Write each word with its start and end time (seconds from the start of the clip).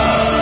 12 0.00 0.39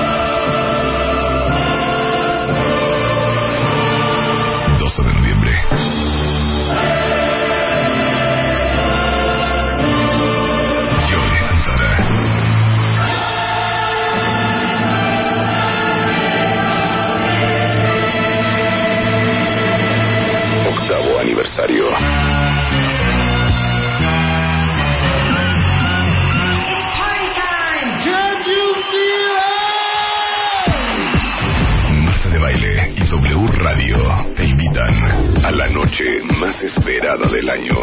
esperada 37.18 37.32
del 37.32 37.50
año. 37.50 37.74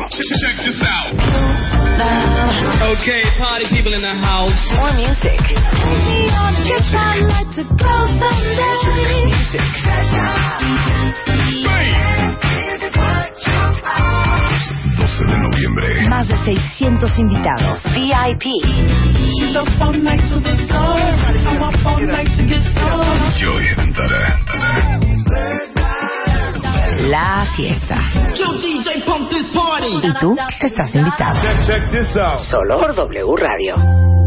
Okay, 2.91 3.23
party 3.37 3.65
people 3.69 3.93
in 3.93 4.01
the 4.01 4.15
house. 4.21 4.51
More 4.75 4.93
music. 4.93 5.39
Music. 5.45 6.35
12 14.97 15.25
de 15.25 15.37
noviembre. 15.37 16.09
Más 16.09 16.27
de 16.27 16.37
600 16.37 17.19
invitados. 17.19 17.81
VIP. 17.93 18.45
Joey 23.39 23.67
Antara. 23.77 25.74
La 27.15 27.45
fiesta. 27.55 27.97
Y 30.03 30.13
tú 30.19 30.35
estás 30.59 30.93
invitado. 30.93 31.39
Solo 32.39 32.77
por 32.77 32.93
W 32.93 33.35
Radio. 33.37 34.24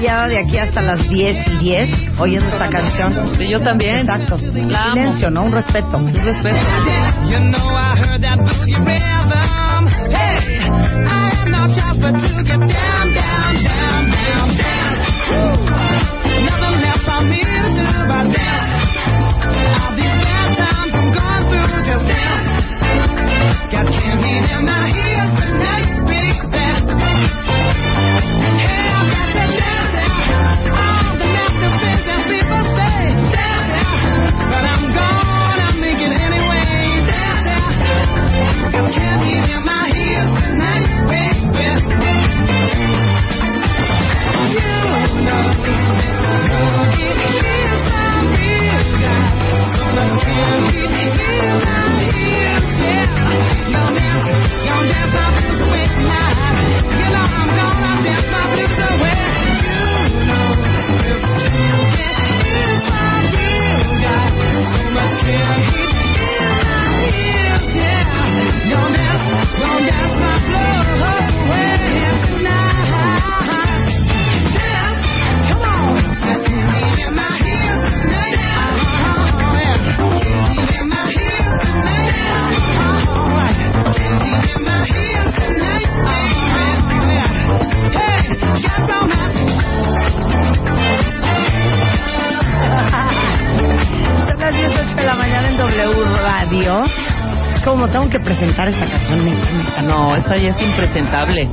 De 0.00 0.38
aquí 0.38 0.56
hasta 0.58 0.80
las 0.80 1.08
10 1.08 1.46
y 1.48 1.58
10 1.58 1.88
oyendo 2.18 2.48
esta 2.48 2.68
canción. 2.68 3.36
Sí, 3.36 3.50
yo 3.50 3.60
también. 3.60 3.98
Exacto. 3.98 4.38
La 4.54 4.82
amo. 4.84 4.94
Silencio, 4.94 5.30
¿no? 5.30 5.44
Un 5.44 5.52
respeto. 5.52 5.96
Un 5.96 6.12
esta 100.28 100.36
ya 100.36 100.50
es 100.50 100.60
impresentable. 100.62 101.48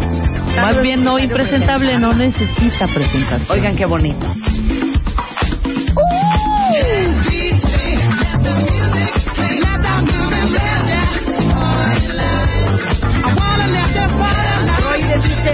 Más 0.57 0.81
bien 0.81 1.01
no 1.03 1.17
impresentable, 1.17 1.97
no 1.97 2.13
necesita 2.13 2.87
presentación. 2.87 3.57
Oigan 3.57 3.75
qué 3.75 3.85
bonito. 3.85 4.25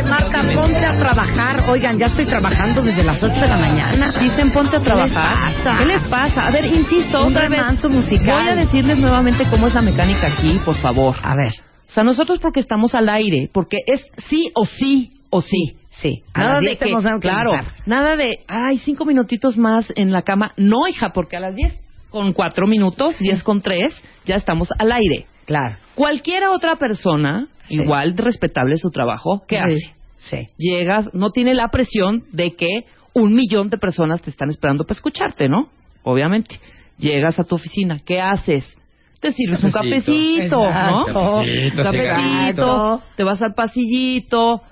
Marta, 0.09 0.43
ponte 0.55 0.83
a 0.85 0.97
trabajar. 0.97 1.63
Oigan, 1.69 1.97
ya 1.97 2.07
estoy 2.07 2.25
trabajando 2.25 2.81
desde 2.81 3.03
las 3.03 3.21
8 3.21 3.33
de 3.39 3.47
la 3.47 3.57
mañana. 3.57 4.11
Dicen 4.19 4.51
ponte 4.51 4.77
a 4.77 4.79
trabajar. 4.79 5.51
les 5.51 5.61
pasa? 5.63 5.77
¿Qué 5.77 5.85
les 5.85 6.01
pasa? 6.01 6.41
A 6.47 6.51
ver, 6.51 6.65
insisto, 6.65 7.21
Un 7.25 7.35
otra 7.35 7.47
vez. 7.47 7.83
musical. 7.89 8.41
Voy 8.41 8.47
a 8.49 8.55
decirles 8.55 8.97
nuevamente 8.97 9.45
cómo 9.49 9.67
es 9.67 9.73
la 9.73 9.81
mecánica 9.81 10.27
aquí, 10.27 10.59
por 10.65 10.75
favor. 10.77 11.15
A 11.23 11.35
ver, 11.35 11.53
O 11.87 11.91
sea, 11.91 12.03
nosotros 12.03 12.39
porque 12.39 12.59
estamos 12.61 12.95
al 12.95 13.09
aire, 13.09 13.49
porque 13.51 13.77
es 13.85 14.01
sí 14.29 14.51
o 14.53 14.65
sí 14.65 15.11
o 15.29 15.41
sí. 15.41 15.77
sí. 16.01 16.23
A 16.33 16.39
Nada 16.39 16.53
las 16.53 16.61
de 16.61 16.67
10 16.67 16.79
que, 16.79 17.19
claro, 17.19 17.51
nada 17.85 18.15
de, 18.15 18.39
ay, 18.47 18.77
cinco 18.79 19.05
minutitos 19.05 19.57
más 19.57 19.91
en 19.95 20.11
la 20.11 20.21
cama. 20.23 20.53
No, 20.57 20.87
hija, 20.87 21.11
porque 21.13 21.37
a 21.37 21.39
las 21.41 21.55
diez 21.55 21.73
con 22.09 22.33
cuatro 22.33 22.67
minutos, 22.67 23.17
diez 23.19 23.43
con 23.43 23.61
tres, 23.61 23.93
ya 24.25 24.35
estamos 24.35 24.69
al 24.77 24.91
aire. 24.91 25.25
Claro. 25.45 25.77
Cualquier 25.95 26.45
otra 26.47 26.75
persona, 26.77 27.47
Sí. 27.67 27.75
igual 27.75 28.17
respetable 28.17 28.77
su 28.77 28.89
trabajo, 28.89 29.43
¿qué 29.47 29.57
Sí. 29.57 29.63
hace? 29.63 29.95
Sí. 30.17 30.47
Llegas, 30.57 31.13
no 31.13 31.31
tiene 31.31 31.53
la 31.53 31.69
presión 31.69 32.23
de 32.31 32.55
que 32.55 32.85
un 33.13 33.33
millón 33.33 33.69
de 33.69 33.77
personas 33.77 34.21
te 34.21 34.29
están 34.29 34.49
esperando 34.49 34.83
para 34.85 34.95
escucharte, 34.95 35.47
¿no? 35.49 35.69
Obviamente. 36.03 36.59
Llegas 36.97 37.39
a 37.39 37.43
tu 37.43 37.55
oficina, 37.55 37.99
¿qué 38.05 38.21
haces? 38.21 38.65
Te 39.21 39.31
sirves 39.33 39.63
un 39.63 39.71
Cafecito. 39.71 40.59
cafecito, 40.59 40.59
¿no? 40.59 41.05
Cafecito, 41.05 41.77
Un 41.77 41.83
cafecito, 41.83 43.01
te 43.15 43.23
vas 43.23 43.41
al 43.43 43.53
pasillito, 43.53 44.63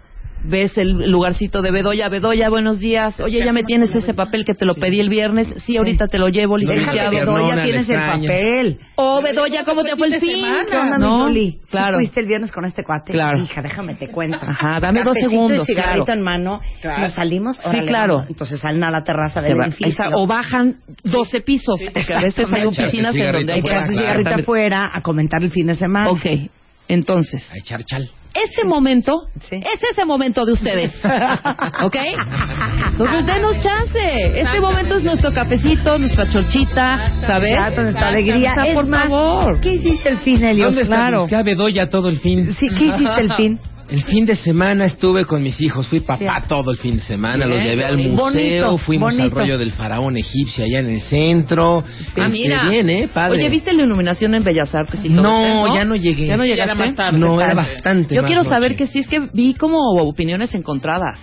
ves 0.44 0.78
el 0.78 1.12
lugarcito 1.12 1.62
de 1.62 1.72
Bedoya, 1.72 2.10
Bedoya, 2.10 2.50
buenos 2.50 2.80
días. 2.80 3.20
Oye, 3.20 3.44
ya 3.44 3.54
me 3.54 3.64
tienes 3.64 3.94
ese 3.96 4.14
papel 4.14 4.46
que 4.46 4.54
te 4.54 4.66
lo 4.66 4.76
pedí 4.76 5.00
el 5.00 5.10
viernes. 5.10 5.48
Sí, 5.66 5.78
ahorita 5.78 6.08
te 6.08 6.18
lo 6.18 6.28
llevo, 6.30 6.58
licenciado. 6.58 7.12
Bedoya, 7.12 7.64
tienes 7.64 7.90
el 7.90 7.96
papel. 7.98 8.80
Oh, 8.96 9.22
Bedoya, 9.22 9.64
¿cómo 9.64 9.84
te 9.84 9.96
fue 9.96 10.08
el 10.08 10.20
fin? 10.20 10.46
¿Qué 10.70 10.78
onda, 10.78 10.98
¿No? 10.98 11.32
¿Sí 11.34 11.60
Claro. 11.70 11.98
fuiste 11.98 12.20
el 12.22 12.26
viernes 12.28 12.52
con 12.52 12.66
este 12.66 12.84
cuate? 12.84 13.14
Claro. 13.14 13.40
Hija, 13.44 13.62
déjame 13.62 13.96
te 13.96 14.08
cuento. 14.10 14.40
Ajá, 14.42 14.80
dame 14.80 15.04
dos 15.04 15.16
segundos, 15.20 15.66
cigarrito 15.68 16.06
claro. 16.06 16.20
en 16.20 16.24
mano. 16.24 16.62
Nos 16.84 17.14
salimos. 17.14 17.60
órale, 17.64 17.88
claro. 17.88 18.26
Entonces 18.28 18.60
salen 18.60 18.84
a 18.84 18.92
la 18.92 19.04
terraza 19.04 19.42
del 19.42 19.58
edificio. 19.62 20.06
o 20.14 20.28
bajan 20.28 20.78
12 21.04 21.42
pisos, 21.42 21.80
porque 21.94 22.14
a 22.14 22.22
veces 22.22 22.52
hay 22.52 22.66
oficinas 22.66 23.16
en 23.16 23.32
donde 23.32 23.54
hay 23.54 23.62
que 23.62 23.70
cigarrito 23.88 24.30
afuera 24.36 24.90
a 24.94 25.02
comentar 25.02 25.44
el 25.44 25.52
fin 25.52 25.68
de 25.68 25.76
semana. 25.76 26.10
Ok, 26.12 26.26
entonces, 26.88 27.48
A 27.52 27.58
echar 27.58 27.84
chal. 27.86 28.10
Ese 28.34 28.64
momento 28.66 29.14
Sí. 29.50 29.56
es 29.56 29.82
ese 29.92 30.06
momento 30.06 30.46
de 30.46 30.54
ustedes. 30.54 30.94
¿Ok? 31.84 31.96
Entonces 32.92 33.26
denos 33.26 33.60
chance. 33.62 34.40
Este 34.40 34.62
momento 34.62 34.98
es 34.98 35.04
nuestro 35.04 35.32
cafecito, 35.32 35.98
nuestra 35.98 36.30
chorchita, 36.30 37.14
¿sabes? 37.26 37.52
Exacto, 37.54 37.84
nuestra 37.84 38.08
alegría. 38.10 38.54
Es 38.66 38.74
por 38.76 38.88
más, 38.88 39.10
favor. 39.10 39.60
¿qué 39.62 39.74
hiciste 39.76 40.10
el 40.10 40.18
fin, 40.20 40.44
Helios? 40.44 40.68
¿Dónde 40.68 40.82
está? 40.84 40.96
Claro. 41.28 41.28
Bedoya 41.44 41.90
todo 41.90 42.10
el 42.10 42.20
fin. 42.20 42.54
Sí, 42.56 42.68
¿qué 42.78 42.86
hiciste 42.86 43.22
el 43.22 43.34
fin? 43.34 43.60
El 43.92 44.04
fin 44.04 44.24
de 44.26 44.36
semana 44.36 44.86
estuve 44.86 45.26
con 45.26 45.42
mis 45.42 45.60
hijos, 45.62 45.88
fui 45.88 46.00
papá 46.02 46.20
Bien. 46.20 46.34
todo 46.48 46.70
el 46.70 46.78
fin 46.78 46.98
de 46.98 47.02
semana, 47.02 47.48
Bien, 47.48 47.58
los 47.58 47.64
llevé 47.66 47.86
al 47.86 47.96
bonito, 47.98 48.24
museo, 48.26 48.78
fuimos 48.78 49.12
al 49.14 49.18
bonito. 49.18 49.36
rollo 49.40 49.58
del 49.58 49.72
faraón 49.72 50.16
egipcio 50.16 50.64
allá 50.64 50.80
en 50.80 50.90
el 50.92 51.02
centro. 51.02 51.84
Ah, 51.88 52.26
Este, 52.28 52.30
mira. 52.30 52.70
bien, 52.70 52.88
¿eh? 52.88 53.10
Padre. 53.12 53.40
Oye, 53.40 53.50
¿viste 53.50 53.74
la 53.74 53.84
iluminación 53.84 54.36
en 54.36 54.44
Bellas 54.44 54.76
Artes 54.76 55.04
y 55.04 55.10
todo 55.10 55.24
No, 55.24 55.66
esto, 55.66 55.76
ya 55.76 55.86
no 55.86 55.96
llegué. 55.96 56.28
¿Ya 56.28 56.38
no 56.38 56.46
Ya 56.46 56.52
llegaste? 56.54 56.72
era 56.72 56.76
más 56.86 56.96
tarde. 56.96 57.18
No, 57.18 57.42
era 57.42 57.56
bastante 57.56 58.14
Yo 58.14 58.22
más 58.22 58.30
quiero 58.30 58.44
noche. 58.44 58.54
saber 58.54 58.76
que 58.76 58.86
sí, 58.86 59.00
es 59.00 59.08
que 59.08 59.22
vi 59.34 59.56
como 59.56 59.80
opiniones 60.04 60.54
encontradas. 60.54 61.20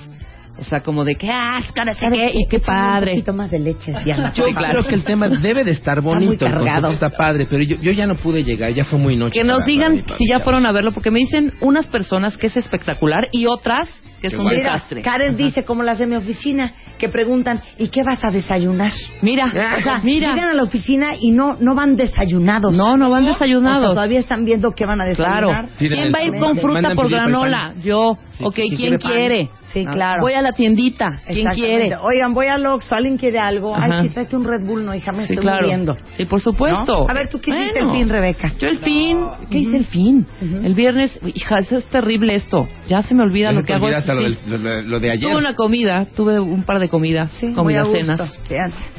O 0.59 0.65
sea, 0.65 0.81
como 0.81 1.05
de 1.05 1.17
que 1.17 1.31
asco, 1.31 1.85
no 1.85 1.93
sé 1.95 2.07
qué, 2.11 2.31
y 2.35 2.47
qué 2.49 2.57
Échame 2.57 2.79
Un 2.79 2.85
padre. 2.95 3.11
poquito 3.13 3.33
más 3.35 3.51
de 3.51 3.59
leche, 3.59 3.93
Diana. 4.05 4.33
Yo 4.35 4.45
creo 4.47 4.85
que 4.85 4.95
el 4.95 5.05
tema 5.05 5.29
debe 5.29 5.65
de 5.65 5.73
estar 5.73 6.01
muy 6.03 6.15
bonito, 6.15 6.47
cargado. 6.47 6.89
concepto 6.89 7.07
está 7.07 7.11
padre, 7.11 7.47
pero 7.51 7.63
yo, 7.63 7.77
yo 7.83 7.93
ya 7.93 8.07
no 8.07 8.15
pude 8.17 8.43
llegar, 8.43 8.73
ya 8.73 8.85
fue 8.87 8.99
muy 8.99 9.17
noche. 9.17 9.39
Que 9.39 9.45
nos 9.45 9.65
digan 9.67 9.99
para 10.01 10.17
si 10.17 10.25
ya 10.29 10.41
fueron 10.41 10.65
a 10.67 10.73
verlo, 10.73 10.93
porque 10.93 11.11
me 11.11 11.19
dicen 11.19 11.53
unas 11.61 11.87
personas 11.87 12.37
que 12.39 12.47
es 12.47 12.57
espectacular 12.57 13.29
y 13.33 13.47
otras 13.47 13.89
que 14.21 14.29
es 14.29 14.35
un. 14.35 14.47
Mira, 14.47 14.57
desastre. 14.73 15.03
Karen 15.03 15.37
dice, 15.37 15.63
como 15.65 15.83
las 15.83 15.99
de 15.99 16.07
mi 16.07 16.17
oficina, 16.17 16.73
que 16.99 17.11
preguntan, 17.11 17.61
¿y 17.77 17.89
qué 17.89 18.03
vas 18.03 18.25
a 18.25 18.31
desayunar? 18.31 18.93
Mira, 19.21 19.49
O 19.49 19.83
sea, 19.83 20.01
mira. 20.03 20.29
llegan 20.33 20.49
a 20.49 20.55
la 20.55 20.63
oficina 20.63 21.09
y 21.21 21.33
no 21.33 21.59
no 21.61 21.75
van 21.75 21.97
desayunados. 21.97 22.75
No, 22.75 22.97
no 22.97 23.11
van 23.11 23.25
O 23.25 23.27
sea, 23.27 23.33
desayunados. 23.35 23.91
todavía 23.91 24.21
están 24.21 24.47
viendo 24.47 24.73
qué 24.73 24.87
van 24.87 25.03
a 25.03 25.05
Claro. 25.15 25.49
desayunar. 25.49 25.77
Pídeme 25.79 26.01
¿Quién 26.01 26.15
va 26.15 26.19
a 26.19 26.25
ir 26.25 26.41
con 26.41 26.57
fruta 26.57 26.95
por 26.95 27.11
granola? 27.11 27.75
Yo. 27.85 28.17
Sí, 28.39 28.45
ok, 28.45 28.55
¿quién 28.55 28.69
¿quién 28.69 28.77
quiere 28.79 28.99
pan? 28.99 29.13
quiere? 29.13 29.51
Sí, 29.73 29.85
Ah, 29.87 29.91
claro. 29.93 30.23
Voy 30.23 30.33
a 30.33 30.43
la 30.43 30.53
tiendita. 30.53 31.21
¿Quién 31.27 31.49
quiere? 31.49 31.95
Oigan, 31.97 32.33
voy 32.33 32.47
al 32.47 32.65
Oxxo, 32.65 32.95
¿alguien 32.95 33.19
quiere 33.19 33.39
algo? 33.39 33.75
Ajá. 33.77 34.01
Ay, 34.01 34.09
sí, 34.09 34.15
tráete 34.15 34.37
un 34.37 34.45
Red 34.45 34.65
Bull, 34.65 34.85
no, 34.87 34.95
hija, 34.95 35.13
me 35.13 35.19
Sí, 35.27 35.33
estoy 35.33 35.39
claro. 35.39 35.63
muriendo. 35.63 35.97
Sí, 36.17 36.25
por 36.25 36.41
supuesto. 36.41 37.05
¿No? 37.05 37.09
A 37.11 37.13
ver, 37.13 37.29
¿tú 37.29 37.41
qué 37.41 37.51
hiciste 37.51 37.73
Bueno. 37.81 37.93
el 37.93 37.99
fin, 37.99 38.09
Rebeca? 38.09 38.53
Yo 38.59 38.69
el 38.69 38.79
fin, 38.79 39.19
¿qué 39.51 39.59
hice 39.59 39.77
el 39.77 39.85
fin? 39.87 40.27
El 40.41 40.75
viernes, 40.75 41.19
hija, 41.35 41.59
eso 41.59 41.79
es 41.79 41.85
terrible 41.87 42.35
esto. 42.37 42.69
Ya 42.87 43.03
se 43.03 43.15
me 43.15 43.23
olvida 43.23 43.53
lo 43.53 43.63
que 43.65 43.73
hago. 43.75 43.87
hasta 43.89 44.15
lo, 44.15 44.21
Sí. 44.23 44.39
del- 44.47 44.63
lo- 44.63 44.83
lo 44.83 45.01
de 45.01 45.11
ayer. 45.11 45.29
Tuve 45.29 45.37
una 45.39 45.55
comida, 45.55 46.07
tuve 46.17 46.39
un 46.41 46.63
par 46.63 46.79
de 46.79 46.89
comidas, 46.89 47.33
muy 47.43 47.53
a 47.53 47.55
comidas, 47.55 47.87
gusto. 47.89 48.03
cenas. 48.05 48.39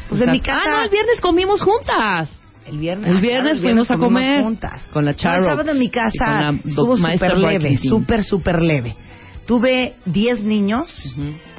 Pues 0.09 0.21
en 0.21 0.31
mi 0.31 0.41
casa... 0.41 0.59
Ah, 0.65 0.69
no, 0.77 0.83
el 0.83 0.89
viernes 0.89 1.21
comimos 1.21 1.61
juntas. 1.61 2.29
El 2.65 2.77
viernes, 2.79 3.09
El 3.09 3.21
viernes 3.21 3.53
claro, 3.53 3.61
fuimos 3.63 3.89
a 3.91 3.95
comer 3.97 4.41
juntas. 4.43 4.85
con 4.91 5.05
la 5.05 5.11
No, 5.11 5.17
Charo. 5.17 5.43
El 5.43 5.49
sábado 5.51 5.71
en 5.71 5.79
mi 5.79 5.89
casa 5.89 6.53
estuvo 6.65 6.97
súper 6.97 7.37
leve, 7.37 7.77
súper, 7.77 8.23
súper 8.25 8.61
leve. 8.61 8.95
Tuve 9.47 9.95
10 10.05 10.43
niños 10.43 11.15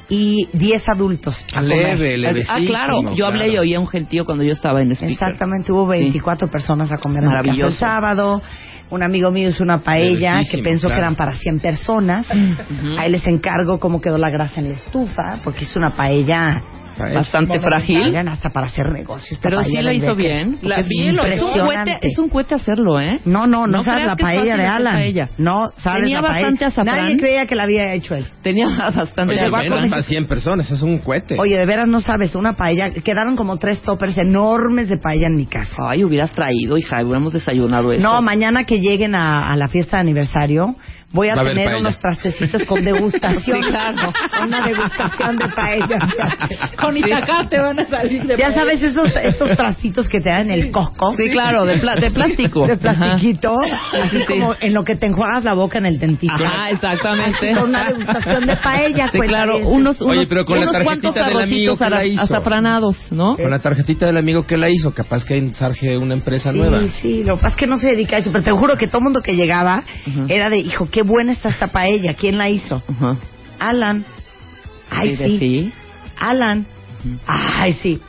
y 0.08 0.46
10 0.52 0.88
adultos 0.90 1.44
a. 1.52 1.62
Leve, 1.62 2.16
levecísimo. 2.18 2.56
Ah, 2.56 2.66
claro. 2.66 3.14
Yo 3.16 3.26
hablé 3.26 3.46
y 3.46 3.50
claro. 3.50 3.62
oía 3.62 3.80
un 3.80 3.88
gentío 3.88 4.24
cuando 4.24 4.44
yo 4.44 4.52
estaba 4.52 4.80
en 4.80 4.92
speaker. 4.92 5.12
Exactamente, 5.12 5.72
hubo 5.72 5.86
24 5.86 6.48
personas 6.48 6.92
a 6.92 6.98
comer 6.98 7.24
en 7.24 7.30
mi 7.30 7.34
casa 7.34 7.40
el 7.40 7.46
Maravilloso. 7.46 7.76
sábado. 7.76 8.42
Un 8.90 9.02
amigo 9.02 9.30
mío 9.30 9.50
hizo 9.50 9.62
una 9.62 9.82
paella 9.82 10.42
que 10.50 10.58
pensó 10.58 10.86
claro. 10.86 10.94
que 10.94 10.98
eran 11.00 11.16
para 11.16 11.34
100 11.34 11.60
personas. 11.60 12.26
Ahí 12.98 13.10
les 13.10 13.26
encargo 13.26 13.78
cómo 13.78 14.00
quedó 14.00 14.16
la 14.16 14.30
grasa 14.30 14.60
en 14.60 14.68
la 14.68 14.74
estufa, 14.76 15.40
porque 15.44 15.64
hizo 15.64 15.78
una 15.78 15.90
paella 15.90 16.56
Bastante 16.98 17.60
frágil. 17.60 18.02
Oigan, 18.04 18.28
hasta 18.28 18.50
para 18.50 18.66
hacer 18.66 18.90
negocios. 18.92 19.38
Pero 19.42 19.62
sí 19.64 19.80
lo 19.80 19.92
hizo 19.92 20.14
bien. 20.14 20.58
La 20.62 20.76
es 20.76 20.88
impresionante. 20.90 21.98
es 22.02 22.18
un 22.18 22.28
cohete 22.28 22.54
hacerlo, 22.54 23.00
¿eh? 23.00 23.20
No, 23.24 23.46
no, 23.46 23.66
no, 23.66 23.78
No 23.78 23.82
sabes 23.82 24.04
la 24.06 24.16
paella 24.16 24.56
de 24.56 24.66
Alan. 24.66 24.94
paella. 24.94 25.30
No, 25.38 25.70
sabes 25.76 26.02
Tenía 26.02 26.20
la 26.20 26.28
paella. 26.28 26.40
bastante 26.40 26.64
azafrán. 26.64 26.96
Nadie 26.96 27.16
creía 27.16 27.46
que 27.46 27.54
la 27.54 27.62
había 27.64 27.92
hecho 27.94 28.14
él. 28.14 28.26
Tenía 28.42 28.66
bastante 28.94 29.22
Oye, 29.32 29.40
Pero 29.40 29.52
va 29.52 29.58
a 29.58 29.62
menos 29.62 29.78
comer- 29.78 29.90
para 29.90 30.02
100 30.02 30.26
personas, 30.26 30.70
es 30.70 30.82
un 30.82 30.98
cohete. 30.98 31.36
Oye, 31.38 31.56
de 31.56 31.66
veras 31.66 31.88
no 31.88 32.00
sabes, 32.00 32.34
una 32.34 32.54
paella. 32.54 32.90
Quedaron 33.04 33.36
como 33.36 33.56
tres 33.58 33.80
toppers 33.82 34.16
enormes 34.18 34.88
de 34.88 34.98
paella 34.98 35.26
en 35.26 35.36
mi 35.36 35.46
casa. 35.46 35.74
Ay, 35.88 36.04
hubieras 36.04 36.30
traído, 36.32 36.76
hija, 36.78 37.02
hubiéramos 37.02 37.32
desayunado 37.32 37.92
eso. 37.92 38.02
No, 38.02 38.20
mañana 38.22 38.64
que 38.64 38.80
lleguen 38.80 39.14
a, 39.14 39.50
a 39.52 39.56
la 39.56 39.68
fiesta 39.68 39.96
de 39.98 40.00
aniversario, 40.02 40.74
voy 41.12 41.28
a, 41.28 41.34
Va 41.36 41.44
tener 41.44 41.74
unos 41.76 41.98
trastecitos 41.98 42.64
con 42.64 42.84
degustación. 42.84 43.38
Sí, 43.58 43.62
claro. 43.70 44.12
Una 44.44 44.66
degustación 44.66 45.36
de 45.36 45.48
paella. 45.48 45.98
Con 46.80 46.96
Itacate 46.96 47.58
van 47.58 47.80
a 47.80 47.84
salir 47.86 48.24
de 48.24 48.36
Ya 48.36 48.52
sabes, 48.52 48.82
esos, 48.82 49.08
esos 49.22 49.50
trastitos 49.56 50.08
que 50.08 50.20
te 50.20 50.28
dan 50.28 50.50
en 50.50 50.60
el 50.64 50.70
Costco. 50.70 51.14
Sí, 51.16 51.28
claro, 51.30 51.64
de, 51.64 51.78
pla- 51.78 51.94
de 51.96 52.10
plástico. 52.10 52.66
De 52.66 52.76
plastiquito, 52.76 53.54
así 54.02 54.18
Sí. 54.18 54.24
como 54.26 54.54
en 54.60 54.74
lo 54.74 54.84
que 54.84 54.96
te 54.96 55.06
enjuagas 55.06 55.44
la 55.44 55.54
boca 55.54 55.78
en 55.78 55.86
el 55.86 55.98
dentista. 55.98 56.34
Ajá, 56.36 56.70
exactamente. 56.70 57.54
Con 57.54 57.70
una 57.70 57.88
degustación 57.88 58.46
de 58.46 58.56
paella, 58.56 59.08
Sí, 59.12 59.18
claro, 59.20 59.56
unos, 59.58 60.00
unos, 60.00 60.16
Oye, 60.16 60.26
pero 60.26 60.44
con 60.44 60.56
la 60.56 60.62
unos 60.62 60.72
tarjetita 60.72 61.12
cuantos 61.12 61.32
del 61.32 61.42
amigo 61.42 61.76
que 61.78 61.90
la 61.90 62.04
hizo. 62.04 62.22
azafranados, 62.22 63.12
¿no? 63.12 63.36
Con 63.36 63.50
la 63.50 63.58
tarjetita 63.60 64.06
del 64.06 64.16
amigo 64.16 64.46
que 64.46 64.56
la 64.56 64.68
hizo, 64.70 64.92
capaz 64.94 65.24
que 65.24 65.36
ensarje 65.36 65.96
una 65.96 66.14
empresa 66.14 66.52
nueva. 66.52 66.80
Sí, 66.80 66.90
sí, 67.00 67.24
lo 67.24 67.36
que 67.36 67.42
pasa 67.42 67.54
es 67.54 67.56
que 67.56 67.66
no 67.66 67.78
se 67.78 67.88
dedica 67.90 68.16
a 68.16 68.18
eso, 68.20 68.30
pero 68.32 68.44
te 68.44 68.50
juro 68.50 68.76
que 68.76 68.86
todo 68.88 68.98
el 68.98 69.04
mundo 69.04 69.20
que 69.22 69.34
llegaba 69.34 69.82
era 70.28 70.50
de, 70.50 70.58
hijo, 70.58 70.88
qué 70.90 70.97
buena 71.02 71.32
está 71.32 71.48
esta 71.48 71.68
paella, 71.68 72.14
¿quién 72.14 72.38
la 72.38 72.48
hizo? 72.48 72.82
Alan. 73.58 74.04
Ay, 74.90 75.16
sí. 75.16 75.38
sí. 75.38 75.72
Alan. 76.18 76.66
Ay, 77.26 77.72
sí. 77.74 78.00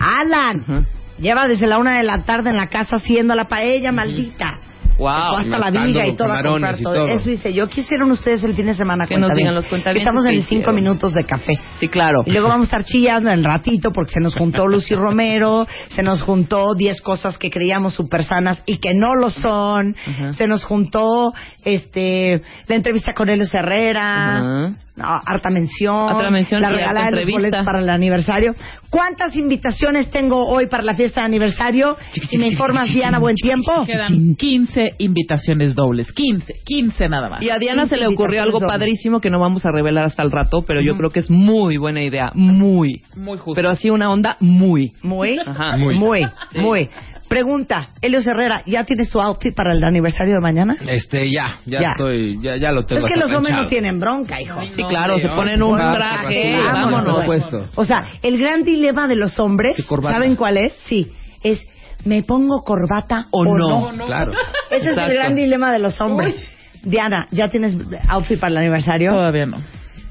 Alan. 0.00 0.86
Lleva 1.18 1.48
desde 1.48 1.66
la 1.66 1.78
una 1.78 1.96
de 1.96 2.04
la 2.04 2.22
tarde 2.22 2.50
en 2.50 2.56
la 2.56 2.68
casa 2.68 2.96
haciendo 2.96 3.34
la 3.34 3.48
paella, 3.48 3.92
maldita. 3.92 4.60
Wow. 4.98 5.36
hasta 5.38 5.58
la 5.58 5.70
viga 5.70 6.06
y 6.06 6.16
todo 6.16 6.32
a 6.32 6.42
comprar 6.42 6.76
todo. 6.78 6.94
todo. 6.94 7.08
Eso 7.08 7.30
hice 7.30 7.52
yo. 7.52 7.68
¿Qué 7.68 7.80
hicieron 7.80 8.10
ustedes 8.10 8.42
el 8.42 8.54
fin 8.54 8.66
de 8.66 8.74
semana? 8.74 9.06
Que 9.06 9.16
nos 9.16 9.32
digan 9.32 9.54
los 9.54 9.66
cuentavientes 9.68 10.06
Estamos 10.08 10.26
en 10.26 10.42
cinco 10.42 10.72
minutos 10.72 11.14
de 11.14 11.24
café. 11.24 11.52
Sí, 11.78 11.88
claro. 11.88 12.22
Y 12.26 12.32
luego 12.32 12.48
vamos 12.48 12.64
a 12.66 12.76
estar 12.78 12.84
chillando 12.84 13.30
en 13.30 13.44
ratito 13.44 13.92
porque 13.92 14.12
se 14.12 14.20
nos 14.20 14.34
juntó 14.34 14.66
Lucy 14.66 14.94
Romero, 14.94 15.66
se 15.90 16.02
nos 16.02 16.20
juntó 16.22 16.74
10 16.74 17.00
cosas 17.02 17.38
que 17.38 17.50
creíamos 17.50 17.94
súper 17.94 18.24
sanas 18.24 18.62
y 18.66 18.78
que 18.78 18.92
no 18.94 19.14
lo 19.14 19.30
son, 19.30 19.94
Ajá. 20.06 20.32
se 20.32 20.46
nos 20.46 20.64
juntó 20.64 21.32
este 21.64 22.42
la 22.66 22.74
entrevista 22.74 23.14
con 23.14 23.28
Helios 23.28 23.54
Herrera, 23.54 24.36
Ajá. 24.36 24.42
no, 24.42 24.76
harta 25.00 25.50
mención, 25.50 26.08
Harta 26.10 26.30
mención 26.30 26.60
la 26.60 26.70
regalada 26.70 27.10
de 27.10 27.16
los 27.24 27.30
boletos 27.30 27.64
para 27.64 27.80
el 27.80 27.88
aniversario. 27.88 28.54
¿Cuántas 28.90 29.36
invitaciones 29.36 30.10
tengo 30.10 30.46
hoy 30.46 30.66
para 30.66 30.82
la 30.82 30.94
fiesta 30.94 31.20
de 31.20 31.26
aniversario? 31.26 31.96
Si 32.10 32.38
me 32.38 32.46
informas, 32.46 32.88
Diana, 32.88 33.18
buen 33.18 33.36
tiempo. 33.36 33.84
Quedan 33.84 34.34
15 34.34 34.94
invitaciones 34.98 35.74
dobles. 35.74 36.10
15, 36.12 36.60
15 36.64 37.08
nada 37.08 37.28
más. 37.28 37.42
Y 37.42 37.50
a 37.50 37.58
Diana 37.58 37.86
se 37.86 37.98
le 37.98 38.06
ocurrió 38.06 38.42
algo 38.42 38.60
padrísimo 38.60 39.20
que 39.20 39.28
no 39.28 39.40
vamos 39.40 39.66
a 39.66 39.72
revelar 39.72 40.04
hasta 40.04 40.22
el 40.22 40.30
rato, 40.30 40.62
pero 40.62 40.80
yo 40.80 40.96
creo 40.96 41.10
que 41.10 41.20
es 41.20 41.30
muy 41.30 41.76
buena 41.76 42.02
idea, 42.02 42.32
muy. 42.34 43.02
Muy 43.14 43.36
justo. 43.36 43.54
Pero 43.54 43.68
así 43.68 43.90
una 43.90 44.10
onda 44.10 44.36
muy. 44.40 44.92
Muy, 45.02 45.38
Ajá. 45.38 45.76
muy, 45.76 45.94
Muy. 45.96 46.26
muy. 46.54 46.88
Pregunta, 47.28 47.90
Helios 48.00 48.26
Herrera, 48.26 48.62
¿ya 48.66 48.84
tienes 48.84 49.10
tu 49.10 49.20
outfit 49.20 49.54
para 49.54 49.74
el 49.74 49.84
aniversario 49.84 50.34
de 50.34 50.40
mañana? 50.40 50.76
Este, 50.86 51.30
ya, 51.30 51.58
ya, 51.66 51.80
Ya. 51.80 51.90
estoy, 51.90 52.38
ya, 52.42 52.56
ya 52.56 52.72
lo 52.72 52.86
tengo. 52.86 53.06
Es 53.06 53.12
que 53.12 53.20
los 53.20 53.30
hombres 53.32 53.54
no 53.54 53.66
tienen 53.66 54.00
bronca, 54.00 54.40
hijo. 54.40 54.58
Sí, 54.74 54.82
claro, 54.88 55.18
se 55.18 55.28
ponen 55.28 55.62
un 55.62 55.76
traje, 55.76 56.58
vámonos, 56.72 57.18
supuesto. 57.18 57.68
O 57.74 57.84
sea, 57.84 58.08
el 58.22 58.38
gran 58.38 58.64
dilema 58.64 59.06
de 59.08 59.16
los 59.16 59.38
hombres. 59.38 59.76
¿saben 60.02 60.36
cuál 60.36 60.56
es? 60.56 60.72
Sí, 60.86 61.12
es 61.42 61.66
¿me 62.04 62.22
pongo 62.22 62.62
corbata 62.62 63.26
O 63.30 63.40
o, 63.40 63.58
no. 63.58 63.92
no? 63.92 64.06
Claro. 64.06 64.32
Ese 64.70 64.92
es 64.92 64.98
el 64.98 65.14
gran 65.14 65.34
dilema 65.34 65.70
de 65.72 65.80
los 65.80 66.00
hombres. 66.00 66.34
Diana, 66.82 67.26
¿ya 67.30 67.48
tienes 67.48 67.76
outfit 68.08 68.38
para 68.40 68.52
el 68.52 68.56
aniversario? 68.58 69.12
Todavía 69.12 69.46
no. 69.46 69.58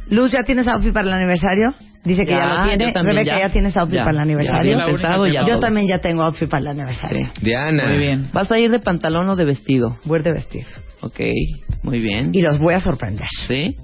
Luz, 0.10 0.32
¿ya 0.34 0.44
tienes 0.44 0.68
outfit 0.68 0.94
para 0.94 1.08
el 1.08 1.14
aniversario? 1.14 1.74
Dice 2.08 2.26
que 2.26 2.32
ya, 2.32 2.38
Ya, 2.40 2.46
lo 2.48 2.64
tiene. 2.68 2.94
Rebeca, 2.94 3.24
ya. 3.24 3.40
ya, 3.48 3.50
tienes 3.52 3.76
outfit 3.78 3.98
Ya, 3.98 4.04
para 4.04 4.16
el 4.18 4.20
aniversario? 4.24 4.78
pensado, 4.86 5.28
ya 5.28 5.42
Yo 5.42 5.48
todo. 5.54 5.60
también 5.60 5.88
ya 5.88 6.00
tengo 6.00 6.24
outfit 6.24 6.50
para 6.50 6.62
el 6.62 6.68
aniversario. 6.68 7.30
Diana. 7.42 7.88
Muy 7.88 7.98
bien. 7.98 8.30
¿Vas 8.34 8.52
a 8.52 8.58
ir 8.60 8.72
de 8.72 8.80
pantalón 8.80 9.28
o 9.30 9.36
de 9.36 9.46
vestido? 9.46 9.98
Voy 10.06 10.22
de 10.22 10.32
vestido. 10.34 10.68
Ok, 11.02 11.20
muy 11.84 12.00
bien. 12.00 12.32
Y 12.34 12.42
los 12.42 12.58
voy 12.60 12.74
a 12.74 12.80
sorprender. 12.82 13.28
¿Sí? 13.48 13.76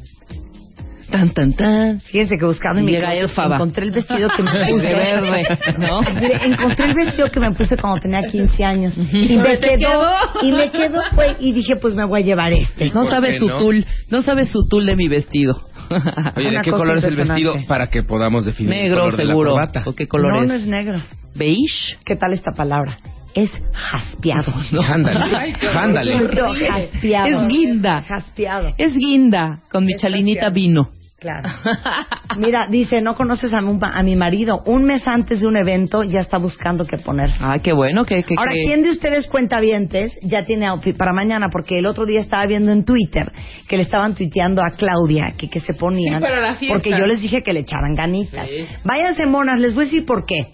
Tan, 1.11 1.29
tan, 1.29 1.53
tan. 1.53 1.99
Fíjense 1.99 2.37
que 2.39 2.45
buscando 2.45 2.79
en 2.79 2.85
mi 2.87 2.95
Elfaba. 2.95 3.55
encontré 3.57 3.85
el 3.85 3.91
vestido 3.91 4.29
que 4.35 4.41
me 4.41 4.51
De 4.51 4.65
puse. 4.71 4.93
verde, 4.95 5.47
¿no? 5.77 6.01
Mire, 6.19 6.39
encontré 6.43 6.85
el 6.87 6.95
vestido 6.95 7.29
que 7.29 7.39
me 7.39 7.51
puse 7.53 7.77
cuando 7.77 7.99
tenía 7.99 8.21
15 8.23 8.63
años. 8.65 8.97
Y 8.97 9.37
me 9.37 9.59
quedó, 9.59 10.11
y 10.41 10.51
me 10.51 10.71
quedó, 10.71 11.01
pues, 11.13 11.35
y 11.39 11.51
dije, 11.53 11.75
pues 11.75 11.93
me 11.93 12.03
voy 12.07 12.21
a 12.21 12.25
llevar 12.25 12.51
este. 12.53 12.85
No 12.87 13.01
¿Por 13.01 13.09
sabe 13.11 13.37
su 13.37 13.47
no? 13.47 13.57
tul, 13.57 13.85
no 14.09 14.23
sabe 14.23 14.47
su 14.47 14.67
tul 14.67 14.87
de 14.87 14.95
mi 14.95 15.07
vestido. 15.07 15.53
Oye, 16.35 16.51
¿de 16.51 16.61
qué 16.61 16.71
color 16.71 16.97
es 16.97 17.03
el 17.05 17.15
vestido 17.15 17.55
para 17.67 17.87
que 17.87 18.03
podamos 18.03 18.45
definir 18.45 18.73
el 18.73 18.79
Negro 18.83 18.99
color 19.01 19.17
de 19.17 19.25
la 19.25 19.31
seguro. 19.31 19.49
corbata? 19.51 19.83
¿O 19.85 19.93
qué 19.93 20.07
color 20.07 20.33
no, 20.35 20.41
es? 20.43 20.47
no 20.47 20.53
es 20.55 20.67
negro. 20.67 21.01
Beige. 21.35 21.97
¿Qué 22.05 22.15
tal 22.15 22.33
esta 22.33 22.51
palabra? 22.51 22.97
Es 23.33 23.49
jaspeado. 23.73 24.53
Ándale, 24.93 25.55
ándale. 25.75 26.17
No, 26.19 26.53
jaspeado. 26.53 27.41
Es 27.41 27.47
guinda. 27.47 28.03
Jaspeado. 28.03 28.73
Es 28.77 28.93
guinda 28.95 29.59
con 29.71 29.85
mi 29.85 29.93
Es 29.93 30.01
chalinita 30.01 30.43
jaspeado. 30.43 30.53
vino. 30.53 30.89
Claro. 31.23 31.49
Mira, 32.37 32.67
dice, 32.69 33.01
no 33.01 33.15
conoces 33.15 33.53
a, 33.53 33.59
un- 33.63 33.79
a 33.81 34.03
mi 34.03 34.15
marido. 34.15 34.61
Un 34.65 34.83
mes 34.83 35.07
antes 35.07 35.39
de 35.41 35.47
un 35.47 35.55
evento 35.57 36.03
ya 36.03 36.19
está 36.19 36.37
buscando 36.37 36.85
qué 36.85 36.97
ponerse. 36.97 37.37
Ah, 37.39 37.57
qué 37.63 37.71
bueno, 37.73 38.03
que, 38.03 38.23
que, 38.23 38.35
Ahora, 38.37 38.51
que- 38.51 38.59
¿quién 38.65 38.83
de 38.83 38.91
ustedes 38.91 39.27
cuentavientes 39.27 40.11
ya 40.21 40.43
tiene 40.43 40.67
outfit 40.67 40.95
para 40.97 41.13
mañana? 41.13 41.47
Porque 41.49 41.79
el 41.79 41.85
otro 41.85 42.05
día 42.05 42.19
estaba 42.19 42.45
viendo 42.45 42.71
en 42.73 42.83
Twitter 42.83 43.31
que 43.67 43.77
le 43.77 43.83
estaban 43.83 44.13
tuiteando 44.15 44.61
a 44.61 44.71
Claudia 44.71 45.33
que, 45.37 45.49
que 45.49 45.61
se 45.61 45.73
ponían. 45.73 46.19
Sí, 46.19 46.25
para 46.25 46.41
la 46.41 46.55
fiesta. 46.55 46.75
Porque 46.77 46.91
yo 46.91 47.05
les 47.07 47.21
dije 47.21 47.41
que 47.41 47.53
le 47.53 47.61
echaran 47.61 47.95
ganitas. 47.95 48.47
Váyanse, 48.83 49.25
monas, 49.25 49.57
les 49.59 49.73
voy 49.73 49.83
a 49.83 49.85
decir 49.85 50.05
por 50.05 50.25
qué. 50.25 50.47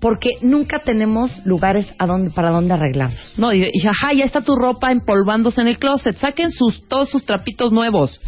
Porque 0.00 0.30
nunca 0.42 0.78
tenemos 0.78 1.44
lugares 1.44 1.92
a 1.98 2.06
donde, 2.06 2.30
para 2.30 2.50
donde 2.50 2.72
arreglarnos. 2.72 3.36
No, 3.36 3.52
y, 3.52 3.68
y 3.72 3.86
ajá, 3.86 4.12
ya 4.14 4.24
está 4.24 4.40
tu 4.42 4.54
ropa 4.54 4.92
empolvándose 4.92 5.60
en 5.60 5.66
el 5.66 5.78
closet. 5.78 6.16
Saquen 6.18 6.52
sus 6.52 6.86
todos 6.88 7.10
sus 7.10 7.24
trapitos 7.26 7.72
nuevos. 7.72 8.20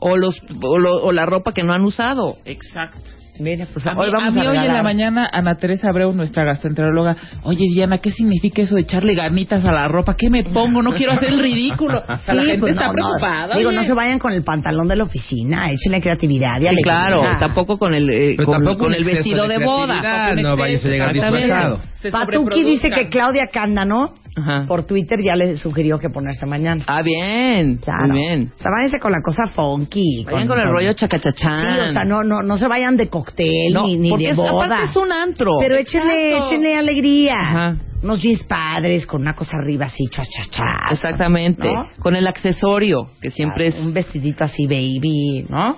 O 0.00 0.16
los 0.16 0.40
o, 0.62 0.78
lo- 0.78 1.02
o 1.04 1.12
la 1.12 1.26
ropa 1.26 1.52
que 1.52 1.62
no 1.62 1.72
han 1.72 1.82
usado. 1.82 2.36
Exacto. 2.44 2.98
Mire, 3.38 3.66
pues 3.72 3.86
A 3.86 3.94
mí, 3.94 4.00
hoy 4.02 4.10
vamos 4.10 4.36
a 4.36 4.40
a, 4.40 4.42
mí 4.42 4.46
hoy 4.48 4.66
en 4.66 4.74
la 4.74 4.82
mañana, 4.82 5.26
Ana 5.32 5.54
Teresa 5.54 5.88
Abreu, 5.88 6.12
nuestra 6.12 6.44
gastroenteróloga, 6.44 7.16
oye 7.44 7.64
Diana, 7.72 7.96
¿qué 7.96 8.10
significa 8.10 8.60
eso 8.60 8.74
de 8.74 8.82
echarle 8.82 9.14
ganitas 9.14 9.64
a 9.64 9.72
la 9.72 9.88
ropa? 9.88 10.14
¿Qué 10.14 10.28
me 10.28 10.44
pongo? 10.44 10.82
No 10.82 10.92
quiero 10.92 11.12
hacer 11.12 11.30
el 11.30 11.38
ridículo. 11.38 12.02
O 12.08 12.16
sea, 12.18 12.34
la 12.34 12.42
Sí, 12.42 12.48
gente 12.48 12.60
pues 12.60 12.72
está 12.72 12.88
no, 12.88 12.92
no. 12.92 12.94
preocupada. 12.96 13.56
Digo, 13.56 13.72
no 13.72 13.82
se 13.84 13.94
vayan 13.94 14.18
con 14.18 14.32
el 14.34 14.42
pantalón 14.44 14.88
de 14.88 14.96
la 14.96 15.04
oficina, 15.04 15.70
échenle 15.70 16.02
creatividad 16.02 16.60
y 16.60 16.66
Sí, 16.66 16.82
claro, 16.82 17.20
tampoco 17.38 17.78
con 17.78 17.94
el 17.94 18.10
eh, 18.10 18.36
con, 18.36 18.50
tampoco 18.56 18.84
con 18.84 18.94
el 18.94 19.04
vestido 19.04 19.48
de, 19.48 19.64
boda. 19.64 20.34
No 20.34 20.56
vayas 20.58 20.84
a 20.84 20.88
llegar 20.88 21.12
disfrazado. 21.14 21.80
Patuki 22.12 22.62
dice 22.62 22.90
que 22.90 23.08
Claudia 23.08 23.46
Cándano 23.46 24.12
Ajá. 24.40 24.66
por 24.66 24.84
Twitter 24.84 25.18
ya 25.22 25.34
le 25.34 25.56
sugirió 25.56 25.98
que 25.98 26.08
ponerse 26.08 26.46
mañana. 26.46 26.84
Ah, 26.86 27.02
bien. 27.02 27.76
Claro. 27.78 28.08
Muy 28.08 28.18
bien. 28.18 28.52
O 28.54 28.58
sea, 28.62 28.70
váyanse 28.70 28.98
con 29.00 29.12
la 29.12 29.20
cosa 29.22 29.46
funky. 29.46 30.24
Vayan 30.24 30.48
con 30.48 30.58
el 30.60 30.68
rollo 30.68 30.92
chacachachán. 30.92 31.74
Sí, 31.74 31.80
o 31.90 31.92
sea, 31.92 32.04
no, 32.04 32.22
no, 32.24 32.42
no 32.42 32.58
se 32.58 32.66
vayan 32.68 32.96
de 32.96 33.08
cóctel 33.08 33.72
No, 33.72 33.86
ni, 33.86 33.98
ni 33.98 34.10
porque 34.10 34.24
de 34.24 34.30
es- 34.30 34.36
boda. 34.36 34.64
aparte 34.64 34.84
es 34.90 34.96
un 34.96 35.12
antro. 35.12 35.52
Pero 35.60 35.76
échenle, 35.76 36.30
Exacto. 36.32 36.46
échenle 36.48 36.76
alegría. 36.76 37.34
Ajá. 37.40 37.76
Unos 38.02 38.22
jeans 38.22 38.42
padres 38.44 39.06
con 39.06 39.20
una 39.20 39.34
cosa 39.34 39.58
arriba 39.58 39.84
así, 39.86 40.04
chas, 40.10 40.26
chas, 40.30 40.50
chas. 40.50 40.64
Exactamente. 40.92 41.68
¿No? 41.70 41.86
Con 42.00 42.16
el 42.16 42.26
accesorio, 42.26 43.10
que 43.20 43.30
siempre 43.30 43.74
Un 43.78 43.92
vestidito 43.92 44.44
así, 44.44 44.64
baby, 44.66 45.44
¿no? 45.50 45.76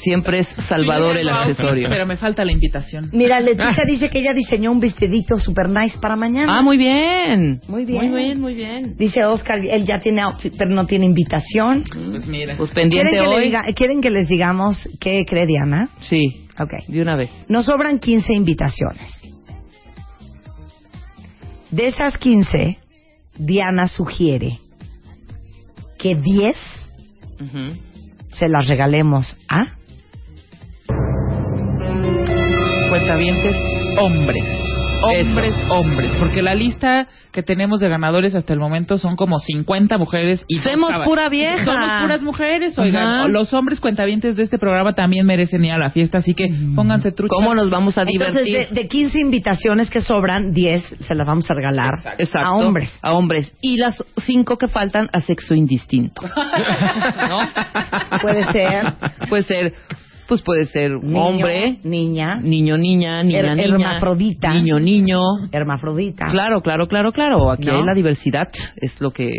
Siempre 0.00 0.40
es 0.40 0.48
salvador 0.68 1.16
el 1.16 1.28
accesorio. 1.28 1.88
Pero 1.88 2.06
me 2.06 2.16
falta 2.16 2.44
la 2.44 2.52
invitación. 2.52 3.10
Mira, 3.12 3.40
Leticia 3.40 3.84
dice 3.86 4.08
que 4.10 4.20
ella 4.20 4.32
diseñó 4.34 4.70
un 4.72 4.80
vestidito 4.80 5.38
super 5.38 5.68
nice 5.68 5.98
para 6.00 6.16
mañana. 6.16 6.58
Ah, 6.58 6.62
muy 6.62 6.76
bien. 6.76 7.60
Muy 7.68 7.84
bien. 7.84 8.10
Muy 8.10 8.22
bien, 8.22 8.40
muy 8.40 8.54
bien. 8.54 8.96
Dice 8.96 9.24
Oscar, 9.24 9.58
él 9.58 9.84
ya 9.86 9.98
tiene 10.00 10.22
outfit, 10.22 10.54
pero 10.56 10.70
no 10.74 10.86
tiene 10.86 11.06
invitación. 11.06 11.84
Pues 11.92 12.26
mira. 12.26 12.56
Pues 12.56 12.70
¿Quieren 12.70 12.90
pendiente 12.90 13.10
que, 13.16 13.22
le 13.22 13.28
hoy. 13.28 13.44
diga- 13.50 13.74
¿Quieren 13.74 14.00
que 14.00 14.10
les 14.10 14.28
digamos 14.28 14.88
qué 15.00 15.24
cree 15.28 15.44
Diana? 15.46 15.88
Sí, 16.00 16.46
Ok. 16.58 16.72
de 16.88 17.02
una 17.02 17.16
vez. 17.16 17.30
Nos 17.48 17.66
sobran 17.66 17.98
15 17.98 18.32
invitaciones. 18.34 19.10
De 21.70 21.86
esas 21.86 22.18
15, 22.18 22.78
Diana 23.38 23.88
sugiere 23.88 24.58
que 25.98 26.14
10 26.16 26.56
Ujú. 27.40 27.74
Se 28.32 28.48
las 28.48 28.66
regalemos 28.66 29.36
a... 29.48 29.64
Cuentavientes, 32.90 33.56
hombres. 33.98 34.61
Hombres, 35.02 35.54
hombres. 35.68 36.12
Porque 36.18 36.42
la 36.42 36.54
lista 36.54 37.08
que 37.32 37.42
tenemos 37.42 37.80
de 37.80 37.88
ganadores 37.88 38.34
hasta 38.34 38.52
el 38.52 38.60
momento 38.60 38.98
son 38.98 39.16
como 39.16 39.38
50 39.38 39.98
mujeres 39.98 40.44
y 40.48 40.58
Somos 40.60 40.92
pura 41.04 41.28
vieja. 41.28 41.64
Somos 41.64 42.02
puras 42.02 42.22
mujeres, 42.22 42.78
oigan. 42.78 43.06
Ajá. 43.06 43.28
Los 43.28 43.52
hombres 43.52 43.80
cuentavientes 43.80 44.36
de 44.36 44.42
este 44.44 44.58
programa 44.58 44.92
también 44.94 45.26
merecen 45.26 45.64
ir 45.64 45.72
a 45.72 45.78
la 45.78 45.90
fiesta, 45.90 46.18
así 46.18 46.34
que 46.34 46.48
pónganse 46.74 47.12
truchas. 47.12 47.36
¿Cómo 47.36 47.54
nos 47.54 47.70
vamos 47.70 47.98
a 47.98 48.02
Entonces, 48.02 48.44
divertir? 48.44 48.74
de, 48.74 48.82
de 48.82 48.88
15 48.88 49.18
invitaciones 49.20 49.90
que 49.90 50.00
sobran, 50.00 50.52
10 50.52 50.82
se 51.06 51.14
las 51.14 51.26
vamos 51.26 51.50
a 51.50 51.54
regalar 51.54 51.94
Exacto. 52.18 52.48
a 52.48 52.52
hombres. 52.52 52.92
A 53.02 53.12
hombres. 53.12 53.52
Y 53.60 53.76
las 53.78 54.02
cinco 54.24 54.56
que 54.58 54.68
faltan 54.68 55.08
a 55.12 55.20
sexo 55.20 55.54
indistinto. 55.54 56.22
¿No? 57.28 57.40
Puede 58.20 58.44
ser 58.52 58.92
Puede 59.28 59.42
ser, 59.42 59.74
pues 60.32 60.42
puede 60.42 60.66
ser 60.66 60.92
niño, 60.92 61.22
hombre, 61.24 61.78
niña, 61.84 62.36
niño, 62.36 62.78
niña, 62.78 63.22
niña, 63.22 63.40
Her- 63.42 63.56
niña. 63.56 63.64
hermafrodita. 63.88 64.54
Niño, 64.54 64.80
niño. 64.80 65.20
hermafrodita. 65.52 66.26
Claro, 66.30 66.62
claro, 66.62 66.86
claro, 66.88 67.12
claro. 67.12 67.50
Aquí 67.50 67.66
¿No? 67.66 67.78
hay 67.80 67.84
la 67.84 67.94
diversidad, 67.94 68.48
es 68.76 69.00
lo 69.00 69.10
que 69.10 69.30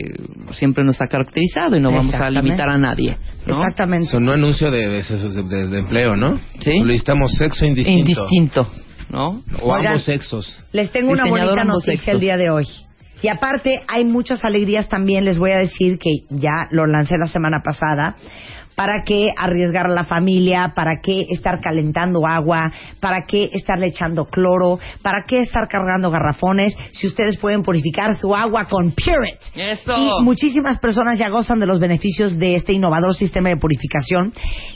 siempre 0.52 0.84
nos 0.84 1.02
ha 1.02 1.08
caracterizado 1.08 1.76
y 1.76 1.80
no 1.80 1.92
vamos 1.92 2.14
a 2.16 2.30
limitar 2.30 2.70
a 2.70 2.78
nadie. 2.78 3.18
¿no? 3.46 3.58
Exactamente. 3.58 4.06
Sonó 4.08 4.32
anuncio 4.34 4.70
de, 4.72 4.88
de, 4.88 5.04
de- 5.04 5.44
de- 5.44 5.68
de 5.68 5.80
empleo, 5.80 6.16
¿no? 6.16 6.40
Sí. 6.60 6.78
Solicitamos 6.78 7.32
sexo 7.34 7.66
indistinto. 7.66 8.00
Indistinto, 8.12 8.68
¿no? 9.10 9.42
O 9.62 9.74
Oigan. 9.74 9.88
ambos 9.94 10.04
sexos. 10.04 10.60
Les 10.72 10.92
tengo 10.92 11.12
una 11.12 11.26
bonita 11.26 11.64
noticia 11.64 11.94
sexos. 11.94 12.14
el 12.14 12.20
día 12.20 12.38
de 12.38 12.50
hoy. 12.52 12.66
Y 13.22 13.30
aparte, 13.30 13.82
hay 13.88 14.04
muchas 14.04 14.44
alegrías 14.44 14.90
también. 14.90 15.24
Les 15.24 15.38
voy 15.38 15.52
a 15.52 15.58
decir 15.60 15.98
que 15.98 16.10
ya 16.30 16.68
lo 16.72 16.86
lancé 16.88 17.18
la 17.18 17.28
semana 17.28 17.62
pasada. 17.64 18.18
¿Para 18.76 19.04
qué 19.04 19.30
arriesgar 19.38 19.86
a 19.86 19.90
la 19.90 20.06
familia? 20.06 20.74
¿Para 20.76 21.00
qué 21.02 21.26
estar 21.30 21.60
calentando 21.60 22.26
agua? 22.26 22.72
¿Para 23.00 23.26
qué 23.28 23.50
estarle 23.54 23.88
echando 23.88 24.26
cloro? 24.26 24.80
¿Para 25.02 25.24
qué 25.28 25.42
estar 25.42 25.68
cargando 25.68 26.10
garrafones? 26.12 26.76
Si 26.92 27.08
ustedes 27.08 27.38
pueden 27.38 27.64
purificar 27.64 28.16
su 28.18 28.36
agua 28.36 28.66
con 28.66 28.92
Purit. 28.92 29.40
Eso. 29.56 29.96
Y 29.98 30.24
muchísimas 30.24 30.80
personas 30.80 31.20
ya 31.20 31.30
gozan 31.30 31.60
de 31.60 31.66
los 31.66 31.80
beneficios 31.80 32.38
de 32.38 32.56
este 32.56 32.74
innovador 32.74 33.14
sistema 33.16 33.50
de 33.50 33.58
purificación 33.58 34.34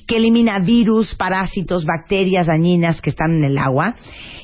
que 0.08 0.18
elimina 0.18 0.60
virus, 0.60 1.16
parásitos, 1.16 1.86
bacterias 1.86 2.48
dañinas 2.48 3.02
que 3.02 3.10
están 3.10 3.38
en 3.38 3.46
el 3.46 3.58
agua. 3.58 3.96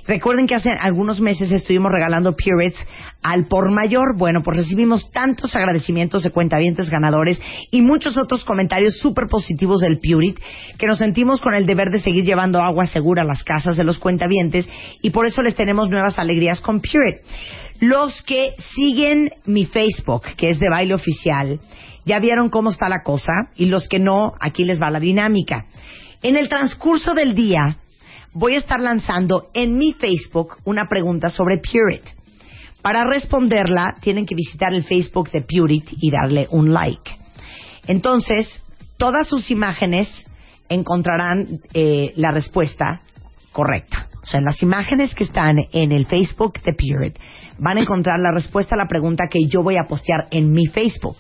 Recuerden 0.06 0.48
que 0.48 0.56
hace 0.56 0.72
algunos 0.72 1.22
meses 1.22 1.50
estuvimos 1.52 1.92
regalando 1.92 2.36
Purits 2.36 2.78
al 3.24 3.46
por 3.48 3.72
mayor. 3.72 4.18
Bueno, 4.18 4.44
pues 4.44 4.58
recibimos 4.58 5.10
tantos 5.12 5.56
agradecimientos 5.56 6.24
de 6.24 6.32
cuentavientes 6.32 6.90
ganadores 6.90 7.42
y 7.72 7.82
muchos 7.82 8.18
otros 8.18 8.44
comentarios 8.44 8.98
súper 9.00 9.28
positivos 9.28 9.82
del 9.82 10.00
Purit 10.00 10.40
que 10.78 10.88
nos 10.88 11.00
sentimos 11.00 11.42
con 11.42 11.54
el 11.54 11.66
deber 11.66 11.90
de 11.90 12.02
seguir 12.02 12.26
llevando 12.26 12.62
agua 12.62 12.86
segura 12.86 13.24
a 13.24 13.26
las 13.26 13.44
casas 13.44 13.78
de 13.78 13.84
los 13.84 13.98
cuentavientes 13.98 14.68
y 15.02 15.10
por 15.10 15.26
eso 15.26 15.42
les 15.42 15.56
tenemos 15.56 15.90
nuevas 15.90 16.20
alegrías 16.20 16.62
con 16.62 16.82
Purit. 16.82 17.18
Los 17.80 18.22
que 18.22 18.52
siguen 18.76 19.32
mi 19.46 19.66
Facebook, 19.66 20.24
que 20.38 20.50
es 20.50 20.60
de 20.60 20.70
baile 20.70 20.94
oficial, 20.94 21.60
ya 22.06 22.20
vieron 22.20 22.50
cómo 22.50 22.70
está 22.70 22.90
la 22.90 23.04
cosa 23.04 23.34
y 23.56 23.66
los 23.66 23.88
que 23.88 24.00
no, 24.00 24.34
aquí 24.40 24.64
les 24.64 24.82
va 24.82 24.92
la 24.92 25.00
dinámica. 25.00 25.66
En 26.22 26.38
el 26.38 26.50
transcurso 26.50 27.14
del 27.14 27.36
día 27.36 27.78
voy 28.34 28.56
a 28.56 28.60
estar 28.60 28.80
lanzando 28.80 29.50
en 29.54 29.78
mi 29.78 29.94
Facebook 29.94 30.58
una 30.64 30.88
pregunta 30.88 31.30
sobre 31.30 31.58
Purit. 31.58 32.23
Para 32.84 33.06
responderla 33.06 33.96
tienen 34.02 34.26
que 34.26 34.36
visitar 34.36 34.74
el 34.74 34.84
Facebook 34.84 35.32
de 35.32 35.42
Purit 35.42 35.86
y 35.90 36.12
darle 36.12 36.48
un 36.52 36.74
like. 36.74 37.18
Entonces, 37.88 38.62
todas 38.98 39.28
sus 39.28 39.50
imágenes 39.52 40.10
encontrarán 40.68 41.62
eh, 41.74 42.12
la 42.18 42.32
respuesta 42.32 43.02
correcta. 43.54 44.10
O 44.22 44.26
sea, 44.26 44.40
en 44.40 44.46
las 44.46 44.62
imágenes 44.62 45.16
que 45.16 45.24
están 45.24 45.56
en 45.72 45.94
el 45.94 46.06
Facebook 46.08 46.62
de 46.62 46.74
Purit 46.74 47.18
van 47.58 47.78
a 47.78 47.82
encontrar 47.82 48.20
la 48.20 48.32
respuesta 48.32 48.76
a 48.76 48.78
la 48.78 48.88
pregunta 48.88 49.30
que 49.30 49.48
yo 49.48 49.64
voy 49.64 49.78
a 49.78 49.86
postear 49.88 50.28
en 50.32 50.52
mi 50.52 50.66
Facebook. 50.66 51.16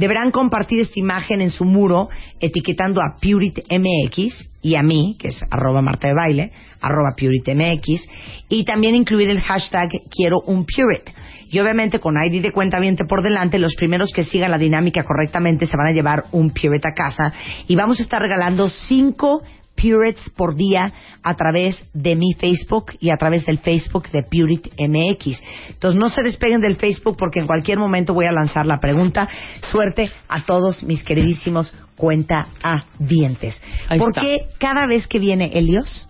Deberán 0.00 0.30
compartir 0.30 0.80
esta 0.80 0.98
imagen 0.98 1.42
en 1.42 1.50
su 1.50 1.66
muro 1.66 2.08
etiquetando 2.40 3.02
a 3.02 3.20
Purit 3.20 3.58
MX 3.70 4.48
y 4.62 4.74
a 4.74 4.82
mí, 4.82 5.14
que 5.18 5.28
es 5.28 5.44
arroba 5.50 5.82
Marta 5.82 6.08
de 6.08 6.14
Baile, 6.14 6.52
arroba 6.80 7.10
Purit 7.14 7.46
MX, 7.46 8.08
y 8.48 8.64
también 8.64 8.94
incluir 8.94 9.28
el 9.28 9.42
hashtag 9.42 9.90
quiero 10.10 10.38
un 10.46 10.64
Purit. 10.64 11.10
Y 11.50 11.58
obviamente 11.58 11.98
con 11.98 12.14
ID 12.16 12.40
de 12.40 12.50
cuenta 12.50 12.80
viente 12.80 13.04
por 13.04 13.22
delante, 13.22 13.58
los 13.58 13.74
primeros 13.74 14.10
que 14.10 14.24
sigan 14.24 14.50
la 14.50 14.56
dinámica 14.56 15.04
correctamente 15.04 15.66
se 15.66 15.76
van 15.76 15.88
a 15.88 15.92
llevar 15.92 16.24
un 16.32 16.50
Purit 16.50 16.86
a 16.86 16.94
casa 16.94 17.34
y 17.68 17.76
vamos 17.76 18.00
a 18.00 18.02
estar 18.02 18.22
regalando 18.22 18.70
cinco 18.70 19.42
Purits 19.80 20.30
por 20.36 20.54
día 20.54 20.92
a 21.22 21.34
través 21.34 21.76
de 21.94 22.16
mi 22.16 22.32
Facebook 22.34 22.92
y 23.00 23.10
a 23.10 23.16
través 23.16 23.46
del 23.46 23.58
Facebook 23.58 24.08
de 24.10 24.22
Purit 24.22 24.68
MX. 24.78 25.40
Entonces 25.70 25.98
no 25.98 26.08
se 26.08 26.22
despeguen 26.22 26.60
del 26.60 26.76
Facebook 26.76 27.16
porque 27.18 27.40
en 27.40 27.46
cualquier 27.46 27.78
momento 27.78 28.12
voy 28.14 28.26
a 28.26 28.32
lanzar 28.32 28.66
la 28.66 28.78
pregunta. 28.80 29.28
Suerte 29.70 30.10
a 30.28 30.44
todos 30.44 30.82
mis 30.84 31.02
queridísimos 31.04 31.74
cuenta 31.96 32.46
a 32.62 32.80
dientes. 32.98 33.60
Ahí 33.88 33.98
¿Por 33.98 34.10
está. 34.10 34.22
qué 34.22 34.38
cada 34.58 34.86
vez 34.86 35.06
que 35.06 35.18
viene 35.18 35.50
Helios? 35.54 36.08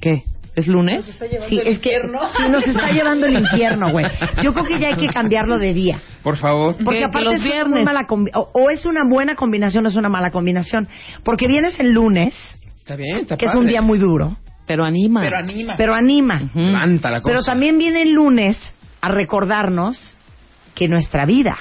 ¿Qué? 0.00 0.22
¿Es 0.56 0.68
lunes? 0.68 1.04
Sí, 1.48 1.60
es 1.64 1.80
que 1.80 1.90
sí, 2.36 2.48
nos 2.48 2.64
está 2.64 2.92
llevando 2.92 3.26
el 3.26 3.38
infierno, 3.40 3.90
güey. 3.90 4.06
Yo 4.40 4.52
creo 4.52 4.64
que 4.64 4.78
ya 4.78 4.88
hay 4.90 4.96
que 4.96 5.08
cambiarlo 5.08 5.58
de 5.58 5.74
día. 5.74 6.00
Por 6.22 6.36
favor. 6.36 6.76
Porque 6.76 6.90
Que- 6.92 6.98
que 6.98 7.04
aparte 7.04 7.24
los 7.24 7.34
es 7.34 7.40
una 7.40 7.50
viernes. 7.54 7.84
mala 7.84 8.06
combi- 8.06 8.30
o, 8.34 8.50
o 8.54 8.70
es 8.70 8.84
una 8.86 9.02
buena 9.08 9.34
combinación 9.34 9.84
o 9.84 9.88
es 9.88 9.96
una 9.96 10.08
mala 10.08 10.30
combinación. 10.30 10.86
Porque 11.24 11.48
vienes 11.48 11.80
el 11.80 11.90
lunes, 11.92 12.34
Está 12.84 12.96
bien, 12.96 13.20
está 13.20 13.38
que 13.38 13.46
es 13.46 13.54
un 13.54 13.66
día 13.66 13.80
muy 13.80 13.98
duro, 13.98 14.36
Pero 14.66 14.84
anima. 14.84 15.22
Pero 15.22 15.38
anima. 15.38 15.74
pero 15.78 15.94
anima. 15.94 16.50
Levanta 16.54 17.10
la 17.10 17.22
cosa. 17.22 17.32
Pero 17.32 17.42
también 17.42 17.78
viene 17.78 18.02
el 18.02 18.12
lunes 18.12 18.58
a 19.00 19.08
recordarnos 19.08 20.18
que 20.74 20.86
nuestra 20.86 21.24
vida 21.24 21.56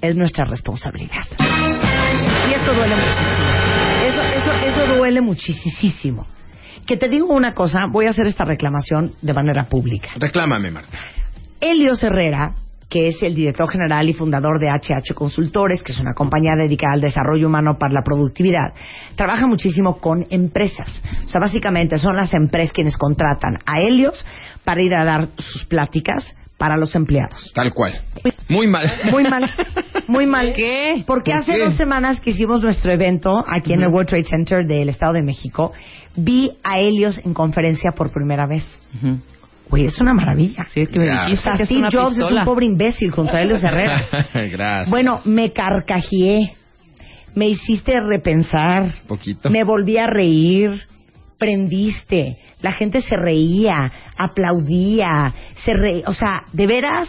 es 0.00 0.14
nuestra 0.14 0.44
responsabilidad. 0.44 1.24
Y 1.40 2.52
esto 2.52 2.72
duele 2.72 2.94
muchísimo. 2.94 3.48
Eso, 4.04 4.22
eso, 4.22 4.52
eso 4.64 4.94
duele 4.94 5.20
muchísimo. 5.20 6.24
Que 6.86 6.96
te 6.96 7.08
digo 7.08 7.26
una 7.34 7.52
cosa, 7.52 7.80
voy 7.90 8.06
a 8.06 8.10
hacer 8.10 8.28
esta 8.28 8.44
reclamación 8.44 9.14
de 9.20 9.32
manera 9.32 9.64
pública. 9.64 10.10
Reclámame, 10.20 10.70
Marta. 10.70 10.98
Helios 11.60 12.00
Herrera, 12.04 12.54
que 12.90 13.06
es 13.06 13.22
el 13.22 13.34
director 13.34 13.70
general 13.70 14.08
y 14.08 14.12
fundador 14.14 14.58
de 14.58 14.68
HH 14.68 15.14
Consultores, 15.14 15.82
que 15.82 15.92
es 15.92 16.00
una 16.00 16.12
compañía 16.12 16.54
dedicada 16.56 16.94
al 16.94 17.00
desarrollo 17.00 17.46
humano 17.46 17.78
para 17.78 17.94
la 17.94 18.02
productividad, 18.02 18.74
trabaja 19.14 19.46
muchísimo 19.46 19.98
con 20.00 20.26
empresas. 20.28 21.02
O 21.24 21.28
sea, 21.28 21.40
básicamente 21.40 21.96
son 21.98 22.16
las 22.16 22.34
empresas 22.34 22.72
quienes 22.72 22.98
contratan 22.98 23.58
a 23.64 23.80
Helios 23.80 24.26
para 24.64 24.82
ir 24.82 24.92
a 24.92 25.04
dar 25.04 25.28
sus 25.38 25.64
pláticas 25.66 26.34
para 26.58 26.76
los 26.76 26.94
empleados. 26.94 27.52
Tal 27.54 27.72
cual. 27.72 28.00
Muy 28.48 28.66
mal. 28.66 28.90
Muy 29.10 29.22
mal, 29.24 29.48
muy 30.08 30.26
mal. 30.26 30.52
¿Qué? 30.52 31.02
Porque 31.06 31.30
¿Por 31.30 31.40
hace 31.40 31.52
qué? 31.52 31.64
dos 31.64 31.76
semanas 31.76 32.20
que 32.20 32.30
hicimos 32.30 32.60
nuestro 32.62 32.92
evento 32.92 33.42
aquí 33.48 33.72
en 33.72 33.82
el 33.82 33.88
World 33.88 34.08
Trade 34.08 34.24
Center 34.24 34.66
del 34.66 34.88
Estado 34.90 35.14
de 35.14 35.22
México, 35.22 35.72
vi 36.16 36.50
a 36.62 36.78
Helios 36.78 37.18
en 37.24 37.32
conferencia 37.34 37.92
por 37.92 38.12
primera 38.12 38.46
vez. 38.46 38.64
Ujú. 38.96 39.16
Güey, 39.70 39.86
es 39.86 40.00
una 40.00 40.12
maravilla. 40.12 40.64
Sí, 40.72 40.80
es 40.80 40.88
que 40.88 40.98
me 40.98 41.06
Gracias. 41.06 41.26
O 41.26 41.30
dijiste 41.30 41.48
sea, 41.48 41.56
que 41.56 41.62
es 41.62 41.68
Steve 41.68 41.80
una 41.80 41.90
Jobs 41.90 42.12
es 42.12 42.18
pistola. 42.18 42.40
un 42.40 42.44
pobre 42.44 42.66
imbécil 42.66 43.12
contra 43.12 43.40
Helios 43.40 43.62
Herrera. 43.64 44.02
Gracias. 44.34 44.90
Bueno, 44.90 45.20
me 45.24 45.52
carcajeé, 45.52 46.54
me 47.34 47.48
hiciste 47.48 48.00
repensar, 48.00 48.88
Poquito. 49.06 49.48
me 49.50 49.62
volví 49.64 49.96
a 49.96 50.06
reír, 50.08 50.72
prendiste, 51.38 52.36
la 52.60 52.72
gente 52.72 53.00
se 53.00 53.16
reía, 53.16 53.90
aplaudía, 54.16 55.32
se 55.64 55.72
re... 55.72 56.02
o 56.06 56.12
sea, 56.12 56.42
de 56.52 56.66
veras 56.66 57.08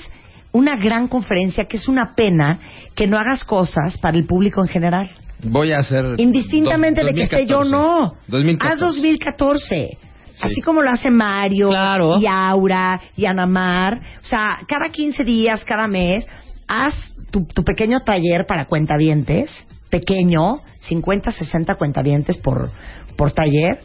una 0.54 0.76
gran 0.76 1.08
conferencia 1.08 1.66
que 1.66 1.78
es 1.78 1.88
una 1.88 2.14
pena 2.16 2.60
que 2.96 3.08
no 3.08 3.18
hagas 3.18 3.44
cosas 3.46 3.98
para 3.98 4.18
el 4.18 4.26
público 4.26 4.62
en 4.62 4.68
general. 4.68 5.10
Voy 5.44 5.72
a 5.72 5.80
hacer. 5.80 6.06
Indistintamente 6.18 7.02
do- 7.02 7.08
de 7.08 7.14
que 7.14 7.24
esté 7.24 7.46
yo 7.48 7.60
2014. 7.64 7.72
no. 7.72 8.12
2014. 8.28 8.74
Haz 8.74 8.80
2014. 8.80 9.98
Sí. 10.42 10.48
Así 10.52 10.62
como 10.62 10.82
lo 10.82 10.90
hace 10.90 11.10
Mario 11.12 11.70
Claro. 11.70 12.20
y 12.20 12.26
Aura 12.28 13.00
y 13.16 13.26
Anamar. 13.26 14.02
O 14.22 14.26
sea, 14.26 14.60
cada 14.68 14.90
15 14.90 15.24
días, 15.24 15.64
cada 15.66 15.88
mes, 15.88 16.26
haz 16.68 16.96
tu, 17.32 17.46
tu 17.46 17.64
pequeño 17.64 18.00
taller 18.02 18.46
para 18.48 18.66
cuentavientes, 18.66 19.50
pequeño, 19.90 20.60
50, 20.80 21.32
60 21.32 21.76
cuentavientes 21.76 22.38
por, 22.38 22.72
por 23.16 23.32
taller. 23.32 23.80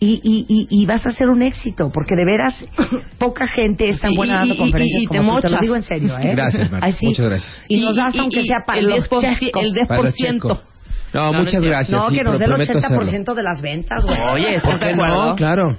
Y, 0.00 0.20
y, 0.22 0.46
y, 0.48 0.68
y 0.82 0.86
vas 0.86 1.04
a 1.06 1.08
hacer 1.08 1.28
un 1.28 1.42
éxito, 1.42 1.90
porque 1.92 2.14
de 2.14 2.24
veras 2.24 2.64
poca 3.18 3.48
gente 3.48 3.88
es 3.88 4.00
tan 4.00 4.14
buena 4.14 4.34
y- 4.34 4.38
dando 4.38 4.54
y- 4.54 4.58
conferencias 4.58 5.02
y- 5.02 5.04
y 5.06 5.08
te 5.08 5.18
como 5.18 5.34
tú. 5.40 5.48
Te 5.48 5.50
lo 5.50 5.58
digo 5.58 5.74
en 5.74 5.82
serio, 5.82 6.16
¿eh? 6.18 6.30
Gracias, 6.36 6.70
Marta. 6.70 6.88
Muchas 7.02 7.26
gracias. 7.26 7.64
Y, 7.66 7.80
nos 7.80 7.96
das, 7.96 8.14
aunque 8.16 8.44
sea 8.44 8.58
para 8.64 8.78
el 8.78 8.86
los 8.86 9.10
10%, 9.10 9.38
checos. 9.40 9.60
el 9.62 9.72
10%. 9.74 10.60
No, 11.14 11.32
No, 11.32 11.38
muchas 11.40 11.54
no 11.62 11.68
gracias. 11.68 11.90
No, 11.98 12.08
sí, 12.10 12.16
que 12.16 12.24
nos 12.24 12.38
dé 12.38 12.44
el 12.44 12.50
prometo 12.50 12.78
hacerlo. 12.78 12.98
80% 13.02 13.34
de 13.34 13.42
las 13.42 13.60
ventas, 13.62 14.04
güey. 14.04 14.18
Oye, 14.32 14.54
¿estás 14.56 14.70
¿Por 14.78 14.84
de 14.86 14.92
acuerdo? 14.92 15.26
no? 15.30 15.36
Claro. 15.36 15.76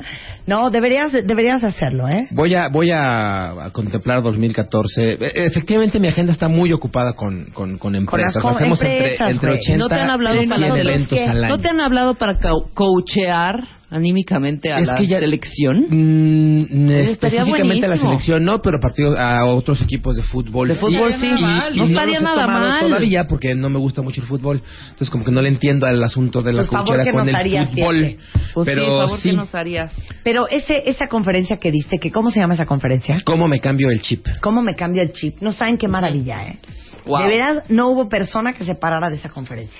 No, 0.47 0.71
deberías, 0.71 1.11
deberías 1.11 1.63
hacerlo, 1.63 2.07
¿eh? 2.07 2.27
Voy 2.31 2.55
a, 2.55 2.69
voy 2.69 2.89
a, 2.91 3.65
a 3.65 3.69
contemplar 3.71 4.23
2014. 4.23 5.13
E- 5.13 5.17
Efectivamente, 5.45 5.99
mi 5.99 6.07
agenda 6.07 6.31
está 6.33 6.47
muy 6.47 6.73
ocupada 6.73 7.13
con, 7.13 7.45
con, 7.53 7.77
con 7.77 7.93
empresas. 7.93 8.33
las 8.35 8.43
com- 8.43 8.55
Hacemos 8.55 8.81
empresas, 8.81 9.29
entre, 9.29 9.31
entre 9.31 9.49
güey. 9.49 9.59
80 9.59 9.77
¿No 9.77 9.87
te 9.89 9.95
han 9.95 10.09
hablado 10.09 10.35
y 10.37 10.39
100 10.39 10.49
para 10.49 10.61
la 10.61 10.67
eventos 10.81 11.19
al 11.19 11.43
año. 11.43 11.55
¿No 11.55 11.61
te 11.61 11.69
han 11.69 11.79
hablado 11.81 12.15
para 12.15 12.39
cau- 12.39 12.67
coachear 12.73 13.63
anímicamente 13.89 14.71
a 14.71 14.79
Es 14.79 14.87
la 14.87 14.95
que 14.95 15.07
ya- 15.07 15.19
selección? 15.19 15.85
Mm, 15.89 16.89
específicamente 16.91 17.85
a 17.85 17.89
la 17.89 17.97
selección 17.97 18.43
no, 18.43 18.61
pero 18.61 18.79
partidos 18.79 19.17
a 19.17 19.45
otros 19.45 19.81
equipos 19.81 20.15
de 20.15 20.23
fútbol. 20.23 20.67
De 20.69 20.75
fútbol 20.75 21.13
sí. 21.19 21.27
Y- 21.27 21.41
mal. 21.41 21.73
y 21.75 21.77
No 21.77 21.83
estaría 21.85 22.19
los 22.19 22.31
he 22.31 22.35
nada 22.35 22.47
mal. 22.47 22.79
Todavía 22.81 23.23
porque 23.27 23.55
no 23.55 23.69
me 23.69 23.79
gusta 23.79 24.01
mucho 24.01 24.21
el 24.21 24.27
fútbol. 24.27 24.61
Entonces 24.83 25.09
como 25.09 25.25
que 25.25 25.31
no 25.31 25.41
le 25.41 25.49
entiendo 25.49 25.85
al 25.87 26.03
asunto 26.03 26.41
de 26.41 26.53
la 26.53 26.59
Pues, 26.61 26.69
favor, 26.71 26.85
coachera 26.87 27.03
¿qué 27.05 27.11
con 27.11 27.19
nos 27.19 27.27
el 27.29 27.35
harías, 27.35 27.69
fútbol. 27.71 28.17
Pues 28.53 28.65
pero 28.65 28.81
sí, 28.81 28.87
favor, 28.87 29.19
sí, 29.19 29.29
¿qué 29.31 29.35
nos 29.35 29.55
harías? 29.55 29.93
Pero 30.23 30.47
ese, 30.49 30.89
esa 30.89 31.07
conferencia 31.07 31.57
que 31.57 31.71
diste, 31.71 31.99
que 31.99 32.11
¿cómo 32.11 32.31
se 32.31 32.39
llama 32.39 32.53
esa 32.55 32.65
conferencia? 32.65 33.21
¿cómo 33.25 33.47
me 33.47 33.59
cambio 33.59 33.89
el 33.91 34.01
chip? 34.01 34.25
¿Cómo 34.41 34.61
me 34.61 34.75
cambia 34.75 35.03
el 35.03 35.13
chip? 35.13 35.37
No 35.41 35.51
saben 35.51 35.77
qué 35.77 35.87
maravilla, 35.87 36.43
¿eh? 36.47 36.59
Wow. 37.05 37.21
De 37.23 37.27
veras, 37.27 37.63
no 37.69 37.87
hubo 37.89 38.07
persona 38.09 38.53
que 38.53 38.63
se 38.65 38.75
parara 38.75 39.09
de 39.09 39.15
esa 39.15 39.29
conferencia. 39.29 39.79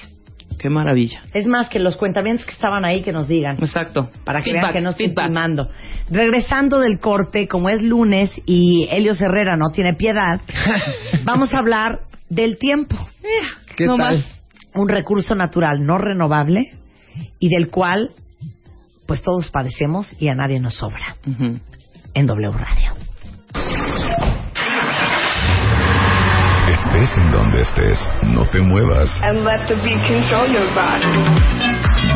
Qué 0.59 0.69
maravilla. 0.69 1.21
Es 1.33 1.47
más, 1.47 1.69
que 1.69 1.79
los 1.79 1.95
cuentamientos 1.95 2.45
que 2.45 2.51
estaban 2.51 2.83
ahí 2.83 3.01
que 3.01 3.13
nos 3.13 3.29
digan. 3.29 3.55
Exacto. 3.59 4.09
Para 4.25 4.41
que 4.41 4.51
Feedback, 4.51 4.61
vean 4.61 4.73
que 4.73 4.81
no 4.81 4.89
estoy 4.89 5.13
filmando. 5.15 5.69
Regresando 6.11 6.79
del 6.79 6.99
corte, 6.99 7.47
como 7.47 7.69
es 7.69 7.81
lunes 7.81 8.29
y 8.45 8.87
Helios 8.91 9.21
Herrera 9.21 9.55
no 9.55 9.69
tiene 9.69 9.93
piedad, 9.93 10.41
vamos 11.23 11.53
a 11.53 11.59
hablar 11.59 12.01
del 12.29 12.57
tiempo. 12.57 12.97
¿Qué 13.77 13.85
no 13.85 13.95
tal? 13.95 14.17
más. 14.17 14.41
Un 14.75 14.89
recurso 14.89 15.33
natural 15.33 15.83
no 15.85 15.97
renovable 15.97 16.73
y 17.39 17.49
del 17.49 17.69
cual 17.69 18.11
pues 19.07 19.23
todos 19.23 19.49
padecemos 19.49 20.13
y 20.19 20.27
a 20.27 20.35
nadie 20.35 20.59
nos 20.59 20.75
sobra. 20.75 21.15
En 22.13 22.25
W 22.27 22.51
Radio. 22.51 24.08
Estés 26.79 27.17
en 27.17 27.27
donde 27.29 27.61
estés, 27.61 28.09
no 28.23 28.45
te 28.45 28.61
muevas. 28.61 29.09
and 29.21 29.43
let 29.43 29.67
the 29.67 29.75
beat 29.75 30.01
control 30.07 30.47
your 30.47 30.73
body. 30.73 31.05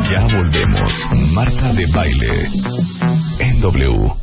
Ya 0.09 0.25
volvemos. 0.37 0.91
Marta 1.33 1.73
de 1.73 1.85
baile. 1.93 2.47
En 3.39 3.59
W. 3.61 4.13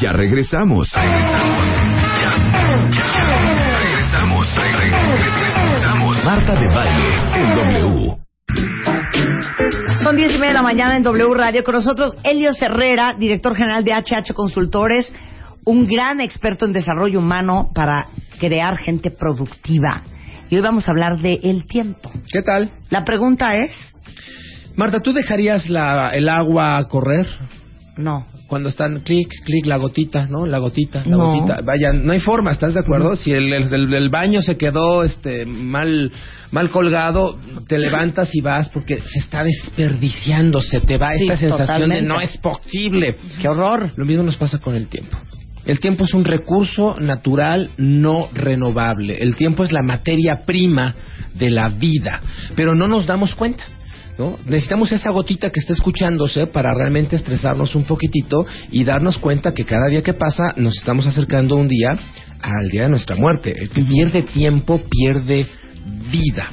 Ya 0.00 0.12
regresamos. 0.12 0.90
Regresamos. 0.94 1.64
Ya, 2.22 2.30
ya, 2.90 3.06
regresamos. 3.80 4.56
Regresamos. 4.56 6.24
Marta 6.24 6.54
de 6.54 6.68
baile. 6.68 7.08
En 7.34 7.50
W. 7.50 8.16
Son 10.02 10.16
diez 10.16 10.34
y 10.34 10.38
media 10.38 10.48
de 10.48 10.54
la 10.54 10.62
mañana 10.62 10.96
en 10.96 11.02
W 11.02 11.34
Radio. 11.34 11.62
Con 11.64 11.74
nosotros 11.74 12.16
Helios 12.24 12.60
Herrera, 12.62 13.14
director 13.18 13.54
general 13.54 13.84
de 13.84 13.92
HH 13.92 14.32
Consultores, 14.34 15.12
un 15.64 15.86
gran 15.86 16.20
experto 16.20 16.64
en 16.64 16.72
desarrollo 16.72 17.18
humano 17.18 17.70
para 17.74 18.06
crear 18.38 18.76
gente 18.78 19.10
productiva. 19.10 20.02
Y 20.50 20.56
hoy 20.56 20.62
vamos 20.62 20.86
a 20.88 20.90
hablar 20.90 21.18
de 21.20 21.40
el 21.42 21.66
tiempo. 21.66 22.10
¿Qué 22.30 22.42
tal? 22.42 22.70
La 22.90 23.04
pregunta 23.04 23.48
es, 23.64 23.72
Marta, 24.76 25.00
¿tú 25.00 25.12
dejarías 25.12 25.68
la, 25.68 26.08
el 26.08 26.28
agua 26.28 26.86
correr? 26.88 27.26
no. 27.96 28.26
Cuando 28.52 28.68
están 28.68 29.00
clic, 29.00 29.28
clic, 29.46 29.64
la 29.64 29.78
gotita, 29.78 30.26
¿no? 30.26 30.44
La 30.44 30.58
gotita, 30.58 31.02
la 31.06 31.16
No. 31.16 31.32
gotita. 31.32 31.62
Vaya, 31.64 31.94
no 31.94 32.12
hay 32.12 32.20
forma, 32.20 32.52
¿estás 32.52 32.74
de 32.74 32.80
acuerdo? 32.80 33.16
Si 33.16 33.32
el, 33.32 33.50
el, 33.50 33.72
el- 33.72 33.94
el 33.94 34.10
baño 34.10 34.42
se 34.42 34.58
quedó 34.58 35.04
este 35.04 35.46
mal 35.46 36.12
mal 36.50 36.68
colgado, 36.68 37.38
te 37.66 37.78
levantas 37.78 38.28
y 38.34 38.42
vas 38.42 38.68
porque 38.68 38.96
se 39.00 39.20
está 39.20 39.42
desperdiciando, 39.42 40.60
se 40.60 40.80
te 40.82 40.98
va 40.98 41.14
Sí, 41.16 41.22
esta 41.22 41.38
sensación 41.38 41.66
totalmente. 41.66 42.02
de 42.02 42.08
no 42.08 42.20
es 42.20 42.36
posible. 42.36 43.16
¡Qué 43.40 43.48
horror! 43.48 43.94
Lo 43.96 44.04
mismo 44.04 44.22
nos 44.22 44.36
pasa 44.36 44.58
con 44.58 44.74
el 44.74 44.88
tiempo. 44.88 45.16
El 45.64 45.80
tiempo 45.80 46.04
es 46.04 46.14
un 46.14 46.24
recurso 46.24 46.96
natural 46.98 47.70
no 47.76 48.28
renovable. 48.32 49.18
El 49.22 49.36
tiempo 49.36 49.64
es 49.64 49.72
la 49.72 49.82
materia 49.82 50.44
prima 50.44 50.94
de 51.34 51.50
la 51.50 51.68
vida, 51.68 52.20
pero 52.56 52.74
no 52.74 52.88
nos 52.88 53.06
damos 53.06 53.34
cuenta. 53.34 53.64
¿no? 54.18 54.38
Necesitamos 54.44 54.92
esa 54.92 55.10
gotita 55.10 55.50
que 55.50 55.60
está 55.60 55.72
escuchándose 55.72 56.46
para 56.46 56.74
realmente 56.74 57.16
estresarnos 57.16 57.74
un 57.74 57.84
poquitito 57.84 58.44
y 58.70 58.84
darnos 58.84 59.18
cuenta 59.18 59.54
que 59.54 59.64
cada 59.64 59.86
día 59.88 60.02
que 60.02 60.14
pasa 60.14 60.52
nos 60.56 60.76
estamos 60.76 61.06
acercando 61.06 61.56
un 61.56 61.68
día 61.68 61.92
al 62.40 62.68
día 62.68 62.82
de 62.82 62.90
nuestra 62.90 63.16
muerte. 63.16 63.54
El 63.56 63.70
que 63.70 63.82
pierde 63.82 64.22
tiempo 64.22 64.82
pierde 64.90 65.46
vida. 66.10 66.52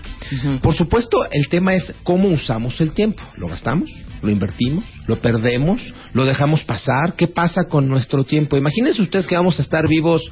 Por 0.62 0.76
supuesto, 0.76 1.18
el 1.32 1.48
tema 1.48 1.76
es 1.76 1.94
cómo 2.04 2.30
usamos 2.30 2.80
el 2.82 2.94
tiempo. 2.94 3.24
¿Lo 3.36 3.48
gastamos? 3.48 3.90
¿Lo 4.22 4.30
invertimos? 4.30 4.84
¿Lo 5.08 5.22
perdemos? 5.22 5.82
¿Lo 6.14 6.26
dejamos 6.26 6.64
pasar? 6.64 7.14
¿Qué 7.14 7.28
pasa 7.28 7.66
con 7.66 7.88
nuestro 7.88 8.24
tiempo? 8.24 8.58
Imagínense 8.58 9.02
ustedes 9.02 9.28
que 9.28 9.36
vamos 9.36 9.60
a 9.60 9.64
estar 9.64 9.88
vivos 9.88 10.32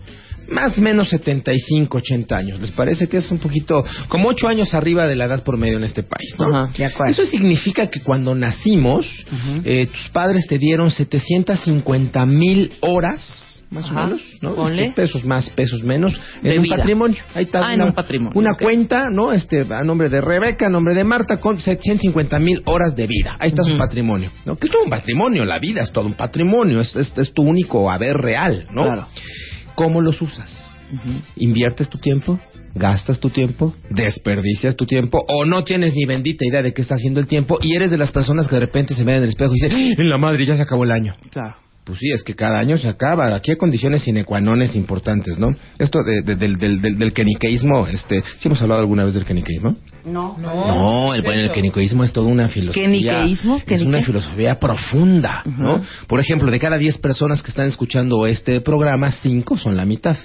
más 0.50 0.78
o 0.78 0.82
menos 0.82 1.10
75, 1.10 1.98
80 1.98 2.38
años. 2.38 2.60
¿Les 2.60 2.72
parece 2.72 3.08
que 3.08 3.18
es 3.18 3.32
un 3.32 3.40
poquito, 3.40 3.86
como 4.08 4.30
8 4.30 4.48
años 4.48 4.74
arriba 4.74 5.08
de 5.08 5.16
la 5.16 5.26
edad 5.26 5.44
promedio 5.44 5.78
en 5.78 5.84
este 5.84 6.04
país? 6.04 6.36
¿no? 6.38 6.46
Ajá, 6.46 6.72
de 6.76 6.86
acuerdo. 6.86 7.12
Eso 7.12 7.26
significa 7.26 7.88
que 7.88 8.02
cuando 8.02 8.36
nacimos, 8.36 9.06
eh, 9.64 9.88
tus 9.88 10.10
padres 10.10 10.48
te 10.48 10.58
dieron 10.58 10.92
750 10.92 12.26
mil 12.26 12.72
horas, 12.82 13.47
más 13.70 13.86
Ajá, 13.86 14.00
o 14.02 14.04
menos, 14.06 14.22
¿no? 14.42 14.56
ponle. 14.56 14.86
Este, 14.86 15.02
pesos 15.02 15.26
más, 15.26 15.50
pesos 15.50 15.84
menos, 15.84 16.14
De 16.42 16.52
en 16.54 16.58
un 16.60 16.64
vida. 16.64 16.78
patrimonio. 16.78 17.18
Ahí 17.36 17.44
está 17.46 17.60
Ah, 17.68 17.74
en 17.74 17.82
una, 17.82 17.90
un 17.90 17.94
patrimonio, 17.96 18.40
una 18.40 18.52
cuenta, 18.60 19.10
¿no? 19.10 19.34
Este, 19.34 19.66
a 19.70 19.84
nombre 19.84 20.10
de 20.10 20.22
Rebeca, 20.22 20.68
a 20.68 20.70
nombre 20.70 20.94
de 20.94 21.04
Marta, 21.04 21.38
con 21.42 21.60
750 21.60 22.40
mil 22.40 22.62
horas 22.66 22.96
de 22.96 23.08
vida. 23.08 23.36
Ahí 23.40 23.50
está 23.50 23.64
su 23.64 23.78
patrimonio, 23.78 24.30
¿no? 24.46 24.56
Que 24.58 24.68
es 24.68 24.72
todo 24.72 24.84
un 24.84 24.90
patrimonio, 24.90 25.44
la 25.46 25.60
vida 25.60 25.82
es 25.84 25.92
todo 25.92 26.06
un 26.08 26.14
patrimonio, 26.14 26.80
es, 26.82 26.96
es, 26.96 27.18
es 27.18 27.34
tu 27.34 27.44
único 27.44 27.92
haber 27.92 28.18
real, 28.18 28.68
¿no? 28.72 28.84
Claro. 28.84 29.08
¿Cómo 29.76 30.02
los 30.02 30.22
usas? 30.22 30.74
¿Inviertes 31.36 31.90
tu 31.90 31.98
tiempo? 31.98 32.40
¿Gastas 32.74 33.20
tu 33.20 33.30
tiempo? 33.30 33.74
¿Desperdicias 33.90 34.76
tu 34.76 34.86
tiempo? 34.86 35.24
¿O 35.28 35.46
no 35.46 35.64
tienes 35.64 35.94
ni 35.96 36.06
bendita 36.06 36.46
idea 36.46 36.62
de 36.62 36.74
qué 36.74 36.82
está 36.84 36.96
haciendo 36.96 37.20
el 37.20 37.28
tiempo? 37.28 37.58
Y 37.62 37.76
eres 37.76 37.90
de 37.92 37.98
las 37.98 38.12
personas 38.12 38.48
que 38.48 38.56
de 38.56 38.62
repente 38.62 38.94
se 38.94 39.04
ven 39.04 39.16
en 39.16 39.24
el 39.24 39.30
espejo 39.30 39.52
y 39.56 39.60
dicen, 39.60 39.72
"¡Ah, 39.98 40.02
en 40.02 40.10
la 40.10 40.18
madre 40.18 40.46
ya 40.46 40.56
se 40.56 40.62
acabó 40.62 40.84
el 40.84 40.92
año. 40.92 41.16
Claro. 41.32 41.56
Pues 41.88 42.00
sí, 42.00 42.12
es 42.12 42.22
que 42.22 42.36
cada 42.36 42.60
año 42.60 42.78
se 42.78 42.90
acaba. 42.90 43.34
Aquí 43.34 43.52
hay 43.52 43.58
condiciones 43.58 44.04
sine 44.04 44.26
qua 44.26 44.42
nones 44.42 44.76
importantes, 44.76 45.40
¿no? 45.40 45.56
Esto 45.80 46.04
de- 46.04 46.22
de- 46.22 46.36
del, 46.36 46.58
del, 46.58 46.82
del, 46.82 46.98
del 46.98 47.14
keniqueísmo, 47.14 47.88
este, 47.88 48.22
¿sí 48.40 48.48
hemos 48.50 48.62
hablado 48.62 48.82
alguna 48.82 49.06
vez 49.06 49.14
del 49.14 49.24
keniqueísmo? 49.26 49.78
No. 50.04 50.38
No, 50.38 51.14
el, 51.14 51.22
bueno, 51.22 51.42
el 51.44 51.52
keniqueísmo 51.52 52.04
es 52.04 52.12
toda 52.12 52.28
una 52.28 52.50
filosofía. 52.50 52.84
¿Keniqueísmo? 52.84 53.58
Es 53.58 53.64
¿Kenique? 53.64 53.88
una 53.88 54.02
filosofía 54.04 54.60
profunda, 54.60 55.44
¿no? 55.46 55.82
Por 56.08 56.20
ejemplo, 56.20 56.52
de 56.52 56.60
cada 56.60 56.78
10 56.78 56.98
personas 56.98 57.42
que 57.42 57.52
están 57.52 57.68
escuchando 57.68 58.28
este 58.28 58.60
programa, 58.60 59.12
5 59.14 59.58
son 59.58 59.78
la 59.78 59.86
mitad, 59.86 60.18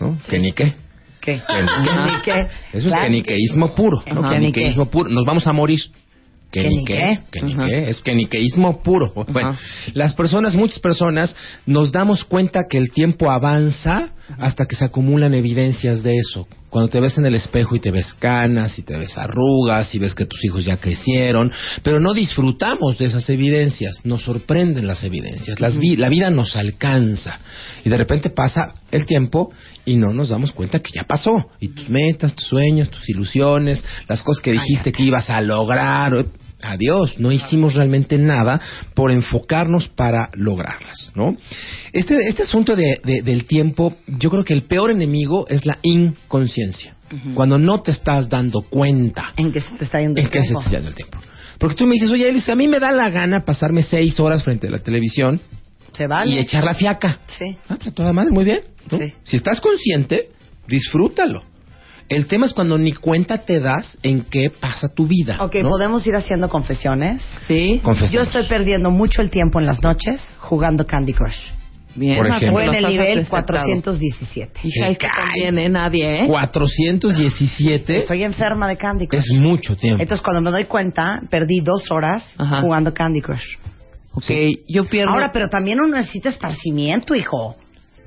¿no? 0.00 0.16
Kenique. 0.30 0.74
¿Qué? 1.20 1.40
Kenique. 1.46 2.32
Eso 2.72 2.88
es 2.88 2.94
keniqueísmo 2.96 3.74
puro, 3.74 4.02
¿no? 4.12 4.22
Keniqueísmo 4.30 4.86
puro. 4.86 5.08
Nos 5.10 5.24
vamos 5.26 5.46
a 5.46 5.52
morir. 5.52 5.80
Kenique, 6.52 6.94
Kenique. 6.96 7.22
kenique, 7.30 7.62
Ajá. 7.62 7.90
es 7.90 8.00
keniqueísmo 8.02 8.82
puro. 8.82 9.12
Bueno, 9.28 9.56
las 9.94 10.14
personas, 10.14 10.54
muchas 10.54 10.78
personas, 10.78 11.34
nos 11.66 11.90
damos 11.92 12.24
cuenta 12.24 12.64
que 12.68 12.78
el 12.78 12.90
tiempo 12.90 13.30
avanza 13.30 14.10
hasta 14.38 14.66
que 14.66 14.76
se 14.76 14.84
acumulan 14.84 15.34
evidencias 15.34 16.02
de 16.02 16.14
eso. 16.16 16.46
Cuando 16.70 16.88
te 16.88 17.00
ves 17.00 17.18
en 17.18 17.26
el 17.26 17.34
espejo 17.34 17.74
y 17.76 17.80
te 17.80 17.90
ves 17.90 18.14
canas 18.14 18.78
y 18.78 18.82
te 18.82 18.96
ves 18.96 19.16
arrugas 19.18 19.94
y 19.94 19.98
ves 19.98 20.14
que 20.14 20.24
tus 20.24 20.42
hijos 20.44 20.64
ya 20.64 20.78
crecieron, 20.78 21.50
pero 21.82 22.00
no 22.00 22.14
disfrutamos 22.14 22.96
de 22.98 23.06
esas 23.06 23.28
evidencias, 23.28 23.96
nos 24.04 24.22
sorprenden 24.22 24.86
las 24.86 25.04
evidencias, 25.04 25.60
las 25.60 25.76
vi- 25.76 25.96
la 25.96 26.08
vida 26.08 26.30
nos 26.30 26.56
alcanza 26.56 27.40
y 27.84 27.90
de 27.90 27.96
repente 27.98 28.30
pasa 28.30 28.74
el 28.90 29.04
tiempo 29.04 29.52
y 29.84 29.96
no 29.96 30.14
nos 30.14 30.30
damos 30.30 30.52
cuenta 30.52 30.78
que 30.80 30.92
ya 30.94 31.04
pasó 31.04 31.50
y 31.60 31.68
tus 31.68 31.88
metas, 31.90 32.34
tus 32.34 32.46
sueños, 32.46 32.88
tus 32.90 33.06
ilusiones, 33.10 33.84
las 34.08 34.22
cosas 34.22 34.42
que 34.42 34.52
dijiste 34.52 34.92
que 34.92 35.02
ibas 35.02 35.28
a 35.28 35.40
lograr, 35.42 36.24
adiós, 36.62 37.18
no 37.18 37.32
hicimos 37.32 37.74
realmente 37.74 38.16
nada 38.18 38.60
por 38.94 39.10
enfocarnos 39.10 39.88
para 39.88 40.30
lograrlas, 40.34 41.10
¿no? 41.14 41.36
Este, 41.92 42.16
este 42.28 42.42
asunto 42.44 42.74
de- 42.76 43.00
de- 43.04 43.22
del 43.22 43.44
tiempo, 43.46 43.96
yo 44.06 44.30
creo 44.30 44.44
que 44.44 44.54
el 44.54 44.62
peor 44.62 44.90
enemigo 44.90 45.46
es 45.48 45.66
la 45.66 45.78
inconsciencia. 45.82 46.96
Cuando 47.34 47.58
no 47.58 47.82
te 47.82 47.90
estás 47.90 48.26
dando 48.30 48.62
cuenta 48.62 49.34
¿En 49.36 49.52
qué 49.52 49.60
se 49.60 49.74
te 49.74 49.84
está 49.84 50.00
yendo 50.00 50.18
el 50.18 50.24
en 50.26 50.30
qué 50.32 50.38
se 50.38 50.44
te 50.44 50.48
tiempo? 50.48 50.60
está 50.60 50.70
yendo 50.70 50.88
el 50.88 50.94
tiempo. 50.94 51.18
Porque 51.58 51.76
tú 51.76 51.86
me 51.86 51.92
dices, 51.94 52.10
oye, 52.10 52.26
Elisa, 52.28 52.52
a 52.52 52.56
mí 52.56 52.66
me 52.68 52.80
da 52.80 52.90
la 52.90 53.10
gana 53.10 53.44
pasarme 53.44 53.82
seis 53.82 54.18
horas 54.18 54.42
frente 54.42 54.68
a 54.68 54.70
la 54.70 54.78
televisión 54.78 55.38
¿Se 55.94 56.06
vale? 56.06 56.30
y 56.32 56.38
echar 56.38 56.64
la 56.64 56.74
fiaca. 56.74 57.18
Sí. 57.38 57.56
Ah, 57.68 57.76
pues 57.80 57.94
toda 57.94 58.14
madre, 58.14 58.30
muy 58.30 58.44
bien. 58.44 58.60
¿no? 58.90 58.96
Sí. 58.98 59.12
Si 59.24 59.36
estás 59.36 59.60
consciente, 59.60 60.30
disfrútalo. 60.66 61.44
El 62.14 62.26
tema 62.26 62.46
es 62.46 62.52
cuando 62.52 62.76
ni 62.78 62.92
cuenta 62.92 63.38
te 63.38 63.60
das 63.60 63.98
en 64.02 64.22
qué 64.22 64.50
pasa 64.50 64.88
tu 64.88 65.06
vida. 65.06 65.38
Ok, 65.40 65.56
¿no? 65.62 65.68
¿podemos 65.70 66.06
ir 66.06 66.14
haciendo 66.14 66.48
confesiones? 66.48 67.22
Sí. 67.48 67.80
Confesemos. 67.82 68.12
Yo 68.12 68.20
estoy 68.20 68.44
perdiendo 68.46 68.90
mucho 68.90 69.22
el 69.22 69.30
tiempo 69.30 69.60
en 69.60 69.66
las 69.66 69.82
noches 69.82 70.20
jugando 70.38 70.86
Candy 70.86 71.14
Crush. 71.14 71.38
Bien. 71.94 72.16
Por 72.16 72.26
ejemplo. 72.26 72.60
En 72.60 72.74
el 72.74 72.84
nivel 72.86 73.18
apresentado. 73.18 73.46
417. 73.46 74.60
Hija, 74.64 74.88
es 74.88 74.98
que 74.98 75.06
Caray. 75.06 75.24
también, 75.26 75.58
¿eh? 75.58 75.68
Nadie, 75.68 76.24
¿eh? 76.24 76.26
417 76.26 77.98
Estoy 77.98 78.22
enferma 78.24 78.68
de 78.68 78.76
Candy 78.76 79.06
Crush. 79.06 79.20
es 79.20 79.32
mucho 79.38 79.76
tiempo. 79.76 80.02
Entonces, 80.02 80.22
cuando 80.22 80.40
me 80.40 80.50
doy 80.50 80.64
cuenta, 80.64 81.20
perdí 81.30 81.60
dos 81.60 81.90
horas 81.90 82.24
Ajá. 82.38 82.60
jugando 82.62 82.92
Candy 82.94 83.20
Crush. 83.20 83.56
Ok, 84.14 84.30
yo 84.68 84.84
pierdo... 84.84 85.12
Ahora, 85.12 85.32
pero 85.32 85.48
también 85.48 85.80
uno 85.80 85.96
necesita 85.96 86.28
esparcimiento, 86.28 87.14
hijo. 87.14 87.56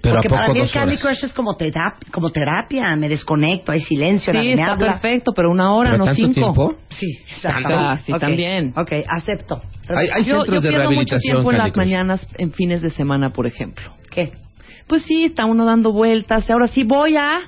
Pero 0.05 0.15
Porque 0.15 0.27
¿a 0.27 0.29
poco 0.29 0.41
para 0.41 0.53
mí 0.53 0.59
el 0.61 0.71
Candy? 0.71 0.97
Crush 0.97 1.23
es 1.25 1.33
como, 1.33 1.57
terap- 1.57 2.09
como 2.11 2.29
terapia. 2.29 2.95
Me 2.95 3.09
desconecto, 3.09 3.71
hay 3.71 3.81
silencio, 3.81 4.31
Sí, 4.31 4.37
nadie 4.37 4.55
me 4.55 4.61
está 4.61 4.73
habla. 4.73 4.87
perfecto, 4.93 5.33
pero 5.35 5.49
una 5.51 5.73
hora, 5.73 5.91
¿Pero 5.91 5.97
no 5.99 6.05
tanto 6.05 6.21
cinco. 6.21 6.33
tiempo? 6.33 6.75
Sí, 6.89 7.07
exacto. 7.27 7.69
Ah, 7.71 7.97
sí, 7.97 8.13
también. 8.19 8.73
Ok, 8.77 8.91
acepto. 9.07 9.61
Hay, 9.89 10.07
hay 10.13 10.23
yo, 10.23 10.37
centros 10.43 10.47
yo 10.47 10.61
de 10.61 10.69
pierdo 10.69 10.77
mucho 10.85 10.89
rehabilitación. 10.89 11.19
tiempo 11.35 11.51
en 11.51 11.57
las 11.57 11.71
Crush. 11.71 11.77
mañanas, 11.85 12.27
en 12.37 12.51
fines 12.53 12.81
de 12.81 12.89
semana, 12.91 13.31
por 13.31 13.47
ejemplo. 13.47 13.93
¿Qué? 14.11 14.31
Pues 14.87 15.01
sí, 15.03 15.25
está 15.25 15.45
uno 15.45 15.65
dando 15.65 15.91
vueltas. 15.91 16.49
Ahora 16.49 16.67
sí 16.67 16.83
voy 16.83 17.17
a... 17.17 17.39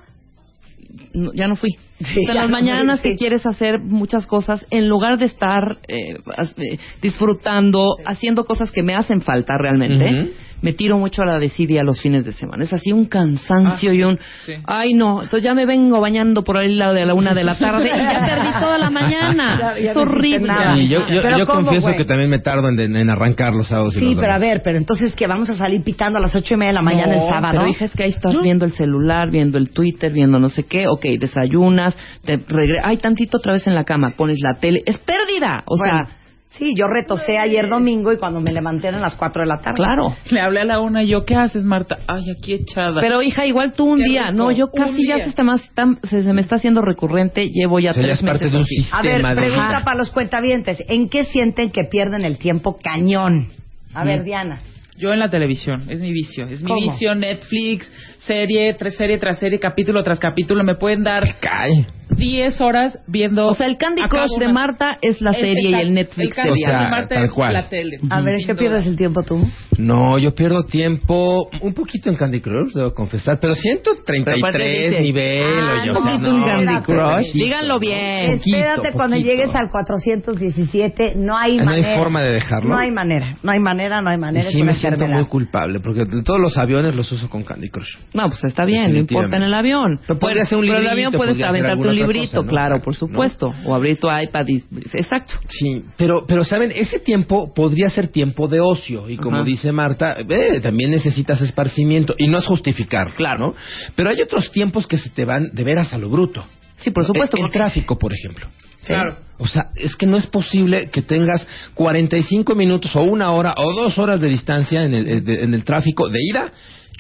No, 1.13 1.32
ya 1.34 1.48
no 1.48 1.56
fui. 1.56 1.70
Sí, 2.00 2.20
O 2.22 2.26
sea, 2.26 2.36
las 2.36 2.46
no 2.46 2.52
mañanas 2.52 3.02
que 3.02 3.13
quieres 3.15 3.46
hacer 3.46 3.80
muchas 3.80 4.28
cosas, 4.28 4.65
en 4.70 4.88
lugar 4.88 5.17
de 5.17 5.26
estar 5.26 5.78
eh, 5.88 6.15
eh, 6.58 6.78
disfrutando, 7.02 7.96
haciendo 8.06 8.46
cosas 8.46 8.72
que 8.72 8.84
me 8.84 8.93
hacen 8.96 9.22
falta 9.22 9.58
realmente, 9.58 10.06
Ujú. 10.06 10.32
Me 10.62 10.74
tiro 10.74 10.98
mucho 10.98 11.22
a 11.22 11.26
la 11.26 11.39
desidia 11.39 11.84
los 11.84 12.02
fines 12.02 12.26
de 12.26 12.32
semana. 12.32 12.63
Es 12.63 12.74
así 12.74 12.91
un 12.91 13.06
cansancio 13.06 13.91
Ah, 13.91 13.93
y 13.93 14.04
un... 14.04 14.20
sí. 14.46 14.54
Ay, 14.65 14.93
no, 14.93 15.22
entonces 15.22 15.43
ya 15.43 15.54
me 15.54 15.65
vengo 15.65 16.00
bañando 16.00 16.43
por 16.43 16.58
ahí 16.58 16.74
lado 16.76 16.93
de 16.93 17.06
la 17.06 17.13
una 17.13 17.34
de 17.34 17.43
la 17.43 17.58
tarde 17.58 17.86
y 17.86 17.89
ya 17.89 18.26
perdí 18.26 18.50
toda 18.60 18.78
la 18.78 18.89
mañana. 18.89 19.58
Ya- 19.78 19.80
ya 19.80 19.91
es 19.91 19.98
horrible. 19.98 20.48
nada. 20.48 20.76
Sí, 20.76 20.88
yo 20.88 21.08
yo, 21.08 21.22
Pero 21.22 21.38
yo 21.38 21.46
¿cómo, 21.48 21.62
confieso 21.63 21.88
güey? 21.88 21.98
que 21.98 22.06
también 22.06 22.30
me 22.30 22.39
tardo 22.39 22.70
en, 22.70 22.96
en 22.96 23.10
arrancar 23.10 23.54
los 23.54 23.67
sábados 23.67 23.96
y 23.96 24.00
Sí, 24.00 24.06
los 24.13 24.15
pero 24.20 24.34
a 24.34 24.38
ver, 24.39 24.62
pero 24.63 24.78
entonces 24.78 25.15
que 25.15 25.28
vamos 25.28 25.50
a 25.50 25.54
salir 25.56 25.84
pitando 25.84 26.17
a 26.17 26.22
las 26.22 26.36
ocho 26.36 26.54
y 26.54 26.58
media 26.58 26.70
de 26.72 26.76
la 26.76 26.82
mañana 26.82 27.15
No, 27.15 27.24
el 27.24 27.30
sábado. 27.30 27.58
Pero 27.60 27.67
hija, 27.70 27.86
es 27.86 27.91
que 27.93 28.04
ahí 28.04 28.10
estás 28.12 28.39
viendo 28.41 28.65
el 28.65 28.74
celular, 28.74 29.30
viendo 29.32 29.58
el 29.58 29.70
Twitter, 29.72 30.12
viendo 30.12 30.39
no 30.39 30.50
sé 30.50 30.63
qué. 30.63 30.88
Ok, 30.88 31.06
desayunas, 31.20 31.96
te 32.24 32.38
regre- 32.39 32.82
Ay, 32.84 32.98
tantito 32.98 33.38
otra 33.38 33.54
vez 33.54 33.65
en 33.67 33.76
la 33.76 33.84
cama, 33.84 34.13
pones 34.17 34.38
la 34.41 34.56
tele. 34.56 34.82
Es 34.86 34.98
pérdida. 35.00 35.63
O 35.65 35.78
Bueno, 35.78 36.06
sea, 36.06 36.16
sí, 36.58 36.74
yo 36.76 36.88
retosé 36.88 37.38
ayer 37.38 37.67
domingo 37.70 38.12
y 38.12 38.17
cuando 38.17 38.39
me 38.41 38.52
levanté 38.52 38.88
eran 38.88 39.02
las 39.02 39.15
cuatro 39.15 39.41
de 39.43 39.48
la 39.48 39.60
tarde. 39.62 39.76
claro. 39.78 40.15
Le 40.32 40.39
hablé 40.41 40.62
a 40.62 40.65
la 40.65 40.80
una 40.80 41.04
y 41.04 41.08
yo, 41.10 41.26
¿qué 41.26 41.36
haces, 41.36 41.63
Marta? 41.63 41.98
Ay, 42.08 42.24
aquí 42.38 42.54
echada. 42.54 43.00
Pero 43.02 43.22
hija, 43.22 43.46
igual 43.46 43.74
tú 43.74 43.86
un 43.86 44.00
día. 44.00 44.24
rico, 44.32 44.34
No, 44.34 44.52
yo 44.52 44.70
casi 44.72 45.08
ya 45.08 45.17
se, 45.17 45.30
está 45.30 45.43
más, 45.43 45.70
tan- 45.74 46.00
se, 46.04 46.22
se 46.22 46.34
me 46.34 46.41
está 46.41 46.56
haciendo 46.56 46.82
recurrente. 46.82 47.50
Llevo 47.50 47.80
ya 47.80 47.91
O 47.91 47.93
sea, 47.93 48.04
ya 48.04 48.08
tres 48.10 48.20
es 48.20 48.26
parte 48.26 48.46
meses 48.46 48.52
de 48.52 48.58
un 48.58 48.63
así. 48.63 48.76
sistema 48.76 49.00
A 49.00 49.02
ver, 49.04 49.22
de... 49.24 49.36
pregunta 49.36 49.82
para 49.84 49.98
los 49.98 50.10
cuentavientes. 50.10 50.84
¿En 50.88 51.10
qué 51.10 51.24
sienten 51.26 51.70
que 51.72 51.82
pierden 51.89 52.24
el 52.26 52.38
tiempo 52.38 52.78
cañón? 52.82 53.48
A 53.93 54.04
ver, 54.04 54.22
Mm. 54.22 54.26
Diana. 54.26 54.62
Yo 54.97 55.13
en 55.13 55.19
la 55.19 55.29
televisión, 55.29 55.86
es 55.89 55.99
mi 56.01 56.12
vicio. 56.12 56.45
Es 56.45 56.62
mi 56.63 56.69
¿Cómo? 56.69 56.81
vicio, 56.91 57.13
Netflix, 57.13 57.91
serie 58.17 58.73
tras 58.73 58.95
serie 58.95 59.17
tras 59.19 59.38
serie, 59.39 59.60
capítulo 59.60 60.03
tras 60.03 60.19
capítulo. 60.19 60.63
Me 60.63 60.75
pueden 60.75 61.03
dar 61.03 61.23
Cae. 61.39 61.86
10 62.10 62.62
horas 62.62 62.97
viendo. 63.05 63.45
O 63.47 63.53
sea, 63.53 63.67
el 63.67 63.77
Candy 63.77 64.01
Crush 64.10 64.39
de 64.39 64.47
Marta 64.47 64.97
es 65.01 65.21
la 65.21 65.33
serie 65.33 65.69
y 65.69 65.73
el 65.73 65.93
Netflix 65.93 66.29
el 66.29 66.33
Candy 66.33 66.49
de 66.49 66.53
O 66.53 66.55
sea, 66.55 66.65
Crush 66.65 66.71
de 66.71 66.79
Diana. 66.79 66.89
Marta 66.89 67.15
tal 67.15 67.25
es 67.25 67.31
cual. 67.31 67.53
la 67.53 67.69
tele. 67.69 67.97
A 68.10 68.21
ver, 68.21 68.33
¿en 68.33 68.38
Sin 68.39 68.47
qué 68.47 68.53
duda. 68.53 68.60
pierdes 68.60 68.88
el 68.88 68.95
tiempo 68.97 69.21
tú? 69.23 69.47
No, 69.77 70.17
yo 70.17 70.33
pierdo 70.33 70.63
tiempo 70.63 71.47
un 71.62 71.73
poquito 71.75 72.10
en 72.10 72.15
Candy 72.15 72.39
Crush, 72.41 72.71
debo 72.73 72.93
confesar, 72.93 73.38
pero 73.39 73.53
Pero 73.53 74.31
aparte 74.38 74.57
133 74.57 74.89
dice, 74.89 75.01
nivel. 75.03 75.43
ah, 75.45 75.79
oye, 75.81 75.91
un 75.91 75.97
o 75.97 75.99
sea, 76.01 76.12
poquito 76.13 76.31
no, 76.31 76.38
en 76.38 76.43
Candy 76.65 76.73
no, 76.73 76.83
Crush. 76.83 77.25
poquito, 77.27 77.45
Díganlo 77.45 77.79
bien. 77.79 78.38
poquito, 78.38 78.57
Espérate 78.57 78.91
cuando 78.93 79.15
poquito. 79.17 79.29
llegues 79.31 79.55
al 79.55 79.69
417. 79.69 81.13
No 81.17 81.38
hay 81.38 81.57
¿No 81.57 81.62
hay 81.69 81.81
manera. 81.81 81.97
forma 81.97 82.23
de 82.23 82.31
dejarlo? 82.33 82.69
No 82.69 82.77
hay 82.79 82.89
manera. 82.91 83.36
No 83.43 83.51
hay 83.51 83.60
manera, 83.60 84.01
no 84.01 84.10
hay 84.10 84.17
manera. 84.17 84.49
sí 84.49 84.63
me 84.63 84.73
siento 84.88 85.08
muy 85.08 85.26
culpable, 85.26 85.80
porque 85.80 86.06
todos 86.23 86.39
los 86.39 86.58
aviones 86.58 86.95
los 86.95 87.12
uso 87.12 87.30
con 87.30 87.43
Candy 87.43 87.69
Crush. 87.69 87.97
No, 88.13 88.28
pues 88.28 88.43
está 88.43 88.65
bien, 88.65 88.91
no 88.91 88.97
importa 88.97 89.38
en 89.38 89.43
el 89.43 89.54
avión. 89.54 90.00
Pero 90.06 90.19
podría 90.19 90.45
ser 90.45 90.58
un 90.58 90.65
Pero 90.65 90.78
el 90.78 90.84
librito, 90.84 91.08
avión 91.08 91.13
puedes 91.13 91.43
aventarte 91.43 91.88
un 91.88 91.95
librito, 91.95 92.28
cosa, 92.28 92.41
¿no? 92.41 92.50
claro, 92.50 92.82
por 92.82 92.93
¿no? 92.93 93.00
supuesto. 93.00 93.54
O 93.65 93.76
abrir 93.76 93.97
tu 94.00 94.08
iPad 94.08 94.45
y... 94.47 94.63
Exacto. 94.93 95.34
Sí, 95.47 95.84
pero, 95.97 96.26
pero 96.28 96.43
saben, 96.43 96.71
ese 96.76 97.00
tiempo 97.00 97.54
podría 97.54 97.89
ser 97.89 98.08
tiempo 98.10 98.47
de 98.47 98.60
ocio 98.60 99.10
y 99.10 99.17
como 99.17 99.38
Ajá. 99.38 99.45
dice 99.45 99.71
Marta, 99.71 100.17
eh, 100.17 100.60
también 100.62 100.91
necesitas 100.91 101.41
esparcimiento 101.41 102.15
y 102.17 102.28
no 102.28 102.38
es 102.38 102.45
justificar, 102.45 103.13
claro, 103.15 103.47
¿no? 103.47 103.56
Pero 103.95 104.10
hay 104.10 104.21
otros 104.21 104.52
tiempos 104.52 104.88
que 104.88 104.97
se 104.97 105.10
te 105.10 105.26
van 105.26 105.50
de 105.54 105.63
veras 105.63 105.93
a 105.93 105.97
lo 105.97 106.10
bruto. 106.10 106.45
Sí, 106.77 106.91
por 106.91 107.05
supuesto. 107.05 107.37
El, 107.37 107.41
el 107.43 107.47
porque- 107.49 107.57
tráfico, 107.59 107.97
por 107.99 108.13
ejemplo. 108.13 108.47
Claro. 108.85 109.17
O 109.39 109.47
sea, 109.47 109.69
es 109.75 109.95
que 109.95 110.05
no 110.05 110.17
es 110.17 110.27
posible 110.27 110.89
que 110.89 111.01
tengas 111.01 111.45
45 111.73 112.55
minutos 112.55 112.95
o 112.95 113.01
una 113.01 113.31
hora 113.31 113.53
o 113.57 113.73
dos 113.73 113.97
horas 113.97 114.21
de 114.21 114.29
distancia 114.29 114.83
en 114.85 114.93
el, 114.93 115.07
eh, 115.07 115.21
de- 115.21 115.43
en 115.43 115.53
el 115.53 115.63
tráfico 115.63 116.07
de 116.09 116.19
ida 116.21 116.51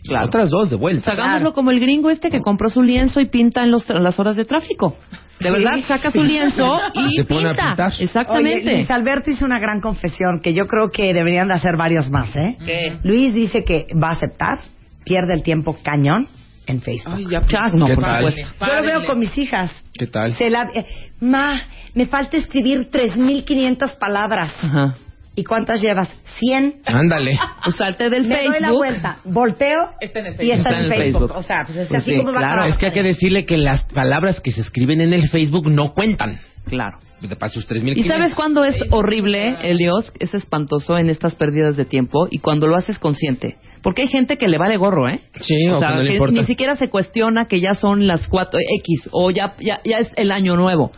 y 0.03 0.09
Claro. 0.09 0.25
otras 0.25 0.49
dos 0.49 0.69
de 0.69 0.77
Pues 0.77 0.93
vuelta. 0.95 1.11
hagámoslo 1.11 1.53
como 1.53 1.71
el 1.71 1.79
gringo 1.79 2.09
este 2.09 2.29
que 2.29 2.39
compró 2.41 2.69
su 2.69 2.81
lienzo 2.83 3.19
y 3.21 3.25
pinta 3.27 3.63
en, 3.63 3.71
los, 3.71 3.87
las 3.89 4.19
horas 4.19 4.35
de 4.35 4.45
tráfico. 4.45 4.97
De 5.39 5.49
Sí. 5.49 5.53
verdad, 5.53 5.79
saca 5.87 6.11
su 6.11 6.23
lienzo 6.23 6.79
y 6.95 7.15
Se 7.15 7.23
pone 7.25 7.47
a 7.49 7.51
pinta. 7.51 7.67
pintar. 7.67 7.93
Exactamente. 7.99 8.67
Oye, 8.67 8.77
Luis 8.77 8.91
Alberto 8.91 9.31
hizo 9.31 9.45
una 9.45 9.59
gran 9.59 9.79
confesión 9.81 10.41
que 10.43 10.53
yo 10.53 10.65
creo 10.65 10.89
que 10.89 11.13
deberían 11.13 11.47
de 11.47 11.53
hacer 11.53 11.77
varios 11.77 12.09
más, 12.09 12.35
¿eh? 12.35 12.57
¿Qué? 12.65 12.97
Luis 13.03 13.33
dice 13.33 13.63
que 13.63 13.85
va 14.01 14.09
a 14.09 14.11
aceptar, 14.13 14.59
pierde 15.05 15.33
el 15.35 15.43
tiempo 15.43 15.77
cañón 15.83 16.27
en 16.67 16.81
Facebook. 16.81 17.13
Ay, 17.17 17.25
ya, 17.29 17.41
Ya, 17.47 17.67
no, 17.73 17.87
¿Qué 17.87 17.95
por 17.95 18.03
tal? 18.03 18.31
supuesto. 18.31 18.65
Yo 18.65 18.73
lo 18.75 18.83
veo 18.83 19.05
con 19.05 19.19
mis 19.19 19.37
hijas. 19.37 19.71
¿Qué 19.93 20.07
tal? 20.07 20.33
Se 20.33 20.49
la, 20.49 20.69
eh, 20.73 20.85
ma, 21.21 21.61
me 21.95 22.05
falta 22.05 22.37
escribir 22.37 22.89
3.500 22.91 23.97
palabras. 23.97 24.51
Ajá. 24.61 24.95
¿Y 25.35 25.43
cuántas 25.43 25.81
llevas? 25.81 26.09
100. 26.39 26.81
Ándale. 26.85 27.37
Pues 27.63 27.75
salte 27.75 28.09
del 28.09 28.25
Me 28.27 28.35
doy 28.37 28.45
la 28.45 28.51
Facebook. 28.59 28.77
vuelta, 28.77 29.17
volteo 29.25 29.77
Está 29.99 30.19
en 30.21 30.25
el 30.27 30.43
y 30.43 30.51
está, 30.51 30.69
Facebook. 30.69 30.77
en, 30.77 30.77
Está 30.77 30.77
en 30.77 30.81
el 30.83 30.89
Facebook. 31.03 31.21
Facebook. 31.21 31.37
O 31.37 31.43
sea, 31.43 31.63
pues 31.65 31.77
es 31.77 31.87
que 31.87 31.89
Pues 31.89 32.01
así 32.01 32.11
sí, 32.11 32.17
como 32.17 32.31
va 32.31 32.39
a 32.39 32.41
claro. 32.43 32.63
Es 32.65 32.77
que 32.77 32.85
hay 32.87 32.91
que 32.93 33.03
decirle 33.03 33.45
que 33.45 33.57
las 33.57 33.83
palabras 33.85 34.39
que 34.39 34.51
se 34.51 34.61
escriben 34.61 35.01
en 35.01 35.13
el 35.13 35.29
Facebook 35.29 35.69
no 35.69 35.93
cuentan. 35.93 36.39
Claro. 36.69 36.99
Para 37.39 37.49
sus 37.49 37.67
3.000 37.67 37.97
¿Y 37.97 38.03
sabes 38.03 38.35
cuándo 38.35 38.63
es 38.63 38.75
horrible, 38.91 39.57
Elios? 39.61 40.13
Es 40.19 40.35
espantoso 40.35 40.97
en 40.97 41.09
estas 41.09 41.33
pérdidas 41.33 41.75
de 41.75 41.85
tiempo 41.85 42.27
y 42.29 42.37
cuando 42.37 42.67
lo 42.67 42.75
haces 42.75 42.99
consciente. 42.99 43.57
Porque 43.81 44.03
hay 44.03 44.07
gente 44.07 44.37
que 44.37 44.47
le 44.47 44.59
vale 44.59 44.77
gorro, 44.77 45.09
¿eh? 45.09 45.19
Sí, 45.41 45.67
o, 45.67 45.77
o 45.77 45.79
sea, 45.79 45.95
que 45.97 46.19
no 46.19 46.27
ni 46.27 46.43
siquiera 46.45 46.75
se 46.75 46.89
cuestiona 46.89 47.47
que 47.47 47.59
ya 47.59 47.73
son 47.73 48.05
las 48.05 48.27
4 48.27 48.59
X 48.81 49.09
o 49.11 49.31
ya, 49.31 49.55
ya, 49.59 49.81
ya 49.83 49.99
es 49.99 50.11
el 50.15 50.31
año 50.31 50.55
nuevo. 50.55 50.91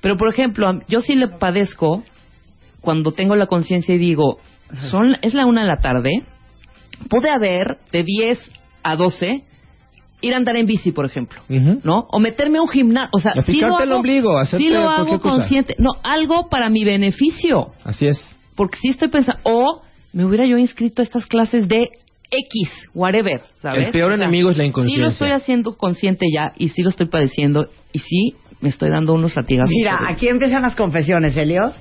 Pero, 0.00 0.16
por 0.16 0.28
ejemplo, 0.28 0.80
yo 0.88 1.00
sí 1.00 1.16
le 1.16 1.28
padezco 1.28 2.04
cuando 2.80 3.10
tengo 3.10 3.34
la 3.34 3.46
conciencia 3.46 3.94
y 3.94 3.98
digo, 3.98 4.38
son 4.90 5.16
es 5.22 5.34
la 5.34 5.46
una 5.46 5.62
de 5.62 5.68
la 5.68 5.78
tarde, 5.78 6.10
pude 7.08 7.30
haber 7.30 7.78
de 7.90 8.04
10 8.04 8.38
a 8.84 8.94
12 8.94 9.44
ir 10.20 10.34
a 10.34 10.36
andar 10.38 10.56
en 10.56 10.66
bici, 10.66 10.92
por 10.92 11.04
ejemplo. 11.06 11.40
Ujú. 11.48 11.80
¿no? 11.84 12.06
O 12.10 12.18
meterme 12.18 12.58
a 12.58 12.62
un 12.62 12.68
gimnasio, 12.68 13.10
o 13.12 13.18
sea, 13.18 13.32
A 13.36 13.42
sí 13.42 13.52
picarte 13.52 13.76
lo 13.76 13.82
el 13.82 13.88
hago, 13.90 13.96
ombligo, 14.00 14.38
hacerte 14.38 14.64
sí 14.64 14.70
lo 14.70 14.88
hago 14.88 15.18
cosa. 15.18 15.20
consciente, 15.20 15.74
no, 15.78 15.90
algo 16.02 16.48
para 16.48 16.68
mi 16.70 16.84
beneficio, 16.84 17.72
Así 17.84 18.06
es. 18.06 18.18
porque 18.54 18.78
sí 18.80 18.88
estoy 18.88 19.08
pensando, 19.08 19.40
o 19.44 19.82
me 20.12 20.24
hubiera 20.24 20.46
yo 20.46 20.56
inscrito 20.58 21.02
a 21.02 21.04
estas 21.04 21.26
clases 21.26 21.68
de 21.68 21.90
X, 22.30 22.88
whatever, 22.94 23.42
¿sabes? 23.60 23.78
El 23.86 23.90
peor 23.92 24.12
O 24.12 24.16
sea, 24.16 24.24
enemigo 24.24 24.50
es 24.50 24.56
la 24.56 24.62
Sí 24.64 24.66
lo 24.66 24.68
inconsciencia. 24.70 25.08
estoy 25.12 25.30
haciendo 25.30 25.76
consciente 25.76 26.26
ya 26.34 26.52
y 26.56 26.70
sí 26.70 26.82
lo 26.82 26.88
estoy 26.90 27.06
padeciendo 27.06 27.68
y 27.92 27.98
sí 28.00 28.34
me 28.60 28.68
estoy 28.70 28.90
dando 28.90 29.12
unos 29.14 29.36
latigazos. 29.36 29.70
Mira, 29.76 30.00
aquí 30.08 30.26
empiezan 30.28 30.62
las 30.62 30.74
confesiones, 30.74 31.36
Helios. 31.36 31.76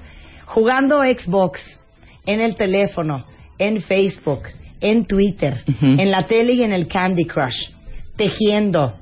Jugando 0.46 1.02
Xbox, 1.02 1.80
en 2.26 2.42
el 2.42 2.56
teléfono, 2.58 3.26
en 3.58 3.82
Facebook, 3.82 4.42
en 4.82 5.06
Twitter, 5.08 5.64
Ujú. 5.68 6.00
en 6.00 6.12
la 6.12 6.28
tele 6.28 6.54
y 6.54 6.62
en 6.64 6.74
el 6.74 6.88
Candy 6.88 7.26
Crush, 7.26 7.70
tejiendo, 8.16 8.96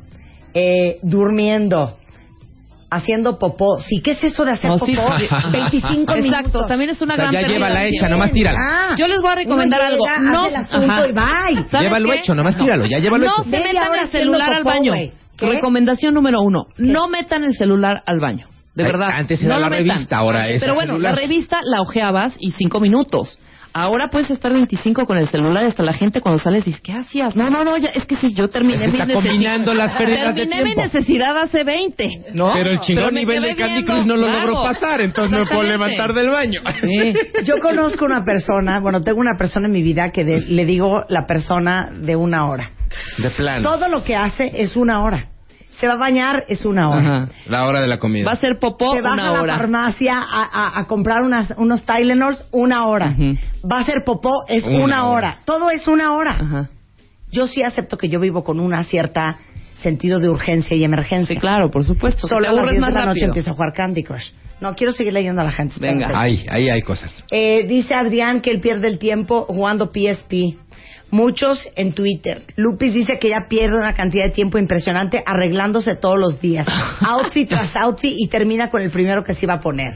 eh, 0.54 0.98
durmiendo, 1.02 1.98
haciendo 2.90 3.40
popó. 3.40 3.80
Sí, 3.80 4.02
¿qué 4.04 4.12
es 4.12 4.24
eso 4.24 4.46
de 4.46 4.52
hacer 4.52 4.70
No, 4.70 4.78
popó? 4.78 4.86
sí, 4.86 4.96
sí. 5.28 5.50
25 5.52 6.16
minutos. 6.16 6.26
Exacto, 6.40 6.66
también 6.68 6.90
es 6.92 7.02
una 7.02 7.14
O 7.14 7.18
sea, 7.18 7.26
gran 7.26 7.34
ya 7.34 7.40
pérdida 7.48 7.54
llévala 7.60 7.80
de 7.82 7.88
hecha, 7.90 7.98
tiempo. 8.00 8.10
nomás 8.12 8.32
tírala. 8.32 8.60
Ah, 8.62 8.96
Yo 8.98 9.08
les 9.08 9.22
voy 9.22 9.32
a 9.32 9.36
recomendar 9.36 9.82
uno 9.82 9.90
algo. 9.90 10.06
llega, 10.06 10.20
No, 10.20 10.40
hace 10.42 10.50
el 10.50 10.56
asunto 10.56 10.92
ajá. 10.92 11.08
y 11.08 11.12
bye. 11.56 11.70
¿Sabes 11.70 11.88
Llévalo 11.88 12.10
qué? 12.12 12.16
hecho, 12.20 12.36
nomás 12.36 12.58
No. 12.58 12.64
tíralo, 12.64 12.86
ya 12.86 13.00
llévalo 13.00 13.26
No 13.26 13.32
hecho. 13.34 13.44
se 13.44 13.50
Media 13.50 13.68
metan 13.74 13.88
hora 13.90 14.00
el 14.02 14.08
haciendo 14.08 14.32
celular 14.32 14.54
al 14.54 14.64
popó, 14.64 14.70
baño. 14.76 14.92
güey. 14.94 15.12
¿Qué? 15.38 15.46
Recomendación 15.48 16.14
número 16.14 16.42
uno, 16.42 16.68
no 16.78 17.08
metan 17.08 17.44
el 17.44 17.56
celular 17.56 18.04
al 18.06 18.20
baño. 18.20 18.46
De 18.76 18.84
Ay, 18.86 18.92
verdad. 18.92 19.10
antes 19.14 19.42
era 19.44 19.56
no 19.56 19.60
la 19.60 19.66
lo 19.68 19.70
metan. 19.72 19.88
revista, 19.96 20.18
ahora 20.18 20.48
es 20.50 20.60
Pero 20.60 20.74
el 20.74 20.76
bueno, 20.76 20.94
celular. 20.94 21.14
la 21.16 21.20
revista 21.22 21.60
la 21.64 21.82
ojeabas 21.82 22.36
y 22.40 22.52
cinco 22.52 22.80
minutos. 22.80 23.40
Ahora 23.74 24.10
puedes 24.10 24.30
estar 24.30 24.54
25 24.54 25.06
con 25.08 25.18
el 25.18 25.28
celular 25.30 25.64
y 25.64 25.68
hasta 25.70 25.82
la 25.84 25.94
gente 25.94 26.22
cuando 26.22 26.38
sales 26.42 26.64
dice, 26.64 26.80
¿qué 26.84 26.94
hacías? 26.94 27.36
No, 27.36 27.50
no, 27.50 27.64
no, 27.64 27.76
ya, 27.78 27.90
es 27.90 28.06
que 28.06 28.16
si 28.18 28.34
yo 28.34 28.48
terminé 28.50 28.86
Es 28.86 28.94
que 28.94 29.06
mi 29.06 29.14
combinando 29.14 29.74
las 29.74 29.94
pérdidas 29.96 30.36
de 30.36 30.42
Terminé 30.46 30.64
mi 30.64 30.76
tiempo. 30.76 30.94
necesidad 30.94 31.36
hace 31.38 31.64
20. 31.64 32.26
¿no? 32.34 32.54
Pero 32.54 32.70
el 32.70 32.80
chingón 32.82 33.06
Pero 33.06 33.14
me 33.16 33.20
nivel 33.22 33.42
de 33.42 33.56
Candy 33.56 33.84
Crush 33.84 34.06
no 34.06 34.16
lo 34.16 34.26
claro. 34.28 34.48
logró 34.48 34.64
pasar, 34.64 35.02
entonces 35.02 35.32
no 35.32 35.40
me 35.40 35.46
puedo 35.50 35.64
levantar 35.64 36.14
del 36.14 36.30
baño. 36.30 36.62
Sí. 36.82 37.14
Yo 37.46 37.56
conozco 37.60 38.06
una 38.06 38.24
persona, 38.24 38.80
bueno, 38.80 39.02
tengo 39.02 39.20
una 39.20 39.38
persona 39.38 39.66
en 39.68 39.74
mi 39.74 39.82
vida 39.82 40.12
que 40.12 40.24
de- 40.24 40.42
le 40.42 40.66
digo 40.66 41.06
la 41.10 41.26
persona 41.26 41.90
de 41.94 42.16
una 42.16 42.48
hora. 42.48 42.70
De 43.18 43.32
plano. 43.32 43.68
Todo 43.70 43.88
lo 43.88 44.04
que 44.04 44.16
hace 44.16 44.52
es 44.56 44.76
una 44.76 45.02
hora. 45.04 45.30
Se 45.80 45.88
va 45.88 45.94
a 45.94 45.98
bañar, 45.98 46.46
es 46.48 46.66
una 46.66 46.90
hora. 46.90 47.00
Ajá. 47.00 47.30
La 47.48 47.66
hora 47.68 47.82
de 47.82 47.88
la 47.88 47.98
comida. 48.00 48.26
Va 48.26 48.34
a 48.34 48.36
ser 48.38 48.60
popó 48.60 48.94
Se 48.94 49.02
va 49.02 49.14
una 49.14 49.30
a 49.30 49.34
la 49.34 49.42
hora. 49.42 49.58
farmacia 49.58 50.18
a, 50.20 50.44
a- 50.44 50.80
a 50.80 50.86
comprar 50.88 51.22
unas, 51.24 51.54
unos 51.58 51.84
Tylenol, 51.84 52.38
una 52.52 52.86
hora. 52.86 53.16
Va 53.70 53.78
a 53.78 53.82
hacer 53.82 54.04
popó, 54.06 54.46
es 54.48 54.66
Una 54.66 54.84
una, 54.84 55.06
hora. 55.08 55.30
hora. 55.30 55.38
Todo 55.46 55.70
es 55.72 55.88
una 55.88 56.14
hora. 56.14 56.38
Ajá. 56.40 56.70
Yo 57.32 57.48
sí 57.48 57.64
acepto 57.64 57.98
que 57.98 58.10
yo 58.10 58.20
vivo 58.20 58.44
con 58.44 58.60
una 58.60 58.84
cierta 58.84 59.40
sentido 59.82 60.20
de 60.20 60.30
urgencia 60.30 60.78
y 60.78 60.84
emergencia. 60.84 61.34
Sí, 61.36 61.40
claro, 61.42 61.70
por 61.72 61.84
supuesto. 61.84 62.28
Solo 62.28 62.48
a 62.48 62.52
las 62.52 62.60
aburres 62.60 62.72
10 62.72 62.76
de 62.76 62.80
más 62.82 62.94
la 62.94 63.06
noche 63.12 63.26
empiezo 63.26 63.52
a 63.52 63.54
jugar 63.54 63.74
Candy 63.74 64.04
Crush. 64.04 64.30
No, 64.62 64.76
quiero 64.76 64.94
seguir 64.94 65.12
leyendo 65.12 65.42
a 65.42 65.44
la 65.44 65.52
gente. 65.52 65.76
Venga. 65.80 66.08
Ahí, 66.18 66.46
ahí 66.50 66.70
hay 66.70 66.82
cosas. 66.84 67.14
Eh, 67.32 67.66
dice 67.68 67.94
Adrián 67.96 68.40
que 68.40 68.50
él 68.52 68.62
pierde 68.62 68.88
el 68.88 68.98
tiempo 68.98 69.44
jugando 69.50 69.88
PSP. 69.92 70.58
Muchos 71.14 71.64
en 71.76 71.94
Twitter. 71.94 72.42
Lupis 72.56 72.92
dice 72.92 73.20
que 73.20 73.30
ya 73.30 73.46
pierde 73.48 73.78
una 73.78 73.94
cantidad 73.94 74.26
de 74.26 74.32
tiempo 74.32 74.58
impresionante 74.58 75.22
arreglándose 75.24 75.96
todos 75.96 76.18
los 76.18 76.42
días. 76.42 76.66
Outfit 77.02 77.48
tras 77.48 77.76
outfit 77.76 78.16
y 78.18 78.28
termina 78.28 78.72
con 78.72 78.82
el 78.82 78.90
primero 78.90 79.24
que 79.24 79.36
se 79.36 79.46
iba 79.46 79.54
a 79.54 79.60
poner. 79.60 79.94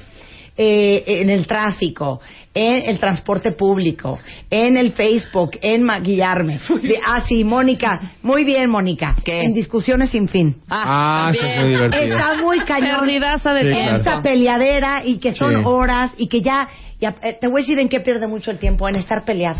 Eh, 0.59 1.03
en 1.21 1.29
el 1.29 1.45
tráfico, 1.45 2.19
en 2.51 2.89
el 2.89 2.97
transporte 2.99 3.51
público, 3.51 4.17
en 4.49 4.75
el 4.77 4.91
Facebook, 4.93 5.51
en 5.61 5.83
maquillarme. 5.83 6.59
De- 6.81 6.99
ah, 7.05 7.21
sí, 7.27 7.43
Mónica. 7.43 8.13
Muy 8.23 8.43
bien, 8.43 8.67
Mónica. 8.69 9.15
¿Qué? 9.23 9.41
En 9.41 9.53
discusiones 9.53 10.09
sin 10.11 10.27
fin. 10.27 10.55
Ah, 10.69 11.31
eso 11.33 11.43
es 11.43 11.59
muy 11.61 11.69
divertido. 11.69 12.03
Está 12.17 12.33
muy 12.41 12.59
cañón. 12.61 12.99
Perdidaza 13.01 13.53
de 13.53 13.61
Sí, 13.61 13.67
tiempo. 13.71 13.83
claro. 13.85 13.97
Esta 13.97 14.21
peleadera 14.23 15.01
y 15.05 15.17
que 15.19 15.33
son 15.33 15.55
Sí. 15.57 15.61
horas 15.63 16.11
y 16.17 16.27
que 16.27 16.41
ya, 16.41 16.67
ya, 16.99 17.15
eh, 17.21 17.37
te 17.39 17.47
voy 17.47 17.61
a 17.61 17.63
decir 17.63 17.77
en 17.77 17.89
qué 17.89 17.99
pierde 17.99 18.27
mucho 18.27 18.49
el 18.49 18.57
tiempo, 18.57 18.89
en 18.89 18.95
estar 18.95 19.23
peleado. 19.23 19.59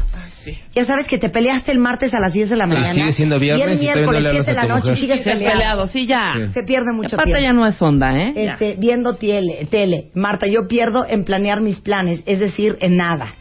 Ya 0.74 0.86
sabes 0.86 1.06
que 1.06 1.18
te 1.20 1.30
peleaste 1.30 1.72
el 1.72 1.78
martes 1.78 2.14
a 2.14 2.20
las 2.20 2.34
10 2.34 2.50
de 2.50 2.56
la 2.56 2.66
mañana. 2.66 2.94
sigue 2.94 3.14
siendo 3.14 3.40
viernes 3.40 3.68
y 3.68 3.72
el 3.72 3.78
y 3.78 3.82
miércoles 3.82 4.24
le 4.24 4.30
hablas 4.30 4.46
7 4.46 4.60
de 4.62 4.68
la 4.68 4.76
noche 4.76 4.88
y 4.88 4.90
mujer. 4.92 4.98
sigues 4.98 5.22
peleado. 5.22 5.54
peleado, 5.54 5.88
sí, 5.88 6.08
ya. 6.08 6.34
Sí. 6.36 6.54
Se 6.54 6.64
pierde 6.64 6.94
mucho 6.94 7.16
Aparte 7.16 7.34
tiempo. 7.34 7.48
ya 7.48 7.54
no 7.54 7.68
es 7.68 7.82
onda, 7.82 8.18
¿eh? 8.18 8.34
Este, 8.36 8.76
viendo 8.80 9.16
tele, 9.16 9.68
tele. 9.70 10.10
Marta, 10.16 10.48
yo 10.48 10.68
pierdo 10.68 11.06
en 11.08 11.26
planear 11.26 11.62
mis 11.62 11.80
planes, 11.80 12.24
es 12.26 12.40
decir, 12.40 12.78
en 12.82 12.98
nada. 12.98 13.36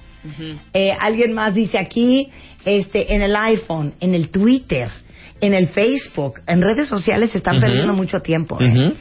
Eh, 0.75 0.89
alguien 0.99 1.33
más 1.33 1.55
dice 1.55 1.79
aquí, 1.79 2.31
este, 2.65 3.15
en 3.15 3.23
el 3.23 3.35
iPhone, 3.37 3.95
en 4.01 4.15
el 4.15 4.31
Twitter, 4.31 4.89
en 5.41 5.55
el 5.55 5.69
Facebook, 5.69 6.41
en 6.47 6.63
redes 6.63 6.89
sociales 6.89 7.31
se 7.31 7.39
están 7.39 7.61
perdiendo 7.61 7.95
mucho 7.95 8.21
tiempo. 8.21 8.59
¿eh? 8.61 8.93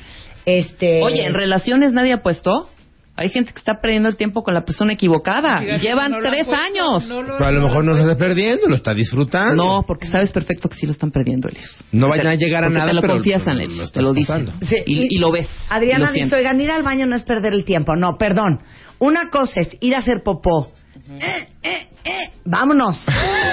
Este, 0.46 1.02
Oye, 1.02 1.26
en 1.26 1.34
relaciones 1.34 1.92
nadie 1.92 2.14
ha 2.14 2.22
puesto. 2.22 2.70
Hay 3.18 3.30
gente 3.30 3.54
que 3.54 3.60
está 3.60 3.80
perdiendo 3.82 4.10
el 4.10 4.18
tiempo 4.18 4.44
con 4.44 4.54
la 4.54 4.66
persona 4.66 4.92
equivocada. 4.94 5.64
Y 5.64 5.80
llevan 5.80 6.12
no 6.12 6.20
tres 6.20 6.46
puesto, 6.46 6.62
años. 6.62 7.08
no 7.08 7.22
lo- 7.22 7.38
Pero 7.38 7.46
a 7.46 7.52
lo 7.52 7.62
mejor 7.62 7.86
no 7.86 7.94
lo 7.94 8.02
está 8.02 8.18
perdiendo, 8.18 8.68
lo 8.68 8.76
está 8.76 8.94
disfrutando. 8.94 9.56
No, 9.56 9.84
porque 9.88 10.08
sabes 10.08 10.32
perfecto 10.32 10.68
que 10.68 10.76
sí 10.76 10.86
lo 10.86 10.92
están 10.92 11.12
perdiendo, 11.12 11.48
Elios. 11.48 11.82
No 11.94 12.10
vayan 12.10 12.28
a 12.28 12.36
llegar 12.36 12.66
a 12.66 12.70
nada, 12.70 12.88
te 12.88 12.94
lo 12.94 13.02
pero 13.02 13.14
confiesan, 13.14 13.58
lo 13.58 13.90
te 13.90 14.02
lo 14.02 14.14
dicen. 14.14 14.52
Sí, 14.68 14.76
Y, 14.86 15.16
y 15.16 15.20
lo 15.20 15.32
ves. 15.32 15.48
Adriana 15.70 16.12
dice, 16.12 16.36
oigan, 16.36 16.60
ir 16.60 16.72
al 16.72 16.84
baño 16.84 17.06
no 17.06 17.16
es 17.16 17.24
perder 17.24 17.54
el 17.54 17.64
tiempo. 17.64 17.96
No, 17.96 18.18
perdón. 18.18 18.60
Una 19.00 19.30
cosa 19.30 19.62
es 19.62 19.78
ir 19.80 19.96
a 19.96 20.00
hacer 20.00 20.22
popó. 20.24 20.72
Eh, 21.20 21.48
eh, 21.64 21.88
eh, 22.04 22.32
vámonos. 22.44 23.06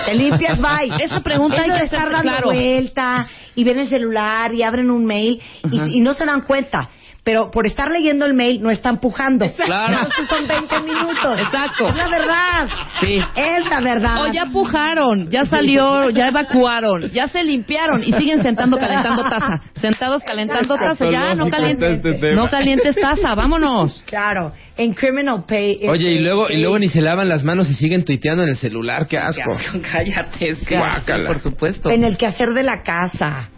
Te 0.06 0.14
limpias, 0.14 0.58
bye. 0.60 0.92
Esa 1.04 1.20
pregunta 1.20 1.62
hay 1.62 1.70
que 1.70 1.78
de 1.78 1.84
estar 1.84 2.10
dando 2.10 2.22
claro. 2.22 2.46
vuelta 2.46 3.26
y 3.54 3.62
ven 3.64 3.78
el 3.78 3.88
celular 3.88 4.52
y 4.54 4.62
abren 4.62 4.90
un 4.90 5.04
mail 5.04 5.40
y, 5.70 5.98
y 5.98 6.00
no 6.00 6.14
se 6.14 6.24
dan 6.24 6.42
cuenta. 6.42 6.90
Pero 7.24 7.52
por 7.52 7.68
estar 7.68 7.88
leyendo 7.88 8.26
el 8.26 8.34
mail 8.34 8.60
no 8.60 8.70
están 8.70 8.98
pujando. 8.98 9.46
Claro. 9.54 9.92
Entonces 9.94 10.26
son 10.28 10.46
20 10.48 10.80
minutos. 10.92 11.38
Exacto. 11.40 11.88
Es 11.90 11.96
la 11.96 12.08
verdad. 12.08 12.68
Sí. 13.00 13.18
Es 13.36 13.70
la 13.70 13.80
verdad. 13.80 14.22
O 14.22 14.32
ya 14.32 14.46
pujaron, 14.46 15.30
ya 15.30 15.44
salió, 15.44 16.10
ya 16.10 16.26
evacuaron, 16.28 17.10
ya 17.12 17.28
se 17.28 17.44
limpiaron 17.44 18.02
y 18.02 18.12
siguen 18.14 18.42
sentando 18.42 18.76
calentando 18.76 19.22
taza. 19.22 19.60
Sentados 19.80 20.24
calentando 20.24 20.74
taza, 20.76 21.10
ya 21.12 21.34
no 21.36 21.48
calientes, 21.48 22.04
Este 22.04 22.34
no 22.34 22.46
calientes 22.48 22.96
taza, 22.96 23.34
vámonos. 23.36 24.02
Claro. 24.06 24.52
En 24.76 24.92
Criminal 24.94 25.44
Pay. 25.46 25.86
Oye, 25.88 26.10
y 26.10 26.14
este, 26.16 26.24
luego, 26.24 26.46
y 26.50 26.54
Pay- 26.54 26.60
luego 26.60 26.78
ni 26.80 26.88
se 26.88 27.02
lavan 27.02 27.28
las 27.28 27.44
manos 27.44 27.70
y 27.70 27.74
siguen 27.74 28.04
tuiteando 28.04 28.42
en 28.42 28.48
el 28.48 28.56
celular, 28.56 29.06
qué 29.06 29.18
asco. 29.18 29.56
Cállate, 29.92 30.56
sí, 30.56 30.74
Guácala. 30.74 31.28
por 31.28 31.38
supuesto. 31.40 31.88
En 31.90 32.02
el 32.02 32.16
quehacer 32.16 32.48
de 32.48 32.64
la 32.64 32.82
casa. 32.82 33.48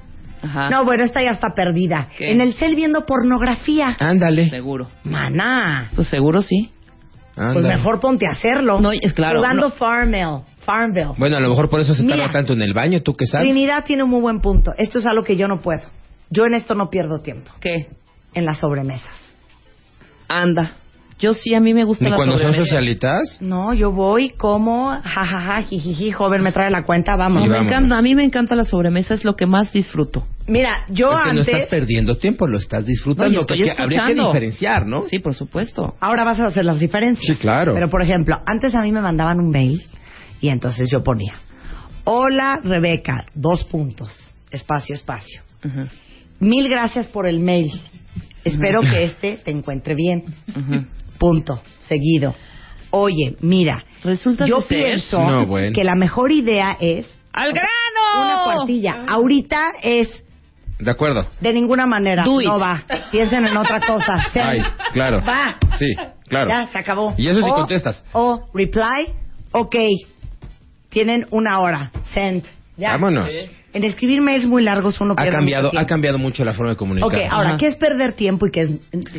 Ajá. 0.45 0.71
No, 0.71 0.85
bueno, 0.85 1.05
esta 1.05 1.23
ya 1.23 1.31
está 1.31 1.55
perdida. 1.55 2.09
¿Qué? 2.17 2.31
En 2.31 2.41
el 2.41 2.55
cel 2.55 2.77
viendo 2.77 3.07
pornografía. 3.07 3.97
Ándale. 3.99 4.51
Seguro. 4.51 4.89
Maná. 5.05 5.91
Pues 5.95 6.09
seguro 6.09 6.43
sí. 6.43 6.71
Pues 7.35 7.65
mejor 7.65 7.99
ponte 8.01 8.27
a 8.29 8.33
hacerlo. 8.33 8.81
No, 8.81 8.93
es 8.93 9.13
claro, 9.13 9.41
Jugando 9.41 9.69
no. 9.69 9.75
Farmville. 9.75 10.43
Farmville. 10.61 11.15
Bueno, 11.19 11.37
a 11.37 11.41
lo 11.41 11.49
mejor 11.49 11.69
por 11.69 11.81
eso 11.81 11.95
se 11.95 12.03
tarda 12.03 12.17
Mira. 12.17 12.33
tanto 12.33 12.53
en 12.53 12.63
el 12.63 12.73
baño, 12.73 13.03
¿tú 13.03 13.15
qué 13.15 13.27
sabes? 13.27 13.47
Trinidad 13.49 13.85
tiene 13.85 14.05
un 14.05 14.11
muy 14.11 14.21
buen 14.21 14.41
punto. 14.41 14.73
Esto 14.79 15.01
es 15.01 15.07
algo 15.07 15.25
que 15.25 15.37
yo 15.37 15.49
no 15.49 15.61
puedo. 15.61 15.83
Yo 16.31 16.45
en 16.47 16.55
esto 16.55 16.75
no 16.75 16.91
pierdo 16.91 17.21
tiempo. 17.21 17.51
¿Qué? 17.61 17.89
En 18.35 18.45
las 18.45 18.59
sobremesas. 18.59 19.37
Anda. 20.29 20.77
Yo 21.25 21.33
sí, 21.33 21.55
a 21.55 21.61
mí 21.61 21.73
me 21.73 21.85
gusta 21.85 22.05
Ni 22.05 22.11
la 22.11 22.17
cuando 22.17 22.37
son 22.37 22.53
socialitas. 22.53 23.39
No, 23.41 23.73
yo 23.73 23.91
voy, 23.93 24.29
como, 24.29 24.91
jajaja, 24.91 25.63
jijiji, 25.63 26.11
joven, 26.11 26.43
me 26.43 26.53
trae 26.53 26.71
la 26.71 26.85
cuenta, 26.85 27.13
No, 27.13 27.19
vamos. 27.19 27.49
Me 27.49 27.57
encanta, 27.57 27.97
a 27.97 28.03
mí 28.03 28.15
me 28.15 28.25
encanta 28.25 28.55
la 28.55 28.65
sobremesa, 28.65 29.15
es 29.15 29.25
lo 29.25 29.35
que 29.35 29.47
más 29.47 29.73
disfruto. 29.73 30.27
Mira, 30.47 30.85
yo 30.91 31.09
Porque 31.09 31.33
no 31.33 31.41
estás 31.41 31.55
antes... 31.55 31.71
perdiendo 31.71 32.19
tiempo, 32.19 32.47
lo 32.47 32.59
estás 32.59 32.85
disfrutando. 32.85 33.41
No, 33.41 33.47
que 33.47 33.55
habría 33.55 34.05
que 34.05 34.15
diferenciar, 34.15 34.87
¿no? 34.87 35.05
Sí, 35.05 35.19
por 35.19 35.33
supuesto. 35.33 35.95
Ahora 35.99 36.25
vas 36.25 36.41
a 36.41 36.49
hacer 36.49 36.67
las 36.67 36.79
diferencias. 36.79 37.39
Sí, 37.39 37.41
claro. 37.41 37.73
Pero, 37.73 37.89
por 37.89 38.03
ejemplo, 38.03 38.37
antes 38.45 38.75
a 38.75 38.83
mí 38.83 38.93
me 38.93 39.01
mandaban 39.01 39.41
un 39.41 39.49
mail 39.49 39.81
y 40.43 40.51
entonces 40.51 40.91
yo 40.93 41.03
ponía, 41.03 41.37
hola 42.05 42.61
Rebeca, 42.63 43.25
dos 43.35 43.65
puntos. 43.65 44.15
espacio, 44.51 44.95
espacio. 44.95 45.41
Mil 46.39 46.69
gracias 46.69 47.07
por 47.07 47.27
el 47.27 47.41
mail. 47.41 47.73
Espero 48.45 48.83
que 48.83 49.05
este 49.05 49.39
te 49.43 49.51
encuentre 49.51 49.95
bien. 49.95 50.25
ujú. 50.55 50.85
Punto. 51.19 51.63
Seguido. 51.81 52.35
Oye, 52.91 53.37
mira, 53.41 53.85
Resulta 54.05 54.47
yo 54.47 54.61
pienso 54.67 55.19
No, 55.23 55.47
bueno. 55.47 55.73
que 55.75 55.83
la 55.85 55.95
mejor 55.95 56.31
idea 56.31 56.77
es 56.81 57.07
¡Al 57.33 57.51
una 57.51 57.61
grano! 57.61 58.45
cuartilla. 58.45 59.05
Ahorita 59.09 59.63
es 59.83 60.25
De 60.79 60.91
acuerdo. 60.91 61.27
de 61.41 61.53
ninguna 61.53 61.87
manera. 61.87 62.23
Do 62.25 62.41
it. 62.41 62.47
No 62.47 62.59
va. 62.59 62.85
Piensen 63.11 63.47
en 63.47 63.57
otra 63.57 63.81
cosa. 63.81 64.23
Send. 64.33 64.47
Ay, 64.47 64.63
claro. 64.93 65.21
Va. 65.27 65.57
Sí, 65.79 65.95
claro. 66.29 66.51
Ya, 66.51 66.67
se 66.71 66.79
acabó. 66.79 67.15
Y 67.17 67.27
eso 67.29 67.41
sí 67.41 67.49
O- 67.51 67.55
contestas. 67.55 68.05
O 68.13 68.45
reply, 68.55 69.13
ok. 69.53 69.75
Tienen 70.91 71.27
una 71.31 71.61
hora. 71.61 71.91
Send. 72.13 72.45
Ya. 72.77 72.91
Vámonos. 72.91 73.29
En 73.75 73.85
escribir 73.85 74.21
mails 74.23 74.47
muy 74.47 74.63
largos 74.63 75.01
uno 75.01 75.15
Ha 75.19 75.27
cambiado, 75.27 75.69
mucho 75.69 75.79
ha 75.79 75.85
cambiado 75.87 76.17
mucho 76.19 76.45
la 76.45 76.55
forma 76.55 76.71
de 76.71 76.77
comunicar. 76.77 77.09
Ok, 77.09 77.15
ahora, 77.31 77.49
Ajá. 77.51 77.59
¿qué 77.59 77.67
es 77.67 77.75
perder 77.77 78.13
tiempo 78.15 78.47
y 78.47 78.51
qué 78.53 78.61
es, 78.63 78.71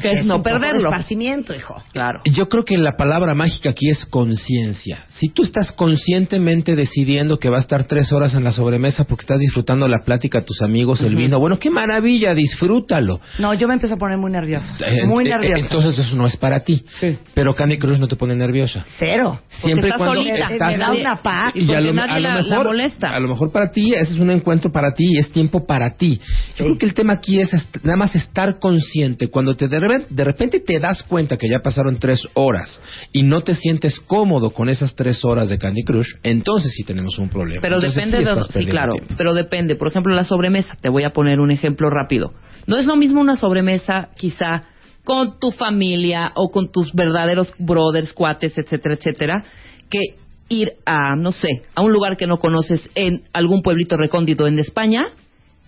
qué 0.02 0.12
es 0.12 0.26
no 0.26 0.42
perderlo? 0.42 0.90
esparcimiento, 0.90 1.54
hijo? 1.54 1.76
Claro. 1.92 2.22
Yo 2.26 2.48
creo 2.50 2.64
que 2.66 2.78
la 2.78 2.94
palabra 2.98 3.36
mágica 3.36 3.70
aquí 3.72 3.90
es 3.90 4.06
conciencia. 4.06 5.06
Si 5.10 5.30
tú 5.30 5.44
estás 5.44 5.72
conscientemente 5.74 6.76
decidiendo 6.76 7.38
que 7.40 7.50
va 7.50 7.58
a 7.58 7.60
estar 7.60 7.84
tres 7.84 8.12
horas 8.14 8.34
en 8.34 8.44
la 8.44 8.52
sobremesa 8.52 9.04
porque 9.04 9.24
estás 9.24 9.40
disfrutando 9.40 9.88
la 9.88 10.00
plática 10.06 10.40
a 10.40 10.42
tus 10.44 10.62
amigos, 10.62 11.02
el 11.02 11.16
vino, 11.16 11.40
bueno, 11.40 11.60
qué 11.60 11.70
maravilla, 11.70 12.34
disfrútalo. 12.34 13.20
No, 13.40 13.54
yo 13.54 13.68
me 13.68 13.74
empiezo 13.74 13.96
a 13.96 13.98
poner 13.98 14.18
muy 14.18 14.32
nerviosa. 14.32 14.76
Eh, 14.86 15.06
Muy 15.06 15.26
eh, 15.26 15.30
nerviosa. 15.32 15.64
Entonces 15.64 16.00
eso 16.00 16.16
no 16.16 16.28
es 16.28 16.38
para 16.38 16.62
ti. 16.62 16.86
Sí. 17.00 17.18
Pero 17.34 17.54
Candy 17.54 17.78
Crush 17.78 18.00
no 18.00 18.08
te 18.08 18.16
pone 18.16 18.36
nerviosa. 18.36 18.86
Cero. 19.00 19.42
Siempre 19.50 19.90
estás 19.90 19.98
cuando 19.98 20.16
solita. 20.24 20.48
estás 20.54 20.72
Me 20.72 20.78
da 20.78 20.92
una 20.92 21.16
paz. 21.22 21.52
Y 21.56 21.74
a 21.74 21.82
lo, 21.82 21.94
nadie 21.94 22.12
a 22.14 22.20
lo 22.20 22.30
la- 22.30 22.36
la 22.36 22.42
mejor, 22.50 22.66
molesta. 22.68 23.10
A 23.10 23.20
lo 23.20 23.28
mejor 23.28 23.52
para 23.52 23.72
ti 23.72 23.94
ese 23.94 24.14
es 24.14 24.20
un 24.20 24.30
encuentro 24.46 24.72
para 24.72 24.94
ti 24.94 25.04
y 25.16 25.18
es 25.18 25.32
tiempo 25.32 25.66
para 25.66 25.98
ti. 25.98 26.22
Yo 26.56 26.66
creo 26.66 26.78
que 26.78 26.86
el 26.86 26.94
tema 26.94 27.14
aquí 27.14 27.40
es 27.40 27.50
nada 27.82 27.98
más 27.98 28.14
estar 28.16 28.60
consciente. 28.60 29.30
Cuando 29.30 29.56
te 29.56 29.68
de, 29.68 29.80
repente, 29.80 30.08
de 30.12 30.24
repente 30.24 30.60
te 30.60 30.80
das 30.80 31.02
cuenta 31.02 31.36
que 31.36 31.50
ya 31.50 31.60
pasaron 31.60 31.98
tres 31.98 32.22
horas 32.36 32.80
y 33.12 33.24
no 33.24 33.42
te 33.42 33.56
sientes 33.56 34.00
cómodo 34.00 34.52
con 34.52 34.70
esas 34.70 34.94
tres 34.94 35.26
horas 35.26 35.50
de 35.50 35.58
Candy 35.58 35.84
Crush, 35.84 36.14
entonces 36.22 36.74
sí 36.76 36.84
tenemos 36.84 37.18
un 37.18 37.30
problema. 37.30 37.62
Pero 37.62 37.78
Entonces 37.78 37.96
depende 37.96 38.18
sí 38.20 38.24
de... 38.24 38.32
estás 38.32 38.48
Sí, 38.56 38.66
claro, 38.66 38.94
tiempo. 38.94 39.16
pero 39.18 39.34
depende. 39.34 39.76
Por 39.76 39.88
ejemplo, 39.88 40.14
la 40.14 40.24
sobremesa. 40.26 40.76
Te 40.80 40.90
voy 40.90 41.04
a 41.04 41.10
poner 41.10 41.40
un 41.40 41.50
ejemplo 41.50 41.90
rápido. 41.90 42.34
No 42.68 42.78
es 42.78 42.86
lo 42.86 42.96
mismo 42.96 43.20
una 43.20 43.36
sobremesa, 43.36 44.10
quizá, 44.16 44.66
con 45.04 45.40
tu 45.40 45.52
familia 45.52 46.32
o 46.36 46.52
con 46.52 46.72
tus 46.72 46.94
verdaderos 46.94 47.52
brothers, 47.58 48.14
cuates, 48.14 48.58
etcétera, 48.58 48.96
etcétera, 48.96 49.46
que 49.90 50.00
ir 50.50 50.74
a, 50.86 51.16
no 51.16 51.32
sé, 51.32 51.64
a 51.76 51.82
un 51.82 51.92
lugar 51.92 52.18
que 52.18 52.28
no 52.28 52.38
conoces 52.38 52.90
en 52.96 53.24
algún 53.34 53.62
pueblito 53.62 53.98
recóndito 53.98 54.46
en 54.48 54.60
España 54.60 55.04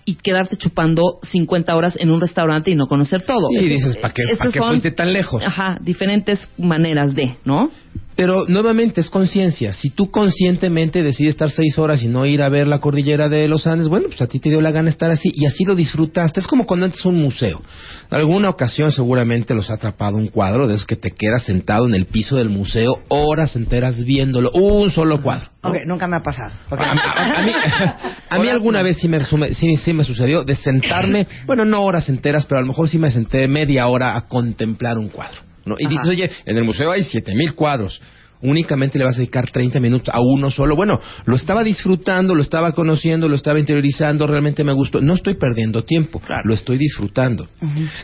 y 0.06 0.16
quedarte 0.16 0.56
chupando 0.56 1.20
50 1.24 1.76
horas 1.76 1.96
en 2.00 2.12
un 2.12 2.22
restaurante 2.22 2.72
y 2.72 2.76
no 2.76 2.88
conocer 2.88 3.24
todo. 3.24 3.48
Sí, 3.58 3.68
dices, 3.68 3.98
¿para 3.98 4.14
qué, 4.14 4.24
pa' 4.38 4.52
qué 4.52 4.60
son- 4.60 4.70
fuiste 4.70 4.92
tan 4.92 5.12
lejos? 5.12 5.44
Ajá, 5.44 5.78
diferentes 5.82 6.40
maneras 6.58 7.14
de, 7.14 7.36
¿no? 7.44 7.72
Pero 8.18 8.46
nuevamente 8.48 9.00
es 9.00 9.10
conciencia. 9.12 9.74
Si 9.74 9.92
tú 9.92 10.10
conscientemente 10.10 11.04
decides 11.04 11.36
estar 11.36 11.52
seis 11.52 11.78
horas 11.78 12.02
y 12.02 12.08
no 12.08 12.26
ir 12.26 12.42
a 12.42 12.50
ver 12.50 12.68
la 12.68 12.80
cordillera 12.80 13.30
de 13.30 13.48
los 13.48 13.68
Andes, 13.68 13.88
bueno, 13.90 14.08
pues 14.08 14.20
a 14.22 14.28
ti 14.28 14.40
te 14.40 14.50
dio 14.50 14.60
la 14.60 14.72
gana 14.72 14.90
estar 14.90 15.12
así 15.12 15.30
y 15.34 15.46
así 15.46 15.64
lo 15.66 15.76
disfrutaste. 15.76 16.40
Es 16.40 16.48
como 16.48 16.66
cuando 16.66 16.88
entras 16.88 17.06
a 17.06 17.10
un 17.10 17.22
museo. 17.22 17.62
En 18.10 18.18
alguna 18.18 18.50
ocasión 18.50 18.92
seguramente 18.92 19.54
los 19.54 19.70
ha 19.70 19.76
atrapado 19.76 20.18
un 20.18 20.30
cuadro 20.30 20.68
de 20.68 20.74
esos 20.74 20.88
que 20.88 20.96
te 20.96 21.12
quedas 21.12 21.44
sentado 21.44 21.86
en 21.88 21.94
el 21.94 22.08
piso 22.08 22.38
del 22.38 22.50
museo 22.50 23.04
horas 23.10 23.56
enteras 23.56 24.04
viéndolo. 24.04 24.50
Un 24.52 24.90
solo 24.90 25.22
cuadro. 25.22 25.50
¿no? 25.62 25.70
Ok, 25.70 25.76
nunca 25.86 26.08
me 26.08 26.16
ha 26.18 26.24
pasado. 26.24 26.52
A, 26.72 26.76
a- 26.76 27.38
a 27.38 27.42
mí, 27.44 27.52
a 28.32 28.40
mí 28.40 28.48
alguna 28.50 28.82
vez 28.82 28.98
sí 28.98 29.08
me, 29.08 29.20
sí, 29.54 29.76
sí 29.76 29.94
me 29.94 30.04
sucedió 30.04 30.44
de 30.44 30.56
sentarme, 30.56 31.28
bueno, 31.46 31.66
no 31.66 31.84
horas 31.84 32.10
enteras, 32.10 32.48
pero 32.48 32.58
a 32.58 32.62
lo 32.62 32.68
mejor 32.68 32.90
sí 32.90 32.98
me 32.98 33.12
senté 33.12 33.48
media 33.48 33.88
hora 33.88 34.16
a 34.18 34.22
contemplar 34.28 34.98
un 34.98 35.10
cuadro. 35.10 35.47
¿No? 35.68 35.76
Y 35.78 35.88
dices, 35.88 36.08
oye, 36.08 36.32
en 36.46 36.58
el 36.58 36.64
museo 36.64 36.92
hay 36.92 37.04
siete 37.04 37.36
mil 37.36 37.54
cuadros. 37.54 38.02
Únicamente 38.42 38.98
le 39.00 39.06
vas 39.06 39.16
a 39.16 39.20
dedicar 39.20 39.50
30 39.50 39.80
minutos 39.80 40.14
a 40.14 40.20
uno 40.22 40.52
solo. 40.52 40.76
Bueno, 40.76 41.00
lo 41.26 41.36
estaba 41.36 41.64
disfrutando, 41.64 42.36
lo 42.36 42.42
estaba 42.42 42.72
conociendo, 42.74 43.28
lo 43.28 43.36
estaba 43.36 43.60
interiorizando, 43.60 44.28
realmente 44.28 44.64
me 44.64 44.74
gustó. 44.74 45.02
No 45.02 45.16
estoy 45.16 45.36
perdiendo 45.36 45.84
tiempo, 45.84 46.22
lo 46.44 46.54
estoy 46.54 46.78
disfrutando. 46.78 47.48